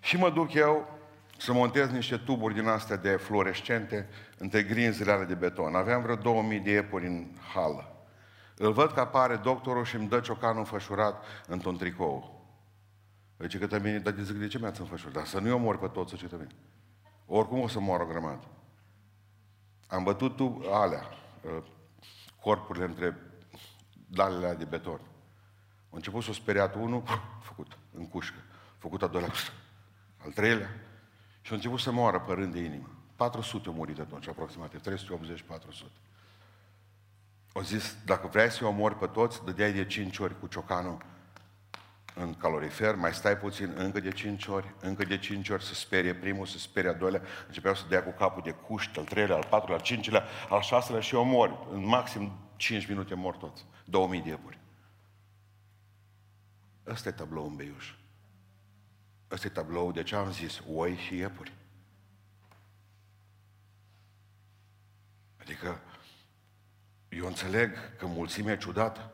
Și 0.00 0.16
mă 0.16 0.30
duc 0.30 0.52
eu 0.52 0.98
să 1.38 1.52
montez 1.52 1.90
niște 1.90 2.16
tuburi 2.16 2.54
din 2.54 2.66
astea 2.66 2.96
de 2.96 3.10
fluorescente 3.10 4.08
între 4.38 4.62
grinzile 4.62 5.12
ale 5.12 5.24
de 5.24 5.34
beton. 5.34 5.74
Aveam 5.74 6.02
vreo 6.02 6.14
2000 6.14 6.60
de 6.60 6.70
iepuri 6.70 7.06
în 7.06 7.26
hală. 7.54 7.92
Îl 8.56 8.72
văd 8.72 8.92
că 8.92 9.00
apare 9.00 9.36
doctorul 9.36 9.84
și 9.84 9.96
îmi 9.96 10.08
dă 10.08 10.20
ciocanul 10.20 10.58
înfășurat 10.58 11.24
într-un 11.46 11.76
tricou. 11.76 12.46
Zice 13.38 13.58
că 13.58 13.78
mine, 13.78 13.98
dar 13.98 14.14
zic, 14.20 14.36
de 14.36 14.46
ce 14.46 14.58
mi-ați 14.58 14.80
înfășurat? 14.80 15.14
Dar 15.14 15.24
să 15.24 15.38
nu-i 15.38 15.50
omor 15.50 15.78
pe 15.78 15.86
toți, 15.86 16.16
ce 16.16 16.28
mine. 16.32 16.46
Oricum 17.26 17.60
o 17.60 17.68
să 17.68 17.80
moară 17.80 18.02
o 18.02 18.06
grămadă. 18.06 18.44
Am 19.88 20.02
bătut 20.02 20.36
tu 20.36 20.62
alea, 20.72 21.08
ă, 21.56 21.62
corpurile 22.40 22.84
între 22.84 23.16
dalele 24.06 24.54
de 24.54 24.64
beton. 24.64 25.00
A 25.90 25.96
început 25.96 26.22
să 26.22 26.30
o 26.30 26.32
speriat 26.32 26.74
unul, 26.74 27.02
făcut, 27.42 27.78
în 27.94 28.08
cușcă. 28.08 28.38
Făcut 28.78 29.02
a 29.02 29.06
doilea, 29.06 29.32
al 30.24 30.30
treilea. 30.30 30.68
Și 31.40 31.52
a 31.52 31.54
început 31.54 31.80
să 31.80 31.92
moară 31.92 32.20
pe 32.20 32.32
rând 32.32 32.52
de 32.52 32.58
inimă. 32.58 32.90
400 33.16 33.68
au 33.68 33.74
murit 33.74 33.98
atunci, 33.98 34.28
aproximativ, 34.28 34.80
380-400. 34.80 34.84
Au 37.52 37.62
zis, 37.62 37.96
dacă 38.04 38.26
vrei 38.26 38.50
să-i 38.50 38.66
omori 38.66 38.98
pe 38.98 39.06
toți, 39.06 39.44
dădeai 39.44 39.72
de 39.72 39.84
5 39.84 40.18
ori 40.18 40.40
cu 40.40 40.46
ciocanul 40.46 41.04
în 42.14 42.34
calorifer, 42.34 42.94
mai 42.94 43.14
stai 43.14 43.36
puțin, 43.36 43.72
încă 43.76 44.00
de 44.00 44.10
5 44.10 44.46
ori, 44.46 44.74
încă 44.80 45.04
de 45.04 45.18
5 45.18 45.48
ori 45.48 45.64
să 45.64 45.74
sperie 45.74 46.14
primul, 46.14 46.46
să 46.46 46.58
sperie 46.58 46.90
a 46.90 46.92
doilea, 46.92 47.22
începeau 47.46 47.74
să 47.74 47.84
dea 47.88 48.02
cu 48.02 48.10
capul 48.10 48.42
de 48.44 48.50
cuști, 48.50 48.98
al 48.98 49.04
treilea, 49.04 49.36
al 49.36 49.46
patrulea, 49.50 49.76
al 49.76 49.82
cincilea, 49.82 50.24
al 50.48 50.60
șaselea 50.60 51.00
și 51.00 51.14
omori. 51.14 51.58
În 51.72 51.86
maxim 51.86 52.32
5 52.56 52.86
minute 52.86 53.14
mor 53.14 53.36
toți. 53.36 53.64
2000 53.84 54.20
de 54.20 54.28
iepuri. 54.28 54.58
Ăsta 56.88 57.08
e 57.08 57.12
tablou 57.12 57.46
în 57.46 57.56
Beiuș. 57.56 57.94
Ăsta 59.30 59.46
e 59.46 59.50
tablou, 59.50 59.92
de 59.92 60.02
ce 60.02 60.14
am 60.14 60.32
zis, 60.32 60.60
oi 60.66 60.96
și 60.96 61.16
iepuri. 61.16 61.52
Adică, 65.40 65.80
eu 67.08 67.26
înțeleg 67.26 67.96
că 67.96 68.06
mulțimea 68.06 68.52
e 68.52 68.56
ciudată. 68.56 69.12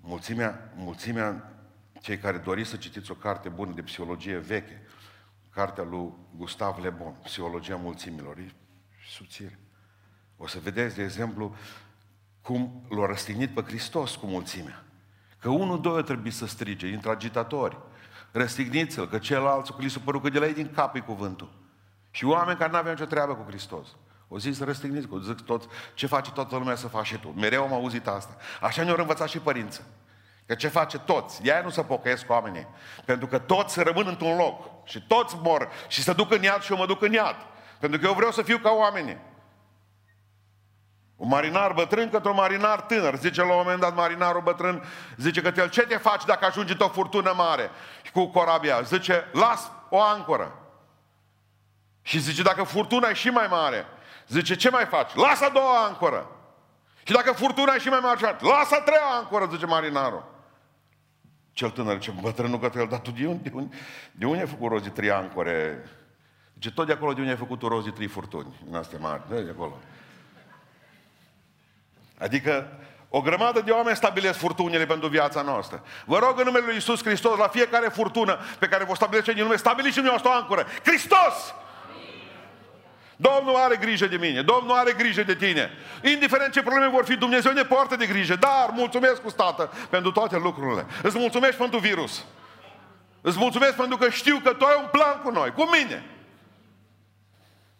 Mulțimea, 0.00 0.72
mulțimea, 0.74 1.52
cei 2.00 2.18
care 2.18 2.38
doriți 2.38 2.70
să 2.70 2.76
citiți 2.76 3.10
o 3.10 3.14
carte 3.14 3.48
bună 3.48 3.72
de 3.72 3.82
psihologie 3.82 4.38
veche, 4.38 4.82
cartea 5.50 5.84
lui 5.84 6.12
Gustav 6.36 6.78
Le 6.78 6.90
Bon, 6.90 7.12
Psihologia 7.12 7.76
mulțimilor, 7.76 8.38
e 8.38 8.52
subțire. 9.08 9.58
O 10.36 10.46
să 10.46 10.58
vedeți, 10.58 10.96
de 10.96 11.02
exemplu, 11.02 11.56
cum 12.40 12.86
l-a 12.88 13.06
răstignit 13.06 13.54
pe 13.54 13.62
Hristos 13.62 14.16
cu 14.16 14.26
mulțimea. 14.26 14.85
Că 15.40 15.48
unul, 15.48 15.80
doi 15.80 16.02
trebuie 16.02 16.32
să 16.32 16.46
strige, 16.46 16.86
intră 16.86 17.10
agitatori. 17.10 17.76
Răstigniți-l, 18.30 19.08
că 19.08 19.18
ceilalți 19.18 19.72
cu 19.72 19.80
li 19.80 19.88
s-a 19.88 20.00
părut 20.04 20.22
că 20.22 20.28
de 20.28 20.38
la 20.38 20.46
ei 20.46 20.54
din 20.54 20.72
cap 20.74 20.96
e 20.96 21.00
cuvântul. 21.00 21.52
Și 22.10 22.24
oameni 22.24 22.58
care 22.58 22.70
nu 22.70 22.76
aveau 22.76 22.94
nicio 22.94 23.06
treabă 23.06 23.34
cu 23.34 23.44
Hristos. 23.46 23.86
O 24.28 24.38
zis 24.38 24.56
să 24.56 24.64
răstigniți, 24.64 25.08
că 25.08 25.16
zic 25.16 25.40
toți, 25.40 25.66
ce 25.94 26.06
face 26.06 26.30
toată 26.30 26.56
lumea 26.56 26.74
să 26.74 26.88
faci 26.88 27.06
și 27.06 27.16
tu. 27.16 27.28
Mereu 27.28 27.62
am 27.62 27.72
auzit 27.72 28.06
asta. 28.06 28.36
Așa 28.60 28.82
ne-au 28.82 28.96
învățat 28.98 29.28
și 29.28 29.38
părinții. 29.38 29.84
Că 30.46 30.54
ce 30.54 30.68
face 30.68 30.98
toți? 30.98 31.42
De 31.42 31.52
aia 31.52 31.62
nu 31.62 31.70
se 31.70 31.82
pocăiesc 31.82 32.30
oamenii. 32.30 32.66
Pentru 33.04 33.26
că 33.26 33.38
toți 33.38 33.82
rămân 33.82 34.06
într-un 34.06 34.36
loc. 34.36 34.70
Și 34.84 35.06
toți 35.06 35.36
mor. 35.42 35.68
Și 35.88 36.02
se 36.02 36.12
duc 36.12 36.32
în 36.32 36.42
iad 36.42 36.62
și 36.62 36.72
eu 36.72 36.78
mă 36.78 36.86
duc 36.86 37.02
în 37.02 37.12
iad. 37.12 37.36
Pentru 37.78 37.98
că 37.98 38.06
eu 38.06 38.12
vreau 38.12 38.30
să 38.30 38.42
fiu 38.42 38.58
ca 38.58 38.70
oamenii. 38.70 39.18
Un 41.16 41.28
marinar 41.28 41.72
bătrân 41.72 42.10
către 42.10 42.28
un 42.28 42.34
marinar 42.36 42.80
tânăr. 42.80 43.16
Zice 43.16 43.40
la 43.40 43.50
un 43.50 43.56
moment 43.56 43.80
dat 43.80 43.94
marinarul 43.94 44.40
bătrân, 44.40 44.82
zice 45.16 45.42
că 45.42 45.52
el 45.56 45.68
ce 45.68 45.82
te 45.82 45.96
faci 45.96 46.24
dacă 46.24 46.44
ajungi 46.44 46.76
o 46.78 46.88
furtună 46.88 47.32
mare 47.36 47.70
și 48.02 48.12
cu 48.12 48.26
corabia? 48.26 48.80
Zice, 48.80 49.28
las 49.32 49.70
o 49.88 50.02
ancoră. 50.02 50.58
Și 52.02 52.18
zice, 52.18 52.42
dacă 52.42 52.62
furtuna 52.62 53.08
e 53.08 53.12
și 53.12 53.28
mai 53.28 53.46
mare, 53.50 53.86
zice, 54.28 54.54
ce 54.54 54.70
mai 54.70 54.84
faci? 54.84 55.14
Lasă 55.14 55.44
a 55.44 55.48
doua 55.48 55.84
ancoră. 55.84 56.30
Și 57.02 57.12
dacă 57.12 57.32
furtuna 57.32 57.74
e 57.74 57.78
și 57.78 57.88
mai 57.88 58.00
mare, 58.02 58.36
lasă 58.40 58.74
a 58.74 58.80
treia 58.80 59.00
ancoră, 59.20 59.48
zice 59.50 59.66
marinarul. 59.66 60.34
Cel 61.52 61.70
tânăr, 61.70 61.98
ce 61.98 62.12
bătrânul 62.20 62.58
către 62.58 62.80
el, 62.80 62.86
dar 62.88 62.98
tu 62.98 63.10
de 63.10 63.26
unde, 63.26 63.48
de 63.48 63.54
unde, 63.54 63.76
de 64.12 64.26
unde 64.26 64.40
ai 64.40 64.46
făcut 64.46 64.70
rost 64.70 64.82
de 64.82 64.90
trei 64.90 65.10
ancore? 65.10 65.84
Zice, 66.54 66.70
tot 66.72 66.86
de 66.86 66.92
acolo 66.92 67.12
de 67.12 67.20
unde 67.20 67.32
ai 67.32 67.38
făcut 67.38 67.62
rost 67.62 67.84
de 67.84 67.90
trei 67.90 68.06
furtuni, 68.06 68.60
în 68.70 68.74
astea 68.74 68.98
mari, 68.98 69.22
de 69.28 69.50
acolo. 69.50 69.78
Adică 72.18 72.68
o 73.08 73.20
grămadă 73.20 73.60
de 73.60 73.70
oameni 73.70 73.96
stabilesc 73.96 74.38
furtunile 74.38 74.86
pentru 74.86 75.08
viața 75.08 75.42
noastră. 75.42 75.82
Vă 76.04 76.18
rog 76.18 76.38
în 76.38 76.44
numele 76.44 76.64
Lui 76.64 76.74
Iisus 76.74 77.02
Hristos, 77.02 77.38
la 77.38 77.48
fiecare 77.48 77.88
furtună 77.88 78.38
pe 78.58 78.66
care 78.66 78.84
vă 78.84 78.94
stabilește 78.94 79.32
din 79.32 79.42
lume, 79.42 79.56
stabiliți 79.56 79.94
și 79.96 80.02
dumneavoastră 80.02 80.30
o 80.30 80.42
ancoră. 80.42 80.66
Hristos! 80.84 81.54
Domnul 83.16 83.54
are 83.54 83.76
grijă 83.76 84.06
de 84.06 84.16
mine, 84.16 84.42
Domnul 84.42 84.76
are 84.76 84.92
grijă 84.92 85.22
de 85.22 85.34
tine. 85.34 85.70
Indiferent 86.02 86.52
ce 86.52 86.62
probleme 86.62 86.88
vor 86.88 87.04
fi, 87.04 87.16
Dumnezeu 87.16 87.52
ne 87.52 87.62
poartă 87.62 87.96
de 87.96 88.06
grijă. 88.06 88.36
Dar 88.36 88.70
mulțumesc 88.72 89.22
cu 89.22 89.28
stată 89.28 89.72
pentru 89.90 90.12
toate 90.12 90.38
lucrurile. 90.38 90.86
Îți 91.02 91.18
mulțumesc 91.18 91.56
pentru 91.56 91.78
virus. 91.78 92.24
Îți 93.20 93.38
mulțumesc 93.38 93.74
pentru 93.74 93.96
că 93.96 94.10
știu 94.10 94.38
că 94.38 94.52
tu 94.52 94.64
ai 94.64 94.76
un 94.82 94.88
plan 94.90 95.20
cu 95.22 95.30
noi, 95.30 95.52
cu 95.52 95.62
mine. 95.62 96.04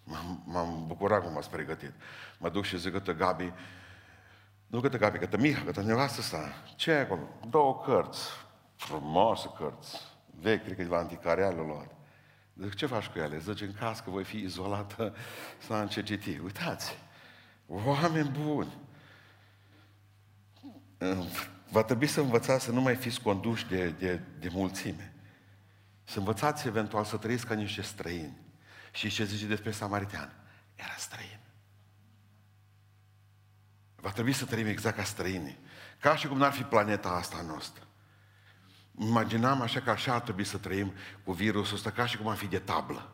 M-am, 0.05 0.43
m-am 0.47 0.85
bucurat 0.87 1.23
cum 1.23 1.33
m-ați 1.33 1.51
pregătit. 1.51 1.93
Mă 2.39 2.49
duc 2.49 2.65
și 2.65 2.79
zic 2.79 3.05
că 3.05 3.13
Gabi, 3.13 3.53
nu 4.67 4.81
câte 4.81 4.99
capi, 4.99 5.19
câte 5.19 5.37
Miha, 5.37 5.63
câte 5.65 5.81
nevastă 5.81 6.21
asta. 6.21 6.63
Ce 6.77 6.91
e 6.91 7.01
acolo? 7.01 7.29
Două 7.49 7.81
cărți. 7.85 8.29
Frumoase 8.77 9.49
cărți. 9.59 10.01
Vechi, 10.41 10.63
cred 10.63 10.77
că 10.77 10.83
de 10.83 10.89
la 10.89 10.97
anticariale 10.99 11.63
luat. 11.67 11.91
Zic, 12.63 12.75
ce 12.75 12.87
faci 12.87 13.07
cu 13.07 13.19
ele? 13.19 13.39
Zice, 13.39 13.65
în 13.65 13.73
caz 13.73 14.01
că 14.01 14.11
voi 14.11 14.25
fi 14.25 14.37
izolată, 14.37 15.15
să 15.59 15.73
am 15.73 15.87
ce 15.87 16.03
citi. 16.03 16.39
Uitați, 16.39 16.99
oameni 17.67 18.29
buni. 18.29 18.73
Va 21.71 21.83
trebui 21.83 22.07
să 22.07 22.21
învățați 22.21 22.65
să 22.65 22.71
nu 22.71 22.81
mai 22.81 22.95
fiți 22.95 23.21
conduși 23.21 23.67
de, 23.67 23.89
de, 23.89 24.21
de 24.39 24.49
mulțime. 24.53 25.15
Să 26.05 26.19
învățați 26.19 26.67
eventual 26.67 27.05
să 27.05 27.17
trăiți 27.17 27.47
ca 27.47 27.55
niște 27.55 27.83
străini. 27.83 28.37
Și 28.93 29.11
ce 29.11 29.25
zice 29.25 29.47
despre 29.47 29.71
Samaritean? 29.71 30.33
Era 30.75 30.95
străin. 30.97 31.39
Va 34.07 34.13
trebui 34.13 34.33
să 34.33 34.45
trăim 34.45 34.67
exact 34.67 34.97
ca 34.97 35.05
străini. 35.05 35.59
Ca 36.01 36.17
și 36.17 36.27
cum 36.27 36.39
n-ar 36.39 36.53
fi 36.53 36.63
planeta 36.63 37.09
asta 37.09 37.45
noastră. 37.47 37.87
Imaginam 38.99 39.61
așa 39.61 39.81
că 39.81 39.91
așa 39.91 40.15
ar 40.15 40.21
trebui 40.21 40.45
să 40.45 40.59
trăim 40.59 40.93
cu 41.25 41.33
virusul 41.33 41.77
ăsta, 41.77 41.91
ca 41.91 42.07
și 42.07 42.17
cum 42.17 42.29
am 42.29 42.35
fi 42.35 42.47
de 42.47 42.59
tablă. 42.59 43.13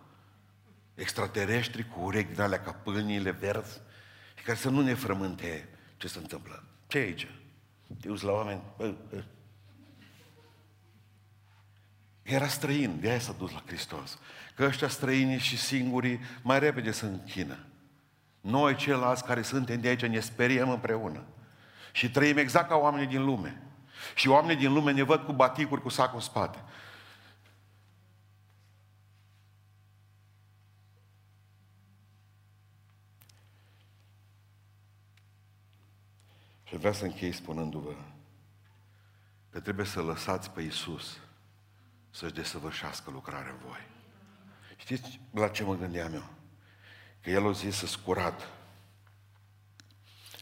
Extraterestri 0.95 1.89
cu 1.89 2.01
urechi 2.01 2.33
din 2.33 2.41
alea 2.41 2.61
ca 2.61 2.73
pâinile 2.73 3.31
verzi 3.31 3.81
și 4.35 4.45
care 4.45 4.59
să 4.59 4.69
nu 4.69 4.81
ne 4.81 4.95
frământe 4.95 5.69
ce 5.97 6.09
se 6.09 6.19
întâmplă. 6.19 6.65
Ce 6.87 6.99
e 6.99 7.03
aici? 7.03 7.29
Te 8.01 8.09
uiți 8.09 8.25
la 8.25 8.33
oameni? 8.33 8.63
Bă, 8.77 8.95
bă. 9.11 9.25
Era 12.23 12.49
străin, 12.49 13.01
de 13.01 13.09
aia 13.09 13.19
s-a 13.19 13.33
dus 13.33 13.51
la 13.51 13.63
Hristos. 13.67 14.19
Că 14.55 14.65
ăștia 14.65 14.89
străini 14.89 15.39
și 15.39 15.59
singurii 15.59 16.21
mai 16.43 16.59
repede 16.59 16.91
se 16.91 17.07
închină. 17.07 17.67
Noi 18.43 18.75
ceilalți 18.75 19.25
care 19.25 19.43
suntem 19.43 19.81
de 19.81 19.89
aici 19.89 20.05
ne 20.05 20.21
speriem 20.21 20.71
împreună. 20.71 21.25
Și 21.93 22.11
trăim 22.11 22.37
exact 22.37 22.69
ca 22.69 22.77
oamenii 22.77 23.07
din 23.07 23.25
lume. 23.25 23.63
Și 24.15 24.29
oamenii 24.29 24.57
din 24.57 24.73
lume 24.73 24.93
ne 24.93 25.03
văd 25.03 25.25
cu 25.25 25.33
baticuri, 25.33 25.83
cu 25.83 25.89
sacul 25.89 26.15
în 26.15 26.21
spate. 26.21 26.65
Și 36.63 36.77
vreau 36.77 36.93
să 36.93 37.05
închei 37.05 37.33
spunându-vă 37.33 37.95
că 39.51 39.61
trebuie 39.61 39.87
să 39.87 40.03
lăsați 40.03 40.51
pe 40.51 40.63
Iisus 40.63 41.19
să-și 42.11 42.33
desăvârșească 42.33 43.11
lucrarea 43.11 43.53
în 43.53 43.59
voi. 43.67 43.87
Știți 44.77 45.21
la 45.31 45.49
ce 45.49 45.65
mă 45.65 45.75
gândeam 45.75 46.15
eu? 46.15 46.42
Că 47.23 47.31
El 47.31 47.47
a 47.47 47.53
zis 47.53 47.77
să 47.77 47.99
curat. 48.05 48.49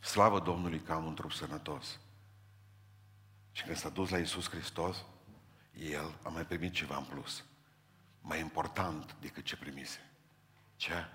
Slavă 0.03 0.41
Domnului 0.41 0.81
că 0.81 0.93
am 0.93 1.07
un 1.07 1.14
trup 1.14 1.33
sănătos. 1.33 1.99
Și 3.53 3.62
când 3.62 3.76
s-a 3.76 3.89
dus 3.89 4.09
la 4.09 4.18
Iisus 4.18 4.49
Hristos, 4.49 5.05
El 5.72 6.18
a 6.22 6.28
mai 6.28 6.47
primit 6.47 6.72
ceva 6.72 6.97
în 6.97 7.05
plus. 7.05 7.45
Mai 8.20 8.41
important 8.41 9.16
decât 9.20 9.45
ce 9.45 9.57
primise. 9.57 10.11
Ce? 10.76 11.07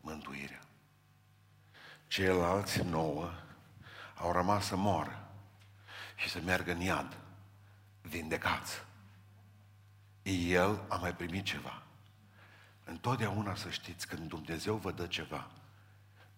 Mântuirea. 0.00 0.60
Ceilalți 2.06 2.82
nouă 2.82 3.30
au 4.14 4.32
rămas 4.32 4.66
să 4.66 4.76
moară. 4.76 5.20
și 6.16 6.28
să 6.28 6.40
meargă 6.40 6.72
în 6.72 6.80
iad, 6.80 7.16
vindecați. 8.02 8.84
El 10.22 10.84
a 10.88 10.96
mai 10.96 11.14
primit 11.14 11.44
ceva. 11.44 11.85
Întotdeauna 12.88 13.54
să 13.54 13.70
știți, 13.70 14.06
când 14.06 14.28
Dumnezeu 14.28 14.76
vă 14.76 14.92
dă 14.92 15.06
ceva, 15.06 15.50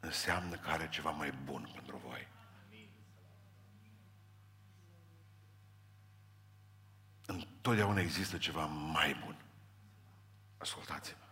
înseamnă 0.01 0.57
că 0.57 0.71
are 0.71 0.89
ceva 0.89 1.11
mai 1.11 1.33
bun 1.45 1.71
pentru 1.75 1.97
voi. 1.97 2.29
Întotdeauna 7.27 8.01
există 8.01 8.37
ceva 8.37 8.65
mai 8.67 9.21
bun. 9.25 9.37
Ascultați-mă. 10.59 11.25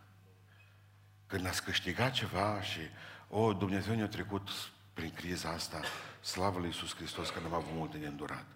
Când 1.26 1.46
ați 1.46 1.62
câștigat 1.62 2.12
ceva 2.12 2.62
și, 2.62 2.80
o, 3.28 3.52
Dumnezeu 3.52 3.94
ne-a 3.94 4.08
trecut 4.08 4.50
prin 4.92 5.10
criza 5.10 5.50
asta, 5.50 5.80
slavă 6.20 6.58
lui 6.58 6.66
Iisus 6.66 6.94
Hristos 6.94 7.30
că 7.30 7.40
nu 7.40 7.46
am 7.46 7.54
avut 7.54 7.74
multe 7.74 7.98
de 7.98 8.06
îndurat. 8.06 8.46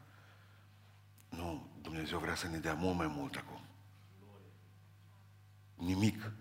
Nu, 1.29 1.71
Dumnezeu 1.83 2.19
vrea 2.19 2.35
să 2.35 2.49
ne 2.49 2.59
dea 2.59 2.75
mult 2.75 2.97
mai 2.97 3.07
mult 3.07 3.37
acum. 3.37 3.65
Nimic 5.75 6.33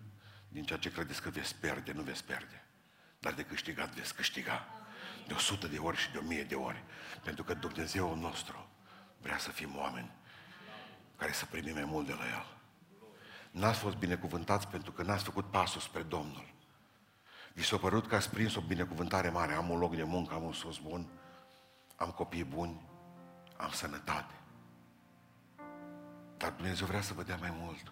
din 0.49 0.63
ceea 0.63 0.79
ce 0.79 0.91
credeți 0.91 1.21
că 1.21 1.29
veți 1.29 1.55
pierde, 1.55 1.91
nu 1.91 2.01
veți 2.01 2.23
pierde. 2.23 2.63
Dar 3.19 3.33
de 3.33 3.43
câștigat 3.43 3.89
veți 3.89 4.15
câștiga. 4.15 4.65
De 5.27 5.33
o 5.33 5.37
sută 5.37 5.67
de 5.67 5.77
ori 5.77 5.97
și 5.97 6.11
de 6.11 6.17
o 6.17 6.21
mie 6.21 6.43
de 6.43 6.55
ori. 6.55 6.83
Pentru 7.23 7.43
că 7.43 7.53
Dumnezeu 7.53 8.15
nostru 8.15 8.69
vrea 9.21 9.37
să 9.37 9.49
fim 9.51 9.77
oameni 9.77 10.11
care 11.15 11.31
să 11.31 11.45
primim 11.45 11.73
mai 11.73 11.85
mult 11.85 12.05
de 12.05 12.13
la 12.13 12.25
El. 12.25 12.45
N-ați 13.51 13.79
fost 13.79 13.95
binecuvântați 13.95 14.67
pentru 14.67 14.91
că 14.91 15.03
n-ați 15.03 15.23
făcut 15.23 15.45
pasul 15.45 15.81
spre 15.81 16.01
Domnul. 16.01 16.53
Vi 17.53 17.63
s-a 17.63 17.77
părut 17.77 18.07
că 18.07 18.15
ați 18.15 18.29
prins 18.29 18.55
o 18.55 18.61
binecuvântare 18.61 19.29
mare. 19.29 19.53
Am 19.53 19.69
un 19.69 19.79
loc 19.79 19.95
de 19.95 20.03
muncă, 20.03 20.33
am 20.33 20.43
un 20.43 20.53
sos 20.53 20.77
bun, 20.77 21.09
am 21.95 22.11
copii 22.11 22.43
buni, 22.43 22.81
am 23.57 23.71
sănătate. 23.71 24.33
Dar 26.37 26.51
Dumnezeu 26.51 26.87
vrea 26.87 27.01
să 27.01 27.13
vă 27.13 27.23
dea 27.23 27.37
mai 27.37 27.57
mult. 27.59 27.91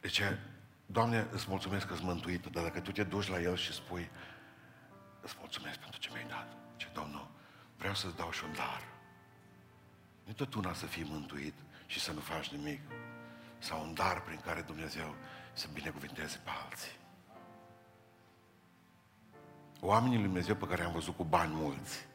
Deci, 0.00 0.22
Doamne, 0.94 1.26
îți 1.30 1.46
mulțumesc 1.48 1.86
că 1.86 1.92
îți 1.92 2.04
mântuit, 2.04 2.46
dar 2.46 2.62
dacă 2.62 2.80
tu 2.80 2.92
te 2.92 3.04
duci 3.04 3.28
la 3.28 3.40
El 3.40 3.56
și 3.56 3.72
spui, 3.72 4.10
îți 5.20 5.34
mulțumesc 5.38 5.78
pentru 5.78 6.00
ce 6.00 6.10
mi-ai 6.12 6.26
dat. 6.28 6.56
Ce, 6.76 6.88
Domnul, 6.92 7.30
vreau 7.76 7.94
să-ți 7.94 8.16
dau 8.16 8.30
și 8.30 8.44
un 8.44 8.52
dar. 8.52 8.82
Nu 10.24 10.32
tot 10.32 10.54
una 10.54 10.72
să 10.72 10.86
fii 10.86 11.04
mântuit 11.04 11.54
și 11.86 12.00
să 12.00 12.12
nu 12.12 12.20
faci 12.20 12.48
nimic, 12.48 12.80
sau 13.58 13.82
un 13.82 13.94
dar 13.94 14.22
prin 14.22 14.40
care 14.44 14.60
Dumnezeu 14.60 15.14
să 15.52 15.66
binecuvinteze 15.72 16.40
pe 16.44 16.50
alții. 16.64 16.96
Oamenii 19.80 20.16
lui 20.16 20.26
Dumnezeu 20.26 20.54
pe 20.54 20.66
care 20.66 20.82
am 20.82 20.92
văzut 20.92 21.16
cu 21.16 21.24
bani 21.24 21.54
mulți, 21.54 22.06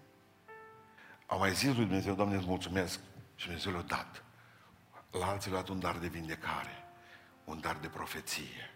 au 1.26 1.40
mai 1.40 1.54
zis 1.54 1.76
lui 1.76 1.86
Dumnezeu, 1.86 2.16
Doamne, 2.16 2.36
îți 2.36 2.48
mulțumesc 2.48 3.00
și 3.36 3.46
Dumnezeu 3.46 3.72
le-a 3.72 3.82
dat. 3.82 4.24
La 5.12 5.26
alții 5.26 5.52
le-a 5.52 5.60
dat 5.60 5.70
un 5.70 5.80
dar 5.80 5.98
de 5.98 6.08
vindecare, 6.08 6.89
un 7.50 7.60
dar 7.60 7.76
de 7.76 7.88
profeție, 7.88 8.70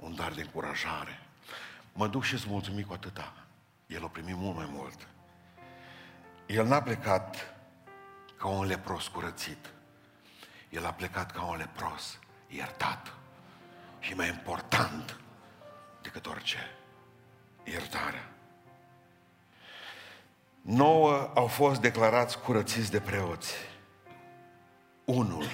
un 0.00 0.14
dar 0.14 0.32
de 0.32 0.40
încurajare. 0.40 1.20
Mă 1.92 2.06
duc 2.08 2.22
și 2.22 2.34
îți 2.34 2.48
mulțumim 2.48 2.84
cu 2.84 2.92
atâta. 2.92 3.32
El 3.86 4.04
a 4.04 4.08
primit 4.08 4.36
mult 4.36 4.56
mai 4.56 4.68
mult. 4.70 5.08
El 6.46 6.66
n-a 6.66 6.82
plecat 6.82 7.54
ca 8.36 8.48
un 8.48 8.66
lepros 8.66 9.08
curățit. 9.08 9.72
El 10.68 10.86
a 10.86 10.92
plecat 10.92 11.32
ca 11.32 11.42
un 11.42 11.56
lepros 11.56 12.18
iertat. 12.48 13.14
Și 13.98 14.14
mai 14.14 14.28
important 14.28 15.20
decât 16.02 16.26
orice, 16.26 16.58
iertarea. 17.64 18.30
Nouă 20.60 21.30
au 21.34 21.46
fost 21.46 21.80
declarați 21.80 22.38
curățiți 22.38 22.90
de 22.90 23.00
preoți. 23.00 23.54
Unul 25.04 25.44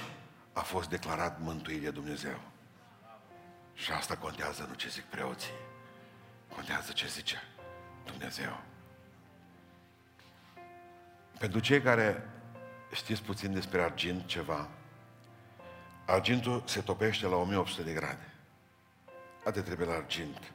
a 0.53 0.61
fost 0.61 0.89
declarat 0.89 1.41
mântuit 1.41 1.83
de 1.83 1.91
Dumnezeu. 1.91 2.52
Și 3.75 3.93
asta 3.93 4.17
contează 4.17 4.67
nu 4.69 4.75
ce 4.75 4.89
zic 4.89 5.05
preoții. 5.05 5.53
Contează 6.55 6.93
ce 6.93 7.07
zice 7.07 7.43
Dumnezeu. 8.05 8.61
Pentru 11.39 11.61
cei 11.61 11.81
care 11.81 12.29
știți 12.93 13.23
puțin 13.23 13.53
despre 13.53 13.83
argint 13.83 14.27
ceva, 14.27 14.69
argintul 16.07 16.63
se 16.67 16.81
topește 16.81 17.27
la 17.27 17.37
1800 17.37 17.83
de 17.83 17.93
grade. 17.93 18.33
Atât 19.45 19.65
trebuie 19.65 19.87
la 19.87 19.95
argint 19.95 20.53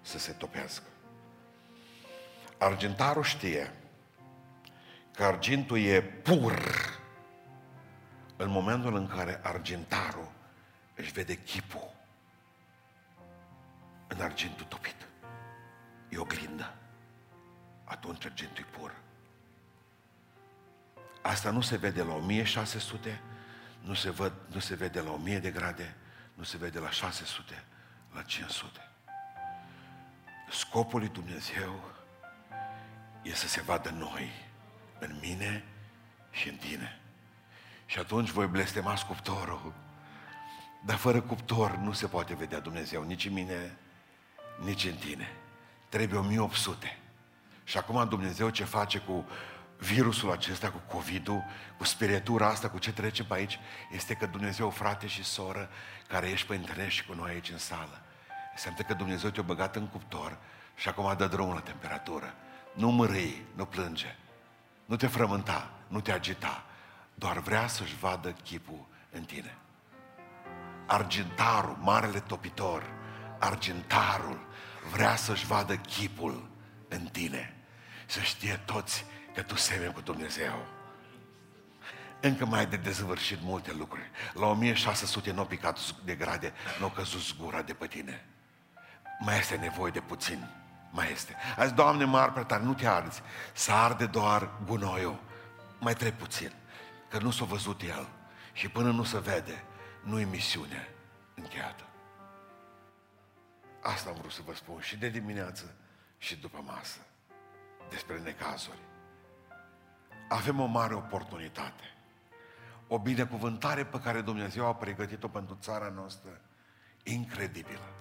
să 0.00 0.18
se 0.18 0.32
topească. 0.32 0.86
Argintarul 2.58 3.22
știe 3.22 3.74
că 5.14 5.24
argintul 5.24 5.78
e 5.78 6.02
pur 6.02 6.62
în 8.36 8.50
momentul 8.50 8.96
în 8.96 9.06
care 9.06 9.40
argintarul 9.42 10.32
își 10.94 11.12
vede 11.12 11.38
chipul 11.42 11.90
în 14.10 14.20
argintul 14.20 14.66
topit. 14.66 14.96
E 16.08 16.18
o 16.18 16.24
glindă. 16.24 16.74
Atunci 17.84 18.24
argintul 18.24 18.64
e 18.68 18.76
pur. 18.76 18.94
Asta 21.22 21.50
nu 21.50 21.60
se 21.60 21.76
vede 21.76 22.02
la 22.02 22.14
1600, 22.14 23.20
nu 23.80 23.94
se, 23.94 24.10
văd, 24.10 24.32
nu 24.52 24.60
se 24.60 24.74
vede 24.74 25.00
la 25.00 25.10
1000 25.10 25.38
de 25.38 25.50
grade, 25.50 25.94
nu 26.34 26.42
se 26.42 26.56
vede 26.56 26.78
la 26.78 26.90
600, 26.90 27.64
la 28.14 28.22
500. 28.22 28.80
Scopul 30.50 30.98
lui 30.98 31.08
Dumnezeu 31.08 31.90
e 33.22 33.34
să 33.34 33.48
se 33.48 33.60
vadă 33.60 33.90
noi, 33.90 34.30
în 34.98 35.18
mine 35.20 35.64
și 36.30 36.48
în 36.48 36.56
tine. 36.56 37.00
Și 37.86 37.98
atunci 37.98 38.30
voi 38.30 38.46
blestemați 38.46 39.06
cuptorul. 39.06 39.72
Dar 40.84 40.96
fără 40.96 41.20
cuptor 41.20 41.76
nu 41.76 41.92
se 41.92 42.06
poate 42.06 42.34
vedea 42.34 42.60
Dumnezeu, 42.60 43.02
nici 43.02 43.24
în 43.24 43.32
mine, 43.32 43.76
nici 44.64 44.84
în 44.84 44.94
tine. 44.94 45.28
Trebuie 45.88 46.18
1800. 46.18 46.98
Și 47.64 47.78
acum 47.78 48.08
Dumnezeu 48.08 48.50
ce 48.50 48.64
face 48.64 48.98
cu 48.98 49.26
virusul 49.78 50.30
acesta, 50.30 50.70
cu 50.70 50.96
COVID-ul, 50.96 51.44
cu 51.78 51.84
spirietura 51.84 52.46
asta, 52.46 52.70
cu 52.70 52.78
ce 52.78 52.92
trece 52.92 53.24
pe 53.24 53.34
aici, 53.34 53.58
este 53.92 54.14
că 54.14 54.26
Dumnezeu, 54.26 54.70
frate 54.70 55.06
și 55.06 55.24
soră, 55.24 55.68
care 56.08 56.28
ești 56.28 56.46
pe 56.46 56.54
internet 56.54 56.88
și 56.88 57.06
cu 57.06 57.14
noi 57.14 57.30
aici 57.30 57.50
în 57.50 57.58
sală, 57.58 58.02
înseamnă 58.52 58.82
că 58.86 58.94
Dumnezeu 58.94 59.30
te-a 59.30 59.42
băgat 59.42 59.76
în 59.76 59.86
cuptor 59.86 60.38
și 60.74 60.88
acum 60.88 61.14
dă 61.16 61.26
drumul 61.26 61.54
la 61.54 61.60
temperatură. 61.60 62.34
Nu 62.74 62.90
mărâi, 62.90 63.46
nu 63.54 63.64
plânge, 63.64 64.16
nu 64.84 64.96
te 64.96 65.06
frământa, 65.06 65.70
nu 65.88 66.00
te 66.00 66.12
agita, 66.12 66.64
doar 67.14 67.38
vrea 67.38 67.66
să-și 67.66 67.96
vadă 67.96 68.30
chipul 68.30 68.86
în 69.10 69.22
tine. 69.22 69.56
Argintarul, 70.86 71.76
marele 71.80 72.20
topitor, 72.20 72.92
argintarul, 73.38 74.46
vrea 74.92 75.16
să-și 75.16 75.46
vadă 75.46 75.76
chipul 75.76 76.48
în 76.88 77.06
tine. 77.06 77.54
Să 78.06 78.20
știe 78.20 78.60
toți 78.64 79.04
că 79.34 79.42
tu 79.42 79.56
semeni 79.56 79.92
cu 79.92 80.00
Dumnezeu. 80.00 80.66
Încă 82.20 82.46
mai 82.46 82.66
de 82.66 82.76
dezvârșit 82.76 83.38
multe 83.42 83.72
lucruri. 83.72 84.10
La 84.32 84.46
1600 84.46 85.32
nu 85.32 85.38
au 85.38 85.46
picat 85.46 85.94
de 86.04 86.14
grade, 86.14 86.52
nu 86.78 86.84
au 86.84 86.90
căzut 86.90 87.20
zgura 87.20 87.62
de 87.62 87.72
pe 87.72 87.86
tine. 87.86 88.24
Mai 89.18 89.38
este 89.38 89.56
nevoie 89.56 89.90
de 89.90 90.00
puțin. 90.00 90.48
Mai 90.90 91.12
este. 91.12 91.36
Azi, 91.56 91.74
Doamne, 91.74 92.04
mă 92.04 92.30
prea 92.32 92.44
tare, 92.44 92.62
nu 92.62 92.74
te 92.74 92.86
arzi. 92.86 93.22
Să 93.52 93.72
arde 93.72 94.06
doar 94.06 94.50
gunoiul. 94.64 95.20
Mai 95.78 95.94
trebuie 95.94 96.18
puțin. 96.18 96.52
Că 97.08 97.18
nu 97.18 97.30
s-a 97.30 97.44
văzut 97.44 97.82
el. 97.82 98.08
Și 98.52 98.68
până 98.68 98.90
nu 98.90 99.02
se 99.02 99.18
vede, 99.18 99.64
nu-i 100.02 100.24
misiune 100.24 100.88
încheiată. 101.34 101.89
Asta 103.82 104.10
am 104.10 104.16
vrut 104.16 104.32
să 104.32 104.42
vă 104.44 104.54
spun 104.54 104.80
și 104.80 104.96
de 104.96 105.08
dimineață 105.08 105.74
și 106.18 106.36
după 106.36 106.62
masă. 106.66 106.98
Despre 107.90 108.18
necazuri 108.18 108.88
avem 110.30 110.60
o 110.60 110.66
mare 110.66 110.94
oportunitate. 110.94 111.84
O 112.86 112.98
binecuvântare 112.98 113.84
pe 113.84 114.00
care 114.00 114.20
Dumnezeu 114.20 114.66
a 114.66 114.74
pregătit-o 114.74 115.28
pentru 115.28 115.58
țara 115.60 115.92
noastră, 115.94 116.40
incredibilă. 117.02 117.92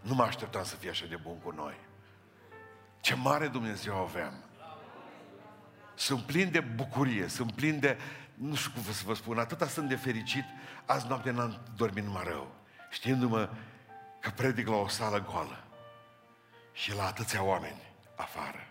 Nu 0.00 0.14
mă 0.14 0.22
așteptam 0.22 0.64
să 0.64 0.76
fie 0.76 0.90
așa 0.90 1.06
de 1.06 1.16
bun 1.22 1.38
cu 1.38 1.50
noi. 1.50 1.74
Ce 3.00 3.14
mare 3.14 3.48
Dumnezeu 3.48 3.96
avem! 3.96 4.32
Sunt 5.94 6.22
plin 6.22 6.50
de 6.50 6.60
bucurie, 6.60 7.28
sunt 7.28 7.52
plin 7.52 7.80
de, 7.80 7.98
nu 8.34 8.54
știu 8.54 8.70
cum 8.72 8.82
să 8.82 9.02
vă 9.04 9.14
spun, 9.14 9.38
atâta 9.38 9.66
sunt 9.66 9.88
de 9.88 9.96
fericit, 9.96 10.44
azi 10.86 11.06
noapte 11.06 11.30
n-am 11.30 11.60
dormit 11.76 12.04
numai 12.04 12.24
rău, 12.26 12.54
știindu-mă 12.90 13.50
că 14.24 14.30
predic 14.30 14.66
la 14.68 14.76
o 14.76 14.88
sală 14.88 15.22
goală 15.22 15.64
și 16.72 16.94
la 16.94 17.06
atâția 17.06 17.42
oameni 17.42 17.82
afară 18.14 18.68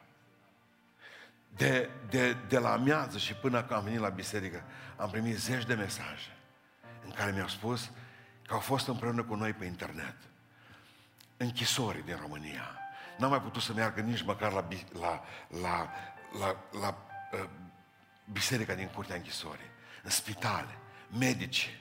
de, 1.58 1.90
de, 2.10 2.34
de 2.34 2.58
la 2.58 2.72
amiază 2.72 3.18
și 3.18 3.34
până 3.34 3.64
când 3.64 3.80
am 3.80 3.84
venit 3.84 4.00
la 4.00 4.10
biserică, 4.10 4.64
am 4.98 5.10
primit 5.10 5.38
zeci 5.38 5.66
de 5.66 5.74
mesaje 5.74 6.38
în 7.06 7.12
care 7.12 7.32
mi-au 7.32 7.48
spus 7.48 7.92
că 8.48 8.54
au 8.54 8.60
fost 8.60 8.88
împreună 8.88 9.24
cu 9.24 9.36
noi 9.36 9.54
pe 9.54 9.66
internet. 9.66 10.16
Închisori 11.38 12.06
din 12.06 12.18
România. 12.22 12.78
N-am 13.18 13.30
mai 13.30 13.42
putut 13.42 13.62
să 13.62 13.74
meargă 13.74 14.02
nici 14.02 14.22
măcar 14.22 14.52
la, 14.52 14.68
la, 15.00 15.24
la, 15.62 15.90
la, 16.40 16.56
la 16.80 16.98
uh, 17.32 17.50
biserica 18.32 18.74
din 18.74 18.88
curtea 18.88 19.16
închisorii, 19.16 19.72
în 20.04 20.10
spitale, 20.10 20.78
medici. 21.20 21.80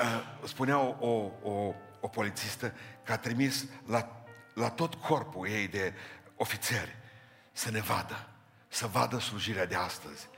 Uh, 0.00 0.48
spunea 0.48 0.78
o, 0.78 0.96
o, 1.00 1.30
o, 1.50 1.74
o 2.06 2.08
polițistă 2.08 2.72
că 3.02 3.12
a 3.12 3.18
trimis 3.18 3.64
la, 3.86 4.08
la 4.54 4.70
tot 4.70 4.94
corpul 4.94 5.48
ei 5.48 5.68
de 5.68 5.94
ofițeri 6.36 6.96
să 7.52 7.70
ne 7.70 7.80
vadă, 7.80 8.28
să 8.68 8.86
vadă 8.86 9.18
slujirea 9.18 9.66
de 9.66 9.74
astăzi. 9.74 10.28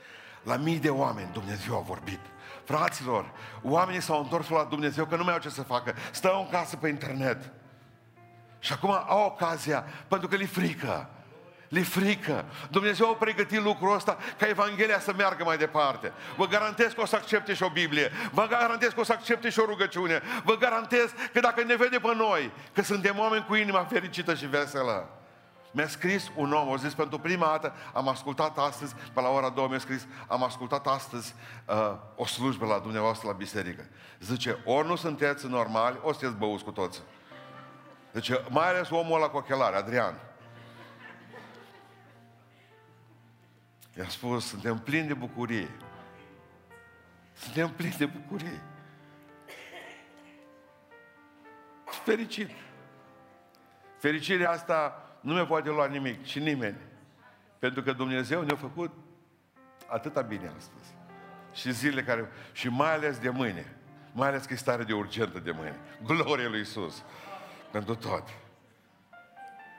La 0.43 0.55
mii 0.55 0.79
de 0.79 0.89
oameni 0.89 1.31
Dumnezeu 1.31 1.77
a 1.77 1.81
vorbit. 1.81 2.19
Fraților, 2.63 3.31
oamenii 3.61 4.01
s-au 4.01 4.21
întors 4.21 4.49
la 4.49 4.63
Dumnezeu 4.63 5.05
că 5.05 5.15
nu 5.15 5.23
mai 5.23 5.33
au 5.33 5.39
ce 5.39 5.49
să 5.49 5.61
facă. 5.61 5.95
Stau 6.11 6.41
în 6.41 6.49
casă 6.49 6.75
pe 6.75 6.87
internet. 6.87 7.51
Și 8.59 8.73
acum 8.73 8.91
au 9.07 9.25
ocazia, 9.25 9.85
pentru 10.07 10.27
că 10.27 10.35
li 10.35 10.45
frică. 10.45 11.09
Li 11.69 11.83
frică. 11.83 12.45
Dumnezeu 12.69 13.09
a 13.09 13.13
pregătit 13.13 13.63
lucrul 13.63 13.95
ăsta 13.95 14.17
ca 14.37 14.47
Evanghelia 14.47 14.99
să 14.99 15.13
meargă 15.17 15.43
mai 15.43 15.57
departe. 15.57 16.13
Vă 16.37 16.45
garantez 16.45 16.91
că 16.91 17.01
o 17.01 17.05
să 17.05 17.15
accepte 17.15 17.53
și 17.53 17.63
o 17.63 17.69
Biblie. 17.69 18.11
Vă 18.31 18.47
garantez 18.49 18.91
că 18.93 18.99
o 18.99 19.03
să 19.03 19.11
accepte 19.11 19.49
și 19.49 19.59
o 19.59 19.65
rugăciune. 19.65 20.21
Vă 20.43 20.57
garantez 20.57 21.13
că 21.33 21.39
dacă 21.39 21.63
ne 21.63 21.75
vede 21.75 21.99
pe 21.99 22.15
noi, 22.15 22.51
că 22.73 22.81
suntem 22.81 23.19
oameni 23.19 23.45
cu 23.45 23.55
inima 23.55 23.83
fericită 23.83 24.35
și 24.35 24.45
veselă. 24.45 25.09
Mi-a 25.71 25.87
scris 25.87 26.31
un 26.35 26.53
om, 26.53 26.67
o 26.67 26.77
zis 26.77 26.93
pentru 26.93 27.19
prima 27.19 27.45
dată, 27.45 27.73
am 27.93 28.07
ascultat 28.07 28.57
astăzi, 28.57 28.95
pe 29.13 29.21
la 29.21 29.29
ora 29.29 29.49
două 29.49 29.67
mi-a 29.67 29.79
scris, 29.79 30.07
am 30.27 30.43
ascultat 30.43 30.87
astăzi 30.87 31.35
uh, 31.65 31.93
o 32.15 32.25
slujbă 32.25 32.65
la 32.65 32.79
dumneavoastră 32.79 33.27
la 33.27 33.33
biserică. 33.33 33.87
Zice, 34.19 34.57
ori 34.65 34.87
nu 34.87 34.95
sunteți 34.95 35.47
normali, 35.47 35.99
o 36.01 36.11
sunteți 36.11 36.39
băuți 36.39 36.63
cu 36.63 36.71
toți. 36.71 37.01
Deci, 38.11 38.31
mai 38.49 38.67
ales 38.67 38.89
omul 38.89 39.15
ăla 39.15 39.27
cu 39.29 39.37
ochelari, 39.37 39.75
Adrian. 39.75 40.28
I-a 43.99 44.07
spus, 44.07 44.45
suntem 44.45 44.77
plini 44.77 45.07
de 45.07 45.13
bucurie. 45.13 45.69
Suntem 47.33 47.69
plini 47.69 47.95
de 47.97 48.05
bucurie. 48.05 48.61
Fericit. 51.85 52.49
Fericirea 53.97 54.49
asta 54.49 55.03
nu 55.21 55.33
mi 55.33 55.45
poate 55.45 55.69
lua 55.69 55.87
nimic 55.87 56.25
și 56.25 56.39
nimeni. 56.39 56.77
Pentru 57.59 57.81
că 57.81 57.91
Dumnezeu 57.91 58.41
ne-a 58.41 58.55
făcut 58.55 58.93
atâta 59.87 60.21
bine 60.21 60.53
astăzi. 60.57 60.95
Și 61.53 61.71
zilele 61.71 62.03
care... 62.03 62.29
Și 62.51 62.69
mai 62.69 62.93
ales 62.93 63.17
de 63.17 63.29
mâine. 63.29 63.75
Mai 64.11 64.27
ales 64.27 64.45
că 64.45 64.53
e 64.53 64.55
stare 64.55 64.83
de 64.83 64.93
urgentă 64.93 65.39
de 65.39 65.51
mâine. 65.51 65.79
Glorie 66.03 66.47
lui 66.47 66.59
Isus 66.59 67.03
pentru 67.71 67.95
tot. 67.95 68.23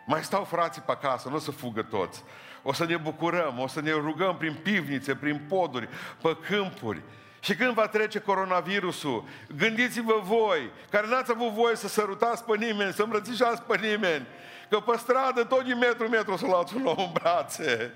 Mai 0.06 0.24
stau 0.24 0.44
frații 0.44 0.82
pe 0.82 0.92
acasă, 0.92 1.28
nu 1.28 1.34
o 1.34 1.38
să 1.38 1.50
fugă 1.50 1.82
toți. 1.82 2.24
O 2.62 2.72
să 2.72 2.84
ne 2.84 2.96
bucurăm, 2.96 3.58
o 3.58 3.66
să 3.66 3.80
ne 3.80 3.90
rugăm 3.90 4.36
prin 4.36 4.54
pivnițe, 4.62 5.14
prin 5.14 5.40
poduri, 5.48 5.88
pe 6.22 6.36
câmpuri. 6.46 7.02
Și 7.40 7.54
când 7.54 7.72
va 7.72 7.86
trece 7.86 8.18
coronavirusul, 8.18 9.24
gândiți-vă 9.56 10.20
voi, 10.22 10.70
care 10.90 11.06
n-ați 11.06 11.30
avut 11.30 11.50
voie 11.50 11.76
să 11.76 11.88
sărutați 11.88 12.44
pe 12.44 12.56
nimeni, 12.56 12.92
să 12.92 13.02
îmbrățișați 13.02 13.62
pe 13.62 13.76
nimeni, 13.76 14.26
că 14.68 14.78
pe 14.78 14.96
stradă 14.96 15.44
tot 15.44 15.64
din 15.64 15.78
metru, 15.78 16.08
metru 16.08 16.36
să 16.36 16.46
luați 16.46 16.76
un 16.76 16.86
om 16.86 16.98
în 16.98 17.10
brațe. 17.12 17.94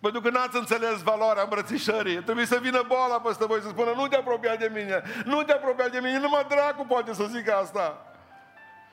Pentru 0.00 0.20
că 0.20 0.30
n-ați 0.30 0.56
înțeles 0.56 1.02
valoarea 1.02 1.42
îmbrățișării. 1.42 2.22
Trebuie 2.22 2.46
să 2.46 2.58
vină 2.62 2.84
boala 2.86 3.20
peste 3.20 3.46
voi 3.46 3.60
să 3.60 3.68
spună, 3.68 3.92
nu 3.96 4.06
te 4.06 4.16
apropia 4.16 4.56
de 4.56 4.70
mine, 4.74 5.02
nu 5.24 5.42
te 5.42 5.52
apropia 5.52 5.88
de 5.88 5.98
mine, 6.02 6.18
numai 6.18 6.46
dracu 6.48 6.84
poate 6.84 7.14
să 7.14 7.24
zică 7.24 7.54
asta. 7.54 8.06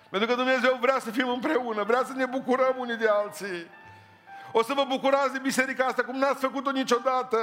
Pentru 0.09 0.27
că 0.27 0.35
Dumnezeu 0.35 0.77
vrea 0.81 0.99
să 0.99 1.11
fim 1.11 1.29
împreună, 1.29 1.83
vrea 1.83 2.03
să 2.05 2.13
ne 2.15 2.25
bucurăm 2.25 2.75
unii 2.77 2.97
de 2.97 3.07
alții. 3.07 3.67
O 4.57 4.63
să 4.63 4.73
vă 4.73 4.85
bucurați 4.87 5.31
de 5.31 5.39
biserica 5.39 5.85
asta 5.85 6.03
cum 6.03 6.17
n-ați 6.17 6.39
făcut-o 6.39 6.71
niciodată. 6.71 7.37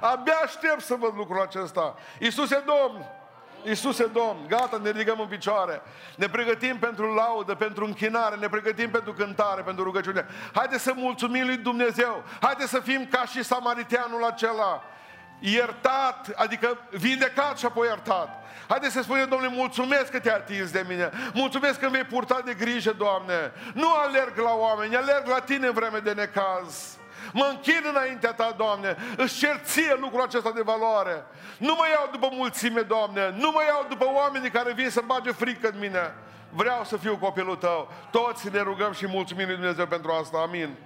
Abia 0.00 0.34
aștept 0.44 0.80
să 0.80 0.94
văd 0.94 1.12
lucrul 1.16 1.40
acesta. 1.40 1.94
Iisus 2.18 2.50
e 2.50 2.62
Domn! 2.66 3.04
Iisus 3.64 3.98
e 3.98 4.06
Domn! 4.12 4.46
Gata, 4.48 4.78
ne 4.82 4.90
ridicăm 4.90 5.20
în 5.20 5.26
picioare. 5.26 5.82
Ne 6.16 6.28
pregătim 6.28 6.78
pentru 6.78 7.14
laudă, 7.14 7.54
pentru 7.54 7.84
închinare, 7.84 8.36
ne 8.36 8.48
pregătim 8.48 8.90
pentru 8.90 9.12
cântare, 9.12 9.62
pentru 9.62 9.84
rugăciune. 9.84 10.26
Haideți 10.54 10.82
să 10.82 10.92
mulțumim 10.94 11.46
lui 11.46 11.56
Dumnezeu. 11.56 12.22
Haideți 12.40 12.70
să 12.70 12.80
fim 12.80 13.06
ca 13.10 13.24
și 13.24 13.42
samariteanul 13.42 14.24
acela 14.24 14.82
iertat, 15.38 16.32
adică 16.34 16.78
vindecat 16.90 17.58
și 17.58 17.66
apoi 17.66 17.86
iertat. 17.86 18.44
Haideți 18.68 18.92
să 18.92 19.02
spunem, 19.02 19.28
Domnule, 19.28 19.52
mulțumesc 19.54 20.10
că 20.10 20.20
te-ai 20.20 20.36
atins 20.36 20.70
de 20.70 20.84
mine. 20.88 21.10
Mulțumesc 21.34 21.78
că 21.78 21.84
îmi 21.84 21.94
vei 21.94 22.04
purta 22.04 22.40
de 22.44 22.54
grijă, 22.54 22.92
Doamne. 22.92 23.52
Nu 23.74 23.94
alerg 23.94 24.36
la 24.36 24.52
oameni, 24.52 24.96
alerg 24.96 25.26
la 25.26 25.40
Tine 25.40 25.66
în 25.66 25.72
vreme 25.72 25.98
de 25.98 26.12
necaz. 26.12 26.96
Mă 27.32 27.46
închin 27.50 27.84
înaintea 27.88 28.32
Ta, 28.32 28.54
Doamne, 28.56 28.96
își 29.16 29.38
cer 29.38 29.60
ție 29.64 29.96
lucrul 30.00 30.22
acesta 30.22 30.50
de 30.50 30.60
valoare. 30.64 31.24
Nu 31.58 31.74
mă 31.74 31.84
iau 31.90 32.08
după 32.12 32.28
mulțime, 32.32 32.80
Doamne, 32.80 33.34
nu 33.36 33.50
mă 33.50 33.62
iau 33.66 33.86
după 33.88 34.04
oamenii 34.14 34.50
care 34.50 34.72
vin 34.72 34.90
să 34.90 35.02
bage 35.06 35.32
frică 35.32 35.68
în 35.68 35.78
mine. 35.78 36.14
Vreau 36.50 36.84
să 36.84 36.96
fiu 36.96 37.16
copilul 37.16 37.56
Tău. 37.56 37.92
Toți 38.10 38.50
ne 38.50 38.60
rugăm 38.60 38.92
și 38.92 39.06
mulțumim 39.06 39.46
lui 39.46 39.54
Dumnezeu 39.54 39.86
pentru 39.86 40.10
asta. 40.10 40.38
Amin. 40.38 40.76